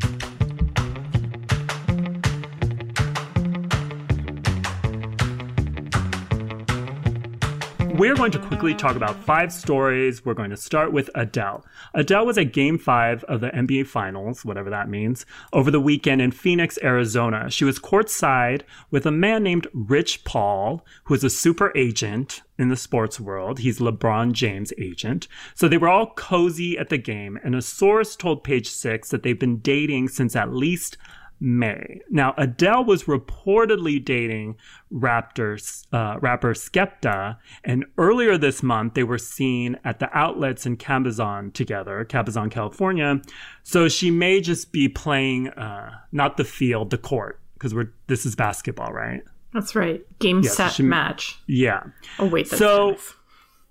We're 8.01 8.15
going 8.15 8.31
to 8.31 8.39
quickly 8.39 8.73
talk 8.73 8.95
about 8.95 9.15
five 9.15 9.53
stories. 9.53 10.25
We're 10.25 10.33
going 10.33 10.49
to 10.49 10.57
start 10.57 10.91
with 10.91 11.11
Adele. 11.13 11.63
Adele 11.93 12.25
was 12.25 12.39
at 12.39 12.51
game 12.51 12.79
five 12.79 13.23
of 13.25 13.41
the 13.41 13.51
NBA 13.51 13.85
Finals, 13.85 14.43
whatever 14.43 14.71
that 14.71 14.89
means, 14.89 15.23
over 15.53 15.69
the 15.69 15.79
weekend 15.79 16.19
in 16.19 16.31
Phoenix, 16.31 16.79
Arizona. 16.81 17.51
She 17.51 17.63
was 17.63 17.77
courtside 17.77 18.63
with 18.89 19.05
a 19.05 19.11
man 19.11 19.43
named 19.43 19.67
Rich 19.71 20.23
Paul, 20.23 20.83
who 21.03 21.13
is 21.13 21.23
a 21.23 21.29
super 21.29 21.71
agent 21.77 22.41
in 22.57 22.69
the 22.69 22.75
sports 22.75 23.19
world. 23.19 23.59
He's 23.59 23.77
LeBron 23.77 24.31
James' 24.31 24.73
agent. 24.79 25.27
So 25.53 25.67
they 25.67 25.77
were 25.77 25.87
all 25.87 26.11
cozy 26.15 26.79
at 26.79 26.89
the 26.89 26.97
game, 26.97 27.37
and 27.43 27.53
a 27.53 27.61
source 27.61 28.15
told 28.15 28.43
Page 28.43 28.67
Six 28.67 29.09
that 29.09 29.21
they've 29.21 29.39
been 29.39 29.59
dating 29.59 30.07
since 30.07 30.35
at 30.35 30.51
least 30.51 30.97
May. 31.43 32.01
Now, 32.09 32.35
Adele 32.37 32.85
was 32.85 33.05
reportedly 33.05 34.03
dating 34.03 34.57
Raptors, 34.93 35.87
uh, 35.91 36.19
rapper 36.21 36.53
Skepta, 36.53 37.37
and 37.63 37.85
earlier 37.97 38.37
this 38.37 38.61
month 38.61 38.93
they 38.93 39.03
were 39.03 39.17
seen 39.17 39.77
at 39.83 39.99
the 39.99 40.09
outlets 40.15 40.65
in 40.65 40.77
Cabazon 40.77 41.51
together, 41.53 42.05
Cabazon, 42.07 42.51
California. 42.51 43.21
So 43.63 43.87
she 43.89 44.11
may 44.11 44.39
just 44.41 44.71
be 44.71 44.87
playing 44.87 45.49
uh, 45.49 45.91
not 46.11 46.37
the 46.37 46.43
field, 46.45 46.91
the 46.91 46.97
court, 46.99 47.39
because 47.55 47.73
we're 47.73 47.91
this 48.07 48.25
is 48.25 48.35
basketball, 48.35 48.91
right? 48.93 49.23
That's 49.53 49.75
right. 49.75 50.01
Game 50.19 50.41
Yes, 50.43 50.55
set 50.55 50.73
she- 50.73 50.83
match. 50.83 51.39
Yeah. 51.47 51.83
Oh 52.19 52.27
wait, 52.27 52.49
that's 52.49 52.59
So- 52.59 52.89
tennis. 52.91 53.13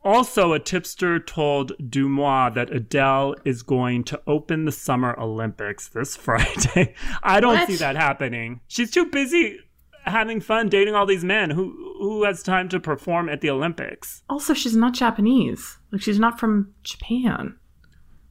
Also, 0.03 0.53
a 0.55 0.59
tipster 0.59 1.18
told 1.18 1.72
DeuxMoi 1.78 2.55
that 2.55 2.74
Adele 2.74 3.34
is 3.44 3.62
going 3.62 4.03
to 4.05 4.20
open 4.26 4.64
the 4.64 4.72
Summer 4.72 5.14
Olympics 5.20 5.88
this 5.88 6.16
Friday. 6.26 6.94
I 7.22 7.40
don't 7.40 7.55
What? 7.55 7.68
see 7.68 7.76
that 7.76 7.96
happening. 7.96 8.61
She's 8.68 8.90
too 8.90 9.07
busy 9.07 9.59
having 10.05 10.40
fun 10.40 10.68
dating 10.70 10.94
all 10.94 11.05
these 11.07 11.24
men. 11.24 11.51
Who 11.51 11.70
who 11.98 12.24
has 12.24 12.42
time 12.42 12.68
to 12.70 12.80
perform 12.80 13.28
at 13.28 13.42
the 13.42 13.51
Olympics? 13.51 14.22
Also, 14.30 14.55
she's 14.55 14.74
not 14.74 14.94
Japanese. 14.94 15.76
Like 15.92 16.01
she's 16.01 16.18
not 16.18 16.40
from 16.40 16.72
Japan. 16.82 17.57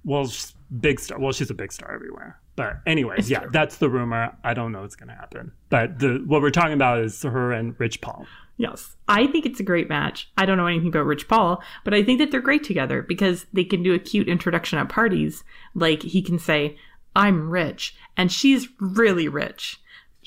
Well, 0.03 0.26
she's 0.28 0.55
big 0.80 0.99
star. 0.99 1.20
Well, 1.20 1.34
she's 1.34 1.51
a 1.51 1.53
big 1.53 1.72
star 1.72 1.93
everywhere. 1.93 2.39
But 2.55 2.78
anyways, 2.88 3.30
yeah, 3.30 3.41
true. 3.41 3.49
that's 3.53 3.78
the 3.78 3.89
rumor. 3.89 4.36
I 4.43 4.53
don't 4.55 4.72
know 4.72 4.82
what's 4.82 4.95
going 4.95 5.09
to 5.09 5.15
happen. 5.15 5.51
But 5.70 5.99
the 5.99 6.24
what 6.26 6.41
we're 6.41 6.49
talking 6.49 6.74
about 6.74 6.99
is 6.99 7.22
her 7.22 7.51
and 7.51 7.80
Rich 7.80 8.01
Paul. 8.01 8.26
Yes. 8.60 8.97
I 9.07 9.26
think 9.28 9.45
it's 9.45 9.62
a 9.62 9.64
great 9.64 9.88
match. 9.88 10.30
I 10.38 10.45
don't 10.45 10.57
know 10.57 10.68
anything 10.68 10.89
about 10.89 11.05
Rich 11.05 11.30
Paul, 11.30 11.64
but 11.86 11.93
I 11.93 12.03
think 12.03 12.20
that 12.20 12.30
they're 12.30 12.41
great 12.41 12.66
together 12.66 13.01
because 13.01 13.45
they 13.53 13.64
can 13.64 13.82
do 13.82 13.93
a 13.93 13.99
cute 13.99 14.28
introduction 14.28 14.78
at 14.78 14.89
parties. 14.89 15.45
Like 15.74 16.03
he 16.03 16.22
can 16.22 16.38
say, 16.38 16.78
I'm 17.16 17.49
rich, 17.49 17.95
and 18.18 18.30
she's 18.30 18.68
really 18.82 19.30
rich 19.30 19.80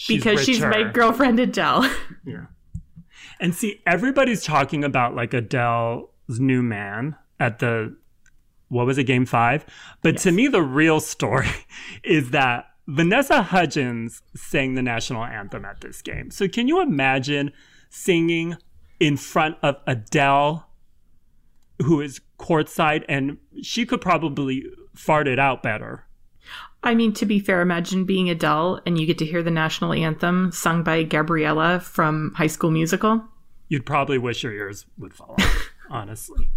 because 0.09 0.43
she's 0.43 0.63
my 0.63 0.83
girlfriend 0.83 1.39
Adele. 1.39 1.89
Yeah. 2.25 2.47
And 3.39 3.55
see, 3.55 3.83
everybody's 3.87 4.45
talking 4.45 4.83
about 4.83 5.15
like 5.15 5.35
Adele's 5.35 6.09
new 6.29 6.63
man 6.63 7.17
at 7.39 7.59
the 7.59 7.97
what 8.69 8.87
was 8.87 8.97
it, 8.97 9.05
game 9.05 9.27
five? 9.27 9.67
But 10.01 10.17
to 10.19 10.33
me, 10.33 10.49
the 10.49 10.63
real 10.63 11.01
story 11.01 11.49
is 12.03 12.31
that 12.31 12.67
Vanessa 12.87 13.43
Hudgens 13.43 14.23
sang 14.35 14.75
the 14.75 14.83
national 14.83 15.25
anthem 15.25 15.67
at 15.67 15.83
this 15.83 16.01
game. 16.01 16.31
So 16.31 16.49
can 16.49 16.69
you 16.69 16.81
imagine 16.81 17.53
singing 17.93 18.57
in 18.99 19.19
front 19.19 19.57
of 19.63 19.77
Adele, 19.87 20.67
who 21.83 22.01
is 22.01 22.21
courtside, 22.39 23.05
and 23.07 23.37
she 23.63 23.85
could 23.85 24.01
probably 24.01 24.65
fart 24.95 25.29
it 25.29 25.39
out 25.39 25.63
better. 25.63 26.07
I 26.83 26.95
mean, 26.95 27.13
to 27.13 27.27
be 27.27 27.39
fair, 27.39 27.61
imagine 27.61 28.05
being 28.05 28.31
Adele 28.31 28.81
and 28.87 28.99
you 28.99 29.07
get 29.07 29.19
to 29.19 29.27
hear 29.27 29.43
the 29.43 29.51
national 29.51 29.93
anthem 29.93 30.51
sung 30.53 30.83
by 30.83 31.03
Gabriella 31.05 31.81
from 31.81 32.33
High 32.35 32.49
School 32.49 32.71
Musical. 32.71 33.23
you'd 33.69 33.87
probably 33.87 34.19
wish 34.19 34.43
your 34.43 34.53
ears 34.53 34.87
would 34.99 35.15
fall 35.15 35.37
off, 35.39 35.71
honestly. 35.91 36.49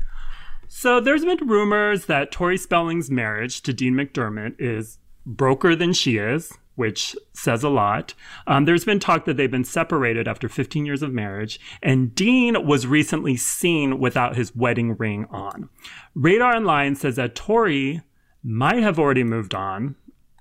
So 0.68 1.00
there's 1.00 1.24
been 1.26 1.48
rumors 1.48 2.06
that 2.06 2.32
Tori 2.32 2.58
Spelling's 2.58 3.12
marriage 3.12 3.62
to 3.62 3.74
Dean 3.74 3.94
McDermott 3.94 4.56
is 4.58 4.98
broker 5.26 5.76
than 5.76 5.94
she 5.94 6.18
is, 6.18 6.52
which 6.76 7.16
says 7.34 7.64
a 7.64 7.70
lot. 7.70 8.14
Um, 8.48 8.66
there's 8.66 8.86
been 8.86 9.00
talk 9.00 9.26
that 9.26 9.38
they've 9.38 9.50
been 9.50 9.64
separated 9.64 10.28
after 10.28 10.48
15 10.48 10.86
years 10.86 11.02
of 11.02 11.14
marriage, 11.14 11.60
and 11.82 12.14
Dean 12.14 12.66
was 12.66 12.88
recently 12.88 13.38
seen 13.38 14.00
without 14.00 14.36
his 14.36 14.56
wedding 14.56 14.96
ring 14.98 15.26
on. 15.30 15.70
Radar 16.14 16.56
Online 16.56 16.96
says 16.96 17.16
that 17.16 17.36
Tori 17.36 18.02
might 18.44 18.84
have 18.84 19.00
already 19.00 19.24
moved 19.24 19.54
on 19.54 19.96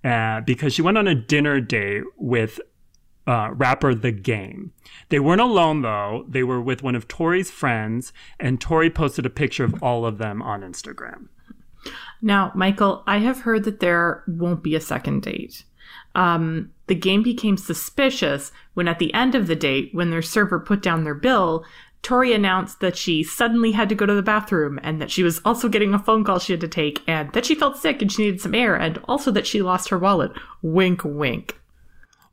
uh, 0.05 0.41
because 0.43 0.74
she 0.74 0.82
went 0.82 0.99
on 0.99 1.09
a 1.09 1.14
dinner 1.14 1.61
date 1.61 2.05
with 2.16 2.61
uh, 3.26 3.51
rapper 3.53 3.95
The 3.95 4.12
Game. 4.12 4.72
They 5.09 5.18
weren't 5.18 5.41
alone 5.41 5.82
though. 5.82 6.26
They 6.28 6.43
were 6.43 6.61
with 6.61 6.82
one 6.82 6.95
of 6.95 7.09
Tori's 7.09 7.51
friends, 7.51 8.12
and 8.39 8.61
Tori 8.61 8.91
posted 8.91 9.24
a 9.24 9.30
picture 9.30 9.64
of 9.64 9.82
all 9.82 10.05
of 10.05 10.18
them 10.18 10.43
on 10.43 10.61
Instagram. 10.61 11.28
Now, 12.22 12.53
Michael, 12.55 13.03
I 13.07 13.18
have 13.18 13.41
heard 13.41 13.64
that 13.64 13.80
there 13.80 14.24
won't 14.26 14.62
be 14.62 14.74
a 14.74 14.80
second 14.80 15.22
date. 15.22 15.64
Um, 16.14 16.70
the 16.86 16.94
game 16.94 17.22
became 17.22 17.56
suspicious 17.56 18.52
when, 18.74 18.88
at 18.88 18.98
the 18.98 19.12
end 19.14 19.34
of 19.34 19.46
the 19.46 19.56
date, 19.56 19.90
when 19.92 20.10
their 20.10 20.22
server 20.22 20.60
put 20.60 20.82
down 20.82 21.04
their 21.04 21.14
bill, 21.14 21.64
Tori 22.02 22.34
announced 22.34 22.80
that 22.80 22.96
she 22.96 23.22
suddenly 23.22 23.72
had 23.72 23.88
to 23.88 23.94
go 23.94 24.04
to 24.04 24.14
the 24.14 24.22
bathroom 24.22 24.78
and 24.82 25.00
that 25.00 25.10
she 25.10 25.22
was 25.22 25.40
also 25.44 25.70
getting 25.70 25.94
a 25.94 25.98
phone 25.98 26.22
call 26.22 26.38
she 26.38 26.52
had 26.52 26.60
to 26.60 26.68
take 26.68 27.02
and 27.08 27.32
that 27.32 27.46
she 27.46 27.54
felt 27.54 27.78
sick 27.78 28.02
and 28.02 28.12
she 28.12 28.24
needed 28.24 28.42
some 28.42 28.54
air 28.54 28.76
and 28.76 28.98
also 29.08 29.30
that 29.30 29.46
she 29.46 29.62
lost 29.62 29.88
her 29.88 29.98
wallet. 29.98 30.30
Wink, 30.60 31.00
wink. 31.02 31.58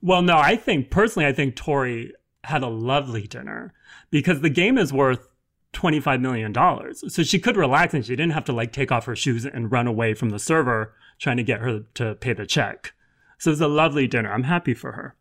Well, 0.01 0.21
no, 0.21 0.37
I 0.37 0.57
think 0.57 0.91
personally, 0.91 1.25
I 1.25 1.31
think 1.31 1.55
Tori 1.55 2.11
had 2.43 2.63
a 2.63 2.67
lovely 2.67 3.27
dinner 3.27 3.73
because 4.09 4.41
the 4.41 4.49
game 4.49 4.77
is 4.77 4.91
worth 4.91 5.29
$25 5.73 6.19
million. 6.19 6.53
So 6.93 7.23
she 7.23 7.39
could 7.39 7.55
relax 7.55 7.93
and 7.93 8.05
she 8.05 8.15
didn't 8.15 8.33
have 8.33 8.45
to 8.45 8.53
like 8.53 8.73
take 8.73 8.91
off 8.91 9.05
her 9.05 9.15
shoes 9.15 9.45
and 9.45 9.71
run 9.71 9.87
away 9.87 10.13
from 10.13 10.31
the 10.31 10.39
server 10.39 10.93
trying 11.17 11.37
to 11.37 11.43
get 11.43 11.61
her 11.61 11.81
to 11.93 12.15
pay 12.15 12.33
the 12.33 12.45
check. 12.45 12.93
So 13.41 13.49
it 13.49 13.53
was 13.53 13.61
a 13.61 13.67
lovely 13.67 14.05
dinner. 14.05 14.31
I'm 14.31 14.43
happy 14.43 14.75
for 14.75 14.91
her. 14.91 15.15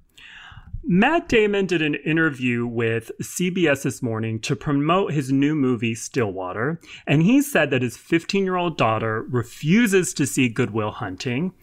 Matt 0.84 1.26
Damon 1.26 1.64
did 1.64 1.80
an 1.80 1.94
interview 1.94 2.66
with 2.66 3.10
CBS 3.22 3.84
this 3.84 4.02
morning 4.02 4.38
to 4.40 4.54
promote 4.54 5.14
his 5.14 5.32
new 5.32 5.54
movie, 5.54 5.94
Stillwater. 5.94 6.78
And 7.06 7.22
he 7.22 7.40
said 7.40 7.70
that 7.70 7.80
his 7.80 7.96
15 7.96 8.44
year 8.44 8.56
old 8.56 8.76
daughter 8.76 9.22
refuses 9.22 10.12
to 10.12 10.26
see 10.26 10.50
Good 10.50 10.72
Will 10.72 10.90
Hunting 10.90 11.54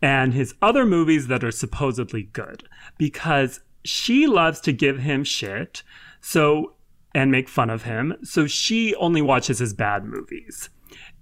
and 0.00 0.34
his 0.34 0.54
other 0.62 0.86
movies 0.86 1.26
that 1.26 1.42
are 1.42 1.50
supposedly 1.50 2.22
good 2.22 2.68
because 2.96 3.58
she 3.84 4.28
loves 4.28 4.60
to 4.60 4.72
give 4.72 5.00
him 5.00 5.24
shit. 5.24 5.82
So, 6.20 6.74
and 7.12 7.32
make 7.32 7.48
fun 7.48 7.70
of 7.70 7.82
him. 7.82 8.14
So 8.22 8.46
she 8.46 8.94
only 8.94 9.20
watches 9.20 9.58
his 9.58 9.74
bad 9.74 10.04
movies. 10.04 10.70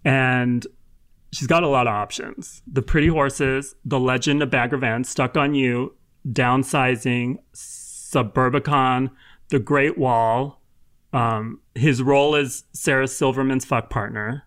And 0.04 0.66
she's 1.36 1.46
got 1.46 1.62
a 1.62 1.68
lot 1.68 1.86
of 1.86 1.92
options. 1.92 2.62
The 2.66 2.80
Pretty 2.80 3.08
Horses, 3.08 3.74
The 3.84 4.00
Legend 4.00 4.42
of 4.42 4.50
Bagger 4.50 4.78
Vance, 4.78 5.10
Stuck 5.10 5.36
on 5.36 5.54
You, 5.54 5.94
Downsizing, 6.26 7.36
Suburbicon, 7.52 9.10
The 9.50 9.58
Great 9.58 9.98
Wall. 9.98 10.62
Um, 11.12 11.60
his 11.74 12.02
role 12.02 12.34
is 12.34 12.64
Sarah 12.72 13.06
Silverman's 13.06 13.66
fuck 13.66 13.90
partner. 13.90 14.44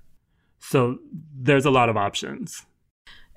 So 0.58 0.98
there's 1.40 1.66
a 1.66 1.72
lot 1.72 1.90
of 1.90 1.98
options. 1.98 2.66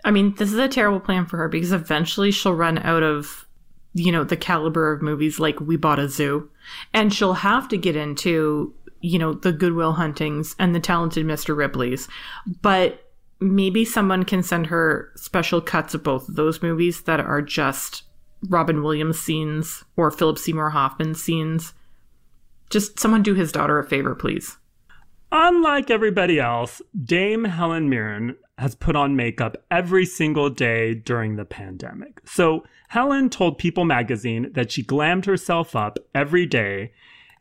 I 0.05 0.11
mean, 0.11 0.35
this 0.37 0.51
is 0.51 0.59
a 0.59 0.67
terrible 0.67 1.01
plan 1.01 1.27
for 1.27 1.37
her 1.37 1.49
because 1.49 1.73
eventually 1.73 2.31
she'll 2.31 2.55
run 2.55 2.79
out 2.79 3.03
of, 3.03 3.47
you 3.93 4.11
know, 4.11 4.25
the 4.25 4.37
caliber 4.37 4.93
of 4.93 5.03
movies 5.03 5.39
like 5.39 5.61
We 5.61 5.77
Bought 5.77 5.99
a 5.99 6.09
Zoo. 6.09 6.49
And 6.95 7.13
she'll 7.13 7.35
have 7.35 7.69
to 7.69 7.77
get 7.77 7.97
into, 7.97 8.75
you 9.03 9.19
know, 9.19 9.35
the 9.35 9.53
Good 9.53 9.75
Will 9.75 9.93
Huntings 9.93 10.57
and 10.59 10.75
the 10.75 10.81
Talented 10.81 11.27
Mr. 11.27 11.55
Ripley's. 11.55 12.09
But 12.63 13.12
maybe 13.43 13.85
someone 13.85 14.25
can 14.25 14.43
send 14.43 14.67
her 14.67 15.13
special 15.17 15.61
cuts 15.61 15.95
of 15.95 16.03
both 16.03 16.29
of 16.29 16.37
those 16.37 16.63
movies 16.63 17.03
that 17.03 17.21
are 17.21 17.43
just 17.43 18.05
Robin 18.49 18.83
Williams 18.83 19.21
scenes 19.21 19.85
or 19.97 20.11
Philip 20.11 20.39
Seymour 20.39 20.71
Hoffman 20.71 21.15
scenes. 21.15 21.75
Just 22.71 22.99
someone 22.99 23.23
do 23.23 23.35
his 23.35 23.53
daughter 23.53 23.79
a 23.79 23.85
favor, 23.85 24.15
please. 24.15 24.57
Unlike 25.31 25.91
everybody 25.91 26.39
else, 26.39 26.83
Dame 27.05 27.45
Helen 27.45 27.89
Mirren 27.89 28.37
has 28.59 28.75
put 28.75 28.97
on 28.97 29.17
makeup 29.17 29.57
every 29.71 30.05
single 30.05 30.51
day 30.51 30.95
during 30.95 31.37
the 31.37 31.45
pandemic. 31.45 32.21
So 32.25 32.65
Helen 32.89 33.31
told 33.31 33.59
People 33.59 33.85
magazine 33.85 34.53
that 34.53 34.71
she 34.71 34.83
glammed 34.85 35.25
herself 35.25 35.75
up 35.75 35.99
every 36.15 36.47
day. 36.47 36.93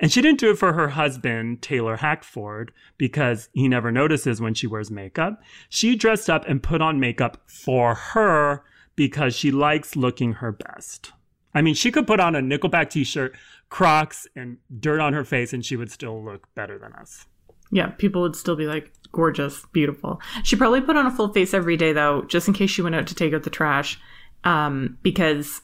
And 0.02 0.12
she 0.12 0.22
didn't 0.22 0.40
do 0.40 0.50
it 0.50 0.58
for 0.58 0.74
her 0.74 0.90
husband, 0.90 1.62
Taylor 1.62 1.98
Hackford, 1.98 2.72
because 2.98 3.50
he 3.54 3.68
never 3.68 3.92
notices 3.92 4.42
when 4.42 4.56
she 4.56 4.66
wears 4.66 4.90
makeup. 4.90 5.40
She 5.70 5.96
dressed 5.96 6.28
up 6.28 6.44
and 6.48 6.62
put 6.62 6.82
on 6.82 7.00
makeup 7.00 7.38
for 7.46 7.94
her 7.94 8.64
because 8.96 9.36
she 9.36 9.52
likes 9.52 9.96
looking 9.96 10.34
her 10.34 10.52
best. 10.52 11.12
I 11.54 11.62
mean, 11.62 11.76
she 11.76 11.92
could 11.92 12.08
put 12.08 12.20
on 12.20 12.36
a 12.36 12.42
Nickelback 12.42 12.90
t 12.90 13.04
shirt, 13.04 13.36
Crocs, 13.70 14.28
and 14.36 14.58
dirt 14.80 15.00
on 15.00 15.14
her 15.14 15.24
face, 15.24 15.54
and 15.54 15.64
she 15.64 15.76
would 15.76 15.92
still 15.92 16.24
look 16.24 16.48
better 16.56 16.80
than 16.80 16.94
us. 16.94 17.28
Yeah, 17.72 17.88
people 17.88 18.24
would 18.24 18.36
still 18.36 18.56
be 18.56 18.66
like, 18.66 18.92
gorgeous, 19.12 19.66
beautiful. 19.72 20.20
She 20.44 20.56
probably 20.56 20.82
put 20.82 20.98
on 20.98 21.06
a 21.06 21.12
full 21.12 21.32
face 21.32 21.54
every 21.54 21.78
day, 21.78 21.94
though, 21.94 22.24
just 22.24 22.48
in 22.48 22.54
case 22.54 22.72
she 22.72 22.82
went 22.82 22.96
out 22.96 23.08
to 23.08 23.16
take 23.16 23.34
out 23.34 23.44
the 23.44 23.50
trash. 23.50 24.00
Um, 24.44 24.98
because, 25.04 25.62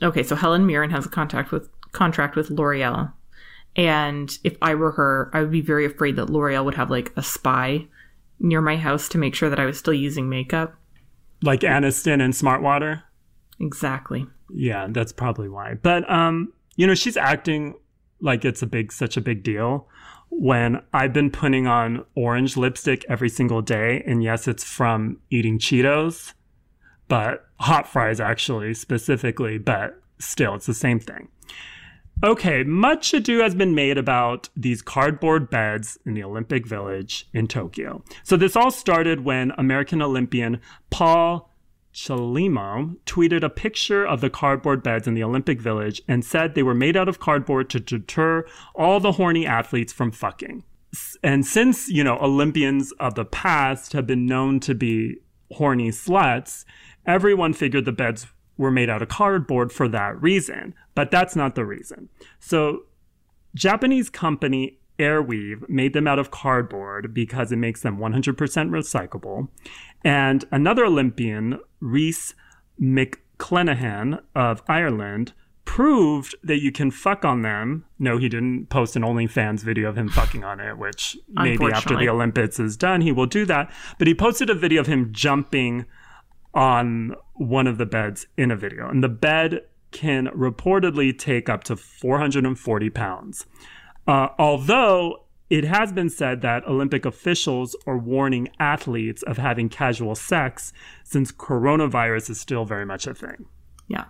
okay, 0.00 0.22
so 0.22 0.36
Helen 0.36 0.64
Mirren 0.64 0.90
has 0.90 1.06
a 1.06 1.10
contact 1.10 1.50
with 1.50 1.68
contract 1.90 2.36
with 2.36 2.48
L'Oreal. 2.50 3.12
And 3.76 4.30
if 4.44 4.56
I 4.60 4.74
were 4.74 4.92
her, 4.92 5.30
I 5.32 5.40
would 5.40 5.50
be 5.50 5.60
very 5.60 5.86
afraid 5.86 6.16
that 6.16 6.30
L'Oreal 6.30 6.64
would 6.64 6.74
have 6.74 6.90
like 6.90 7.12
a 7.16 7.22
spy 7.22 7.86
near 8.38 8.60
my 8.60 8.76
house 8.76 9.08
to 9.10 9.18
make 9.18 9.34
sure 9.34 9.48
that 9.48 9.60
I 9.60 9.64
was 9.64 9.78
still 9.78 9.94
using 9.94 10.28
makeup. 10.28 10.74
Like 11.42 11.60
Aniston 11.60 12.22
and 12.22 12.34
Smartwater. 12.34 13.02
Exactly. 13.60 14.26
Yeah, 14.50 14.88
that's 14.90 15.12
probably 15.12 15.48
why. 15.48 15.74
But 15.74 16.08
um, 16.10 16.52
you 16.76 16.86
know, 16.86 16.94
she's 16.94 17.16
acting 17.16 17.74
like 18.20 18.44
it's 18.44 18.62
a 18.62 18.66
big 18.66 18.92
such 18.92 19.16
a 19.16 19.20
big 19.20 19.42
deal 19.42 19.88
when 20.30 20.82
I've 20.94 21.12
been 21.12 21.30
putting 21.30 21.66
on 21.66 22.04
orange 22.14 22.56
lipstick 22.56 23.04
every 23.08 23.28
single 23.28 23.60
day 23.60 24.02
and 24.06 24.22
yes, 24.22 24.48
it's 24.48 24.64
from 24.64 25.18
eating 25.30 25.58
Cheetos, 25.58 26.32
but 27.08 27.46
hot 27.60 27.86
fries 27.86 28.20
actually 28.20 28.74
specifically, 28.74 29.58
but 29.58 30.00
still 30.18 30.54
it's 30.54 30.66
the 30.66 30.74
same 30.74 30.98
thing. 30.98 31.28
Okay, 32.24 32.62
much 32.62 33.12
ado 33.14 33.40
has 33.40 33.52
been 33.52 33.74
made 33.74 33.98
about 33.98 34.48
these 34.56 34.80
cardboard 34.80 35.50
beds 35.50 35.98
in 36.06 36.14
the 36.14 36.22
Olympic 36.22 36.64
Village 36.64 37.28
in 37.34 37.48
Tokyo. 37.48 38.04
So 38.22 38.36
this 38.36 38.54
all 38.54 38.70
started 38.70 39.24
when 39.24 39.52
American 39.58 40.00
Olympian 40.00 40.60
Paul 40.90 41.50
Chelimo 41.92 42.96
tweeted 43.06 43.42
a 43.42 43.50
picture 43.50 44.06
of 44.06 44.20
the 44.20 44.30
cardboard 44.30 44.84
beds 44.84 45.08
in 45.08 45.14
the 45.14 45.24
Olympic 45.24 45.60
Village 45.60 46.00
and 46.06 46.24
said 46.24 46.54
they 46.54 46.62
were 46.62 46.74
made 46.74 46.96
out 46.96 47.08
of 47.08 47.18
cardboard 47.18 47.68
to 47.70 47.80
deter 47.80 48.46
all 48.76 49.00
the 49.00 49.12
horny 49.12 49.44
athletes 49.44 49.92
from 49.92 50.12
fucking. 50.12 50.62
and 51.24 51.44
since, 51.44 51.88
you 51.88 52.04
know, 52.04 52.18
Olympians 52.20 52.92
of 53.00 53.16
the 53.16 53.24
past 53.24 53.94
have 53.94 54.06
been 54.06 54.26
known 54.26 54.60
to 54.60 54.76
be 54.76 55.16
horny 55.50 55.90
sluts, 55.90 56.64
everyone 57.04 57.52
figured 57.52 57.84
the 57.84 57.92
beds 57.92 58.26
were 58.56 58.70
made 58.70 58.90
out 58.90 59.02
of 59.02 59.08
cardboard 59.08 59.72
for 59.72 59.88
that 59.88 60.20
reason. 60.20 60.74
But 60.94 61.10
that's 61.10 61.34
not 61.36 61.54
the 61.54 61.64
reason. 61.64 62.08
So, 62.38 62.84
Japanese 63.54 64.08
company 64.10 64.78
Airweave 64.98 65.68
made 65.68 65.92
them 65.94 66.06
out 66.06 66.18
of 66.18 66.30
cardboard 66.30 67.12
because 67.12 67.50
it 67.50 67.56
makes 67.56 67.82
them 67.82 67.98
100% 67.98 68.34
recyclable. 68.36 69.48
And 70.04 70.44
another 70.50 70.84
Olympian, 70.84 71.58
Rhys 71.80 72.34
McClenaghan 72.80 74.20
of 74.34 74.62
Ireland, 74.68 75.32
proved 75.64 76.34
that 76.42 76.60
you 76.60 76.72
can 76.72 76.90
fuck 76.90 77.24
on 77.24 77.42
them. 77.42 77.84
No, 77.98 78.18
he 78.18 78.28
didn't 78.28 78.66
post 78.68 78.96
an 78.96 79.02
OnlyFans 79.02 79.62
video 79.62 79.88
of 79.88 79.96
him 79.96 80.08
fucking 80.08 80.44
on 80.44 80.60
it, 80.60 80.76
which 80.76 81.16
maybe 81.28 81.66
after 81.72 81.96
the 81.96 82.08
Olympics 82.08 82.60
is 82.60 82.76
done, 82.76 83.00
he 83.00 83.12
will 83.12 83.26
do 83.26 83.44
that. 83.46 83.72
But 83.98 84.08
he 84.08 84.14
posted 84.14 84.50
a 84.50 84.54
video 84.54 84.80
of 84.80 84.86
him 84.86 85.12
jumping 85.12 85.86
on 86.54 87.14
one 87.34 87.66
of 87.66 87.78
the 87.78 87.86
beds 87.86 88.26
in 88.36 88.50
a 88.50 88.56
video. 88.56 88.88
And 88.88 89.02
the 89.02 89.08
bed 89.08 89.62
can 89.90 90.26
reportedly 90.28 91.16
take 91.16 91.48
up 91.48 91.64
to 91.64 91.76
440 91.76 92.90
pounds. 92.90 93.46
Uh, 94.06 94.28
although 94.38 95.24
it 95.50 95.64
has 95.64 95.92
been 95.92 96.08
said 96.08 96.40
that 96.40 96.66
Olympic 96.66 97.04
officials 97.04 97.76
are 97.86 97.98
warning 97.98 98.48
athletes 98.58 99.22
of 99.24 99.36
having 99.36 99.68
casual 99.68 100.14
sex 100.14 100.72
since 101.04 101.30
coronavirus 101.30 102.30
is 102.30 102.40
still 102.40 102.64
very 102.64 102.86
much 102.86 103.06
a 103.06 103.14
thing. 103.14 103.46
Yeah. 103.86 104.04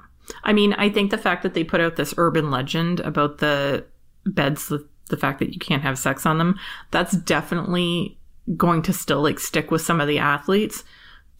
I 0.45 0.53
mean, 0.53 0.72
I 0.74 0.88
think 0.88 1.11
the 1.11 1.18
fact 1.18 1.43
that 1.43 1.55
they 1.55 1.64
put 1.64 1.80
out 1.80 1.97
this 1.97 2.14
urban 2.16 2.51
legend 2.51 3.01
about 3.01 3.38
the 3.38 3.84
beds, 4.24 4.68
the, 4.68 4.86
the 5.09 5.16
fact 5.16 5.40
that 5.40 5.53
you 5.53 5.59
can't 5.59 5.82
have 5.82 5.99
sex 5.99 6.24
on 6.24 6.38
them, 6.38 6.59
that's 6.93 7.16
definitely 7.16 8.18
going 8.57 8.82
to 8.82 8.93
still 8.93 9.20
like 9.20 9.40
stick 9.40 9.70
with 9.70 9.82
some 9.82 10.01
of 10.01 10.07
the 10.07 10.18
athletes. 10.18 10.84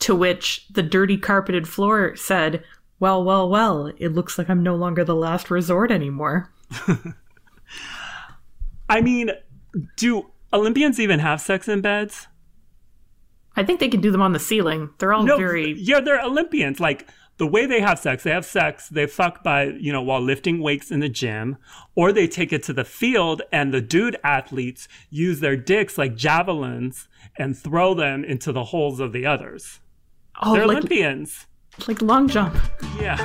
To 0.03 0.15
which 0.17 0.67
the 0.69 0.83
dirty 0.83 1.17
carpeted 1.17 1.69
floor 1.69 2.17
said, 2.17 2.65
Well, 2.99 3.23
well, 3.23 3.49
well, 3.49 3.93
it 3.99 4.09
looks 4.09 4.37
like 4.37 4.51
I'm 4.51 4.63
no 4.63 4.75
longer 4.75 5.05
the 5.05 5.15
last 5.15 5.51
resort 5.51 5.91
anymore. 5.91 6.53
I 8.89 9.01
mean, 9.01 9.31
do 9.97 10.31
Olympians 10.53 10.99
even 10.99 11.21
have 11.21 11.41
sex 11.41 11.69
in 11.69 11.81
beds? 11.81 12.27
I 13.55 13.63
think 13.63 13.81
they 13.81 13.89
can 13.89 14.01
do 14.01 14.11
them 14.11 14.23
on 14.23 14.33
the 14.33 14.39
ceiling. 14.39 14.91
They're 14.99 15.13
all 15.13 15.23
no, 15.23 15.37
very. 15.37 15.75
Yeah, 15.79 16.01
they're 16.01 16.21
Olympians. 16.21 16.81
Like, 16.81 17.07
the 17.39 17.47
way 17.47 17.67
they 17.67 17.81
have 17.81 17.99
sex, 17.99 18.23
they 18.23 18.31
have 18.31 18.45
sex, 18.45 18.89
they 18.89 19.07
fuck 19.07 19.43
by, 19.43 19.65
you 19.65 19.93
know, 19.93 20.03
while 20.03 20.21
lifting 20.21 20.61
weights 20.61 20.91
in 20.91 21.01
the 21.01 21.09
gym, 21.09 21.57
or 21.95 22.13
they 22.13 22.27
take 22.27 22.53
it 22.53 22.63
to 22.65 22.73
the 22.73 22.85
field 22.85 23.43
and 23.53 23.73
the 23.73 23.81
dude 23.81 24.17
athletes 24.23 24.89
use 25.11 25.41
their 25.41 25.57
dicks 25.57 25.97
like 25.97 26.15
javelins 26.15 27.09
and 27.37 27.57
throw 27.57 27.95
them 27.95 28.25
into 28.25 28.53
the 28.53 28.65
holes 28.65 29.01
of 29.01 29.13
the 29.13 29.27
others. 29.27 29.81
Oh, 30.41 30.55
They're 30.55 30.67
like, 30.67 30.79
Olympians. 30.79 31.47
Like 31.87 32.01
long 32.01 32.29
jump. 32.29 32.57
Yeah. 32.99 33.17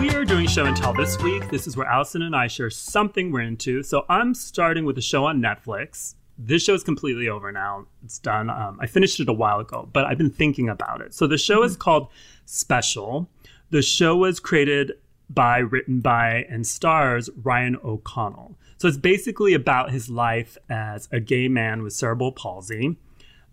We 0.00 0.10
are 0.10 0.24
doing 0.24 0.46
show 0.46 0.64
and 0.64 0.76
tell 0.76 0.94
this 0.94 1.20
week. 1.20 1.50
This 1.50 1.66
is 1.66 1.76
where 1.76 1.86
Allison 1.86 2.22
and 2.22 2.34
I 2.34 2.46
share 2.46 2.70
something 2.70 3.32
we're 3.32 3.42
into. 3.42 3.82
So 3.82 4.06
I'm 4.08 4.34
starting 4.34 4.84
with 4.84 4.96
a 4.98 5.02
show 5.02 5.26
on 5.26 5.40
Netflix 5.40 6.14
this 6.42 6.64
show 6.64 6.74
is 6.74 6.82
completely 6.82 7.28
over 7.28 7.52
now. 7.52 7.86
It's 8.02 8.18
done. 8.18 8.48
Um, 8.48 8.78
I 8.80 8.86
finished 8.86 9.20
it 9.20 9.28
a 9.28 9.32
while 9.32 9.60
ago, 9.60 9.88
but 9.92 10.06
I've 10.06 10.16
been 10.16 10.30
thinking 10.30 10.68
about 10.68 11.02
it. 11.02 11.12
So 11.12 11.26
the 11.26 11.36
show 11.36 11.58
mm-hmm. 11.58 11.66
is 11.66 11.76
called 11.76 12.08
Special. 12.46 13.28
The 13.70 13.82
show 13.82 14.16
was 14.16 14.40
created 14.40 14.92
by, 15.32 15.58
written 15.58 16.00
by, 16.00 16.46
and 16.50 16.66
stars 16.66 17.30
Ryan 17.42 17.76
O'Connell. 17.84 18.58
So 18.78 18.88
it's 18.88 18.96
basically 18.96 19.54
about 19.54 19.90
his 19.90 20.10
life 20.10 20.56
as 20.68 21.08
a 21.12 21.20
gay 21.20 21.48
man 21.48 21.82
with 21.82 21.92
cerebral 21.92 22.32
palsy. 22.32 22.96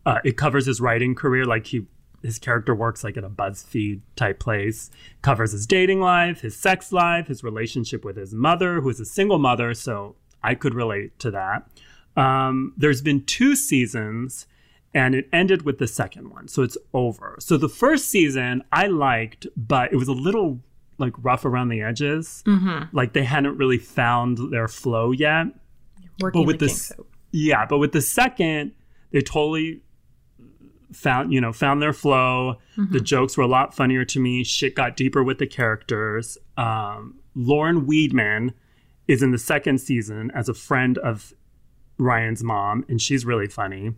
Uh, 0.06 0.20
it 0.24 0.38
covers 0.38 0.66
his 0.66 0.80
writing 0.80 1.16
career, 1.16 1.46
like 1.46 1.68
he 1.68 1.86
his 2.24 2.40
character 2.40 2.74
works 2.74 3.04
like 3.04 3.16
at 3.16 3.24
a 3.24 3.30
BuzzFeed 3.30 4.02
type 4.16 4.40
place. 4.40 4.90
Covers 5.22 5.52
his 5.52 5.68
dating 5.68 6.02
life, 6.02 6.42
his 6.42 6.56
sex 6.56 6.92
life, 6.92 7.28
his 7.28 7.44
relationship 7.44 8.04
with 8.04 8.18
his 8.18 8.34
mother, 8.34 8.82
who 8.82 8.90
is 8.90 9.00
a 9.00 9.06
single 9.06 9.38
mother. 9.38 9.74
So 9.74 10.16
I 10.44 10.56
could 10.56 10.74
relate 10.74 11.18
to 11.20 11.32
that. 11.32 11.70
Um, 12.16 12.74
there's 12.76 13.02
been 13.02 13.24
two 13.26 13.56
seasons 13.56 14.48
and 14.94 15.14
it 15.14 15.30
ended 15.32 15.62
with 15.62 15.78
the 15.78 15.88
second 15.88 16.30
one. 16.32 16.48
So 16.48 16.64
it's 16.64 16.78
over. 16.94 17.36
So 17.40 17.56
the 17.58 17.70
first 17.70 18.10
season 18.10 18.64
I 18.72 18.88
liked, 18.88 19.46
but 19.56 19.94
it 19.94 19.98
was 19.98 20.08
a 20.08 20.14
little 20.14 20.60
like 20.98 21.14
rough 21.22 21.46
around 21.46 21.70
the 21.70 21.82
edges. 21.82 22.44
Mm-hmm. 22.46 22.96
Like 22.96 23.14
they 23.14 23.24
hadn't 23.24 23.58
really 23.58 23.78
found 23.78 24.52
their 24.52 24.68
flow 24.68 25.12
yet. 25.12 25.48
Working 26.20 26.42
but 26.42 26.48
with 26.48 26.60
this, 26.60 26.92
yeah, 27.32 27.66
but 27.66 27.78
with 27.78 27.92
the 27.92 28.02
second, 28.02 28.72
they 29.12 29.22
totally 29.22 29.82
found 30.92 31.34
you 31.34 31.42
know 31.42 31.54
found 31.54 31.82
their 31.82 31.94
flow. 31.94 32.58
Mm-hmm. 32.78 32.94
The 32.94 33.02
jokes 33.02 33.38
were 33.38 33.44
a 33.44 33.48
lot 33.48 33.74
funnier 33.74 34.06
to 34.06 34.20
me. 34.20 34.44
Shit 34.44 34.76
got 34.76 34.96
deeper 34.96 35.24
with 35.24 35.38
the 35.38 35.48
characters. 35.48 36.38
Um, 36.58 37.20
Lauren 37.36 37.86
Weedman 37.86 38.54
is 39.08 39.22
in 39.22 39.32
the 39.32 39.38
second 39.38 39.80
season 39.80 40.32
as 40.34 40.50
a 40.50 40.54
friend 40.54 40.98
of 40.98 41.34
Ryan's 41.98 42.44
mom, 42.44 42.86
and 42.90 43.02
she's 43.02 43.26
really 43.26 43.48
funny. 43.48 43.94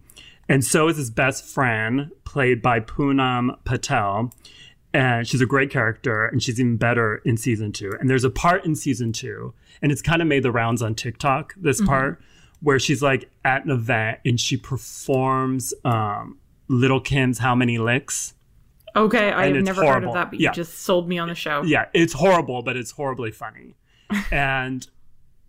And 0.47 0.65
so 0.65 0.87
is 0.87 0.97
his 0.97 1.11
best 1.11 1.45
friend, 1.45 2.11
played 2.25 2.61
by 2.61 2.79
Punam 2.79 3.63
Patel. 3.65 4.33
And 4.93 5.27
she's 5.27 5.41
a 5.41 5.45
great 5.45 5.69
character, 5.69 6.25
and 6.25 6.41
she's 6.41 6.59
even 6.59 6.77
better 6.77 7.21
in 7.23 7.37
season 7.37 7.71
two. 7.71 7.91
And 7.99 8.09
there's 8.09 8.23
a 8.23 8.29
part 8.29 8.65
in 8.65 8.75
season 8.75 9.13
two, 9.13 9.53
and 9.81 9.91
it's 9.91 10.01
kind 10.01 10.21
of 10.21 10.27
made 10.27 10.43
the 10.43 10.51
rounds 10.51 10.81
on 10.81 10.95
TikTok, 10.95 11.53
this 11.55 11.77
mm-hmm. 11.77 11.87
part, 11.87 12.21
where 12.61 12.79
she's 12.79 13.01
like 13.01 13.29
at 13.45 13.63
an 13.65 13.71
event 13.71 14.19
and 14.25 14.39
she 14.39 14.57
performs 14.57 15.73
um, 15.85 16.39
Lil' 16.67 17.01
Kim's 17.01 17.37
How 17.37 17.53
Many 17.53 17.77
Licks. 17.77 18.33
Okay, 18.95 19.31
I've 19.31 19.55
never 19.55 19.83
horrible. 19.83 19.93
heard 19.93 20.03
of 20.05 20.13
that, 20.15 20.31
but 20.31 20.39
yeah. 20.39 20.49
you 20.49 20.55
just 20.55 20.79
sold 20.79 21.07
me 21.07 21.19
on 21.19 21.27
the 21.27 21.35
show. 21.35 21.61
Yeah, 21.61 21.85
it's 21.93 22.13
horrible, 22.13 22.63
but 22.63 22.75
it's 22.75 22.91
horribly 22.91 23.31
funny. 23.31 23.75
and 24.31 24.87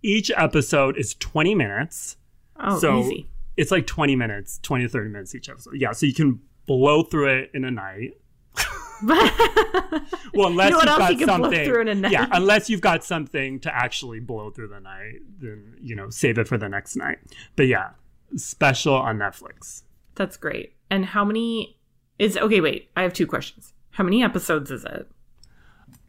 each 0.02 0.30
episode 0.36 0.98
is 0.98 1.14
20 1.14 1.54
minutes 1.54 2.16
Oh, 2.62 2.78
so 2.78 3.00
easy. 3.00 3.28
It's 3.56 3.70
like 3.70 3.86
20 3.86 4.16
minutes, 4.16 4.58
20 4.62 4.84
to 4.84 4.88
30 4.88 5.10
minutes 5.10 5.34
each 5.34 5.48
episode. 5.48 5.74
Yeah, 5.76 5.92
so 5.92 6.06
you 6.06 6.14
can 6.14 6.40
blow 6.66 7.02
through 7.02 7.28
it 7.28 7.50
in 7.54 7.64
a 7.64 7.70
night. 7.70 8.14
well, 10.34 10.48
unless 10.48 10.70
you 10.70 10.78
have 10.78 10.98
got 10.98 11.18
you 11.18 11.26
something, 11.26 12.04
yeah, 12.10 12.26
unless 12.32 12.68
you've 12.68 12.80
got 12.80 13.04
something 13.04 13.60
to 13.60 13.74
actually 13.74 14.20
blow 14.20 14.50
through 14.50 14.68
the 14.68 14.80
night, 14.80 15.20
then 15.40 15.76
you 15.80 15.94
know 15.94 16.10
save 16.10 16.38
it 16.38 16.48
for 16.48 16.58
the 16.58 16.68
next 16.68 16.96
night. 16.96 17.18
But 17.56 17.66
yeah, 17.66 17.90
special 18.36 18.94
on 18.94 19.18
Netflix. 19.18 19.82
That's 20.14 20.36
great. 20.36 20.74
And 20.90 21.06
how 21.06 21.24
many 21.24 21.78
is 22.18 22.36
okay? 22.36 22.60
Wait, 22.60 22.90
I 22.96 23.02
have 23.02 23.12
two 23.12 23.26
questions. 23.26 23.72
How 23.92 24.04
many 24.04 24.22
episodes 24.22 24.70
is 24.70 24.84
it? 24.84 25.10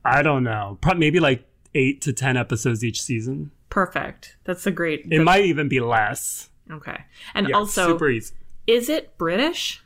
I 0.03 0.21
don't 0.21 0.43
know. 0.43 0.77
Probably 0.81 0.99
maybe 0.99 1.19
like 1.19 1.45
eight 1.73 2.01
to 2.01 2.13
ten 2.13 2.37
episodes 2.37 2.83
each 2.83 3.01
season. 3.01 3.51
Perfect. 3.69 4.37
That's 4.43 4.65
a 4.65 4.71
great. 4.71 5.07
It 5.09 5.23
might 5.23 5.45
even 5.45 5.69
be 5.69 5.79
less. 5.79 6.49
Okay. 6.69 7.05
And 7.33 7.49
yeah, 7.49 7.55
also, 7.55 7.87
super 7.87 8.09
easy. 8.09 8.35
Is 8.67 8.89
it 8.89 9.17
British? 9.17 9.83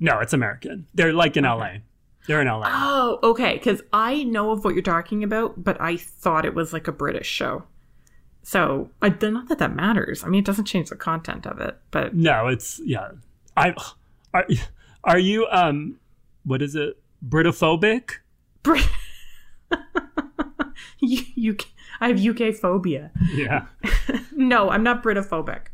No, 0.00 0.18
it's 0.20 0.32
American. 0.32 0.86
They're 0.94 1.12
like 1.12 1.36
in 1.36 1.46
okay. 1.46 1.54
LA. 1.58 1.70
They're 2.26 2.40
in 2.40 2.46
LA. 2.46 2.64
Oh, 2.66 3.18
okay. 3.22 3.54
Because 3.54 3.82
I 3.92 4.24
know 4.24 4.50
of 4.50 4.64
what 4.64 4.74
you're 4.74 4.82
talking 4.82 5.22
about, 5.22 5.62
but 5.62 5.80
I 5.80 5.96
thought 5.96 6.44
it 6.44 6.54
was 6.54 6.72
like 6.72 6.88
a 6.88 6.92
British 6.92 7.26
show. 7.26 7.64
So, 8.42 8.90
I, 9.00 9.08
not 9.08 9.48
that 9.48 9.58
that 9.58 9.74
matters. 9.74 10.22
I 10.22 10.28
mean, 10.28 10.40
it 10.40 10.44
doesn't 10.44 10.66
change 10.66 10.90
the 10.90 10.96
content 10.96 11.46
of 11.46 11.60
it, 11.60 11.78
but 11.90 12.14
no, 12.14 12.48
it's 12.48 12.80
yeah. 12.84 13.12
I 13.56 13.74
are 14.34 14.46
are 15.02 15.18
you 15.18 15.46
um, 15.50 15.98
what 16.44 16.60
is 16.60 16.74
it? 16.74 16.98
Britophobic? 17.26 18.16
Brit- 18.62 18.88
you, 21.00 21.22
you 21.34 21.56
I 22.00 22.08
have 22.08 22.24
UK 22.24 22.54
phobia. 22.54 23.12
Yeah. 23.32 23.66
no, 24.32 24.68
I'm 24.68 24.82
not 24.82 25.02
Britophobic. 25.02 25.68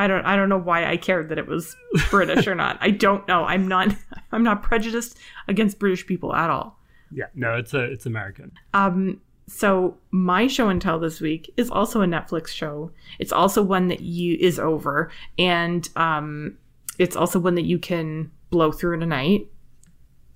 I 0.00 0.06
don't 0.06 0.24
I 0.24 0.34
don't 0.34 0.48
know 0.48 0.56
why 0.58 0.86
I 0.86 0.96
cared 0.96 1.28
that 1.28 1.36
it 1.36 1.46
was 1.46 1.76
British 2.10 2.46
or 2.46 2.54
not. 2.54 2.78
I 2.80 2.90
don't 2.90 3.28
know. 3.28 3.44
I'm 3.44 3.68
not 3.68 3.94
I'm 4.32 4.42
not 4.42 4.62
prejudiced 4.62 5.18
against 5.46 5.78
British 5.78 6.06
people 6.06 6.34
at 6.34 6.48
all. 6.48 6.80
Yeah, 7.12 7.26
no, 7.34 7.54
it's 7.54 7.74
a 7.74 7.80
it's 7.80 8.06
American. 8.06 8.52
Um 8.72 9.20
so 9.46 9.98
my 10.10 10.46
show 10.46 10.70
and 10.70 10.80
tell 10.80 10.98
this 10.98 11.20
week 11.20 11.52
is 11.58 11.70
also 11.70 12.00
a 12.00 12.06
Netflix 12.06 12.48
show. 12.48 12.92
It's 13.18 13.30
also 13.30 13.62
one 13.62 13.88
that 13.88 14.00
you 14.00 14.38
is 14.40 14.58
over 14.58 15.10
and 15.38 15.86
um 15.96 16.56
it's 16.98 17.14
also 17.14 17.38
one 17.38 17.54
that 17.56 17.66
you 17.66 17.78
can 17.78 18.30
blow 18.48 18.72
through 18.72 18.94
in 18.94 19.02
a 19.02 19.06
night 19.06 19.48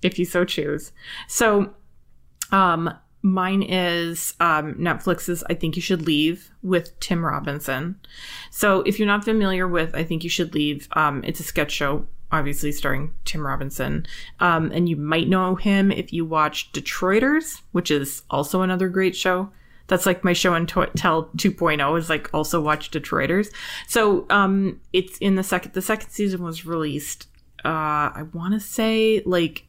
if 0.03 0.19
you 0.19 0.25
so 0.25 0.45
choose. 0.45 0.91
So 1.27 1.73
um 2.51 2.93
Mine 3.25 3.63
is 3.63 4.35
um, 4.39 4.75
Netflix's 4.75 5.43
I 5.49 5.55
Think 5.55 5.75
You 5.75 5.81
Should 5.81 6.05
Leave 6.05 6.51
with 6.61 6.97
Tim 6.99 7.25
Robinson. 7.25 7.99
So 8.51 8.81
if 8.81 8.99
you're 8.99 9.07
not 9.07 9.25
familiar 9.25 9.67
with 9.67 9.95
I 9.95 10.03
Think 10.03 10.23
You 10.23 10.29
Should 10.29 10.53
Leave, 10.53 10.87
um, 10.91 11.23
it's 11.25 11.39
a 11.39 11.43
sketch 11.43 11.71
show 11.71 12.05
obviously 12.31 12.71
starring 12.71 13.15
Tim 13.23 13.45
Robinson. 13.45 14.05
Um, 14.39 14.71
and 14.71 14.87
you 14.87 14.95
might 14.95 15.27
know 15.27 15.55
him 15.55 15.91
if 15.91 16.13
you 16.13 16.23
watch 16.23 16.71
Detroiters, 16.71 17.61
which 17.71 17.89
is 17.89 18.21
also 18.29 18.61
another 18.61 18.89
great 18.89 19.15
show. 19.15 19.49
That's 19.87 20.05
like 20.05 20.23
my 20.23 20.33
show 20.33 20.53
and 20.53 20.69
to- 20.69 20.91
tell 20.95 21.25
2.0 21.37 21.97
is 21.97 22.09
like 22.11 22.31
also 22.31 22.61
watch 22.61 22.91
Detroiters. 22.91 23.47
So 23.87 24.27
um, 24.29 24.81
it's 24.93 25.17
in 25.17 25.33
the 25.33 25.43
second. 25.43 25.73
The 25.73 25.81
second 25.81 26.11
season 26.11 26.43
was 26.43 26.63
released. 26.63 27.27
Uh, 27.63 28.13
I 28.13 28.25
want 28.33 28.53
to 28.53 28.59
say 28.59 29.23
like 29.25 29.64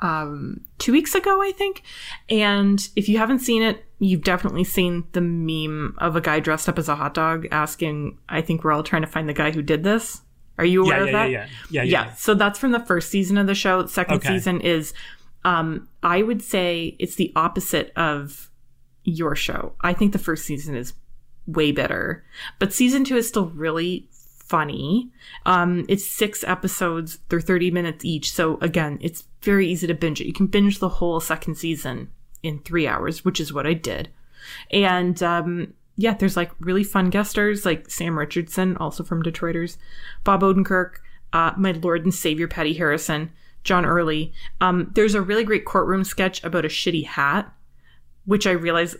um, 0.00 0.60
two 0.78 0.92
weeks 0.92 1.14
ago, 1.14 1.42
I 1.42 1.52
think. 1.52 1.82
And 2.28 2.88
if 2.96 3.08
you 3.08 3.18
haven't 3.18 3.40
seen 3.40 3.62
it, 3.62 3.84
you've 3.98 4.22
definitely 4.22 4.64
seen 4.64 5.04
the 5.12 5.20
meme 5.20 5.94
of 5.98 6.16
a 6.16 6.20
guy 6.20 6.40
dressed 6.40 6.68
up 6.68 6.78
as 6.78 6.88
a 6.88 6.96
hot 6.96 7.14
dog 7.14 7.46
asking, 7.50 8.18
I 8.28 8.40
think 8.40 8.64
we're 8.64 8.72
all 8.72 8.82
trying 8.82 9.02
to 9.02 9.08
find 9.08 9.28
the 9.28 9.34
guy 9.34 9.50
who 9.50 9.62
did 9.62 9.84
this. 9.84 10.22
Are 10.58 10.64
you 10.64 10.84
aware 10.84 10.98
Yeah, 10.98 11.02
of 11.04 11.08
yeah, 11.08 11.12
that? 11.12 11.30
yeah, 11.30 11.46
yeah, 11.70 11.82
yeah, 11.82 12.04
yeah. 12.06 12.14
So 12.14 12.34
that's 12.34 12.58
from 12.58 12.72
the 12.72 12.80
first 12.80 13.10
season 13.10 13.38
of 13.38 13.46
the 13.46 13.54
show. 13.54 13.86
Second 13.86 14.16
Okay. 14.18 14.28
season 14.28 14.60
is, 14.60 14.92
um, 15.44 15.88
I 16.02 16.22
would 16.22 16.42
say 16.42 16.96
it's 16.98 17.14
the 17.14 17.32
opposite 17.36 17.92
of 17.96 18.50
your 19.04 19.34
show. 19.34 19.72
I 19.80 19.92
think 19.94 20.12
the 20.12 20.18
first 20.18 20.44
season 20.44 20.74
is 20.74 20.92
way 21.46 21.72
better, 21.72 22.24
but 22.58 22.72
season 22.72 23.04
two 23.04 23.16
is 23.16 23.26
still 23.26 23.46
really 23.50 24.08
funny. 24.50 25.08
Um, 25.46 25.86
it's 25.88 26.04
six 26.04 26.42
episodes, 26.42 27.20
they're 27.28 27.40
30 27.40 27.70
minutes 27.70 28.04
each. 28.04 28.32
So 28.32 28.58
again, 28.60 28.98
it's 29.00 29.24
very 29.42 29.68
easy 29.68 29.86
to 29.86 29.94
binge 29.94 30.20
it. 30.20 30.26
You 30.26 30.32
can 30.32 30.48
binge 30.48 30.80
the 30.80 30.88
whole 30.88 31.20
second 31.20 31.54
season 31.54 32.10
in 32.42 32.58
three 32.58 32.84
hours, 32.84 33.24
which 33.24 33.38
is 33.38 33.52
what 33.52 33.64
I 33.64 33.74
did. 33.74 34.08
And, 34.72 35.22
um, 35.22 35.74
yeah, 35.96 36.14
there's 36.14 36.36
like 36.36 36.50
really 36.58 36.82
fun 36.82 37.10
guest 37.10 37.30
stars 37.30 37.64
like 37.64 37.88
Sam 37.88 38.18
Richardson, 38.18 38.76
also 38.78 39.04
from 39.04 39.22
Detroiters, 39.22 39.76
Bob 40.24 40.42
Odenkirk, 40.42 40.94
uh, 41.32 41.52
my 41.56 41.70
Lord 41.70 42.02
and 42.02 42.12
Savior 42.12 42.48
Patty 42.48 42.74
Harrison, 42.74 43.30
John 43.62 43.86
Early. 43.86 44.32
Um, 44.60 44.90
there's 44.94 45.14
a 45.14 45.22
really 45.22 45.44
great 45.44 45.64
courtroom 45.64 46.02
sketch 46.02 46.42
about 46.42 46.64
a 46.64 46.68
shitty 46.68 47.06
hat, 47.06 47.52
which 48.24 48.48
I 48.48 48.52
realize 48.52 48.96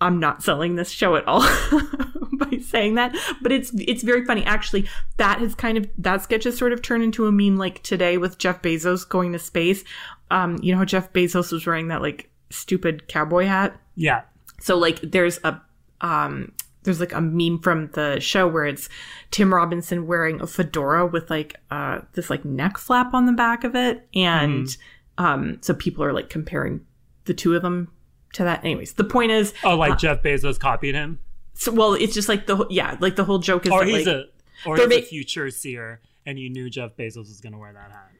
I'm 0.00 0.20
not 0.20 0.42
selling 0.42 0.76
this 0.76 0.90
show 0.90 1.16
at 1.16 1.28
all 1.28 1.42
saying 2.68 2.94
that, 2.94 3.16
but 3.42 3.52
it's 3.52 3.72
it's 3.78 4.02
very 4.02 4.24
funny. 4.24 4.44
Actually, 4.44 4.88
that 5.16 5.38
has 5.40 5.54
kind 5.54 5.78
of 5.78 5.88
that 5.98 6.22
sketch 6.22 6.44
has 6.44 6.56
sort 6.56 6.72
of 6.72 6.82
turned 6.82 7.02
into 7.02 7.26
a 7.26 7.32
meme 7.32 7.56
like 7.56 7.82
today 7.82 8.16
with 8.18 8.38
Jeff 8.38 8.62
Bezos 8.62 9.08
going 9.08 9.32
to 9.32 9.38
space. 9.38 9.84
Um, 10.30 10.58
you 10.62 10.72
know 10.72 10.78
how 10.78 10.84
Jeff 10.84 11.12
Bezos 11.12 11.52
was 11.52 11.66
wearing 11.66 11.88
that 11.88 12.02
like 12.02 12.30
stupid 12.50 13.08
cowboy 13.08 13.46
hat? 13.46 13.80
Yeah. 13.96 14.22
So 14.60 14.76
like 14.76 15.00
there's 15.00 15.38
a 15.44 15.60
um 16.00 16.52
there's 16.82 17.00
like 17.00 17.12
a 17.12 17.20
meme 17.20 17.58
from 17.60 17.88
the 17.92 18.20
show 18.20 18.48
where 18.48 18.64
it's 18.64 18.88
Tim 19.30 19.52
Robinson 19.52 20.06
wearing 20.06 20.40
a 20.40 20.46
fedora 20.46 21.06
with 21.06 21.28
like 21.30 21.56
uh 21.70 22.00
this 22.12 22.30
like 22.30 22.44
neck 22.44 22.78
flap 22.78 23.12
on 23.12 23.26
the 23.26 23.32
back 23.32 23.64
of 23.64 23.74
it 23.74 24.06
and 24.14 24.76
um 25.18 25.58
so 25.60 25.74
people 25.74 26.02
are 26.02 26.12
like 26.12 26.30
comparing 26.30 26.80
the 27.26 27.34
two 27.34 27.54
of 27.54 27.60
them 27.62 27.88
to 28.32 28.44
that 28.44 28.64
anyways 28.64 28.94
the 28.94 29.04
point 29.04 29.30
is 29.30 29.52
Oh, 29.62 29.76
like 29.76 29.98
Jeff 29.98 30.22
Bezos 30.22 30.58
copied 30.58 30.94
him, 30.94 31.18
so 31.54 31.72
well 31.72 31.94
it's 31.94 32.14
just 32.14 32.28
like 32.28 32.46
the 32.46 32.56
whole- 32.56 32.66
yeah 32.70 32.96
like 33.00 33.16
the 33.16 33.24
whole 33.24 33.38
joke 33.38 33.66
is 33.66 33.72
or 33.72 33.80
that, 33.84 33.88
he's 33.88 34.06
like, 34.06 34.16
a 34.16 34.24
or 34.66 34.76
he's 34.76 34.86
a 34.86 35.02
future 35.02 35.50
seer, 35.50 36.00
and 36.26 36.38
you 36.38 36.50
knew 36.50 36.68
Jeff 36.70 36.96
Bezos 36.96 37.16
was 37.28 37.40
going 37.40 37.52
to 37.52 37.58
wear 37.58 37.72
that 37.72 37.90
hat. 37.90 38.10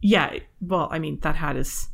Yeah, 0.00 0.38
well, 0.60 0.88
I 0.90 0.98
mean 0.98 1.18
that 1.20 1.36
hat 1.36 1.56
is 1.56 1.88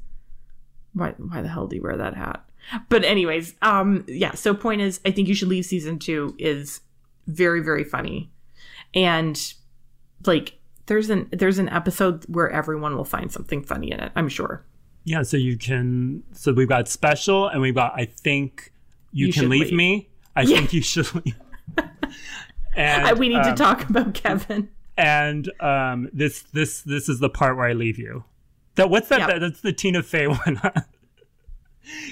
why 0.94 1.14
why 1.18 1.42
the 1.42 1.48
hell 1.48 1.66
do 1.66 1.76
you 1.76 1.82
wear 1.82 1.96
that 1.96 2.14
hat? 2.14 2.44
But 2.88 3.04
anyways, 3.04 3.54
um 3.62 4.04
yeah, 4.08 4.32
so 4.34 4.54
point 4.54 4.80
is 4.80 5.00
I 5.06 5.10
think 5.10 5.28
you 5.28 5.34
should 5.34 5.48
leave 5.48 5.64
season 5.64 5.98
2 5.98 6.36
is 6.38 6.80
very 7.26 7.60
very 7.62 7.84
funny. 7.84 8.30
And 8.94 9.40
like 10.26 10.58
there's 10.86 11.08
an 11.10 11.28
there's 11.30 11.58
an 11.58 11.68
episode 11.68 12.24
where 12.24 12.50
everyone 12.50 12.96
will 12.96 13.04
find 13.04 13.30
something 13.30 13.62
funny 13.62 13.92
in 13.92 14.00
it, 14.00 14.10
I'm 14.16 14.28
sure. 14.28 14.64
Yeah, 15.04 15.22
so 15.22 15.38
you 15.38 15.56
can. 15.56 16.22
So 16.32 16.52
we've 16.52 16.68
got 16.68 16.86
special, 16.86 17.48
and 17.48 17.62
we've 17.62 17.74
got. 17.74 17.94
I 17.98 18.04
think 18.04 18.70
you, 19.12 19.28
You 19.28 19.32
can 19.32 19.48
leave, 19.48 19.68
leave. 19.68 19.72
me. 19.72 20.09
I 20.36 20.46
think 20.46 20.72
you 20.72 20.82
should 20.82 21.12
leave. 21.14 21.36
and 22.76 23.18
we 23.18 23.28
need 23.28 23.42
to 23.42 23.50
um, 23.50 23.56
talk 23.56 23.88
about 23.88 24.14
Kevin. 24.14 24.68
And 24.96 25.50
um, 25.60 26.08
this 26.12 26.42
this 26.52 26.82
this 26.82 27.08
is 27.08 27.20
the 27.20 27.30
part 27.30 27.56
where 27.56 27.66
I 27.66 27.72
leave 27.72 27.98
you. 27.98 28.24
That 28.76 28.90
what's 28.90 29.08
that? 29.08 29.20
Yeah. 29.20 29.38
That's 29.38 29.60
the 29.60 29.72
Tina 29.72 30.02
Fey 30.02 30.26
one. 30.26 30.60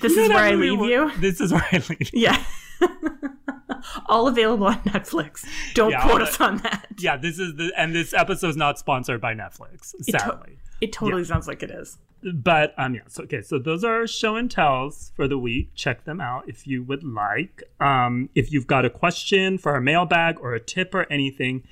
This 0.02 0.16
You 0.16 0.22
is 0.22 0.28
where 0.30 0.38
I 0.38 0.52
leave 0.52 0.80
you. 0.80 1.12
This 1.18 1.40
is 1.40 1.52
where 1.52 1.64
I 1.70 1.76
leave. 1.76 2.12
you. 2.12 2.22
Yeah. 2.22 2.42
All 4.06 4.26
available 4.26 4.66
on 4.66 4.80
Netflix. 4.80 5.44
Don't 5.74 5.90
Yeah, 5.90 6.02
quote 6.02 6.22
us 6.22 6.40
on 6.40 6.56
that. 6.58 6.86
Yeah, 6.98 7.16
this 7.16 7.38
is 7.38 7.54
the 7.54 7.70
and 7.76 7.94
this 7.94 8.12
episode 8.12 8.48
is 8.48 8.56
not 8.56 8.78
sponsored 8.78 9.20
by 9.20 9.34
Netflix, 9.34 9.94
It 10.06 10.12
to- 10.12 10.18
sadly. 10.18 10.58
It 10.80 10.92
totally 10.92 11.24
sounds 11.24 11.46
like 11.46 11.62
it 11.62 11.70
is. 11.70 11.98
But 12.34 12.74
um 12.76 12.94
yeah 12.94 13.02
so 13.06 13.22
okay 13.22 13.42
so 13.42 13.58
those 13.58 13.84
are 13.84 14.06
show 14.06 14.36
and 14.36 14.50
tells 14.50 15.12
for 15.14 15.28
the 15.28 15.38
week. 15.38 15.70
Check 15.74 16.04
them 16.04 16.20
out 16.20 16.48
if 16.48 16.66
you 16.66 16.82
would 16.82 17.04
like. 17.04 17.62
Um 17.80 18.30
if 18.34 18.52
you've 18.52 18.66
got 18.66 18.84
a 18.84 18.90
question 18.90 19.58
for 19.58 19.72
our 19.72 19.80
mailbag 19.80 20.38
or 20.40 20.54
a 20.54 20.60
tip 20.60 20.94
or 20.94 21.10
anything 21.10 21.64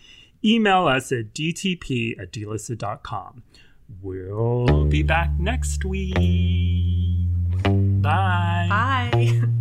email 0.44 0.86
us 0.86 1.10
at 1.10 1.34
dtp 1.34 2.20
at 2.20 2.30
delisted.com 2.30 3.42
we'll 4.02 4.84
be 4.84 5.02
back 5.02 5.30
next 5.38 5.84
week. 5.84 6.14
Bye. 7.62 8.66
Bye. 8.68 9.42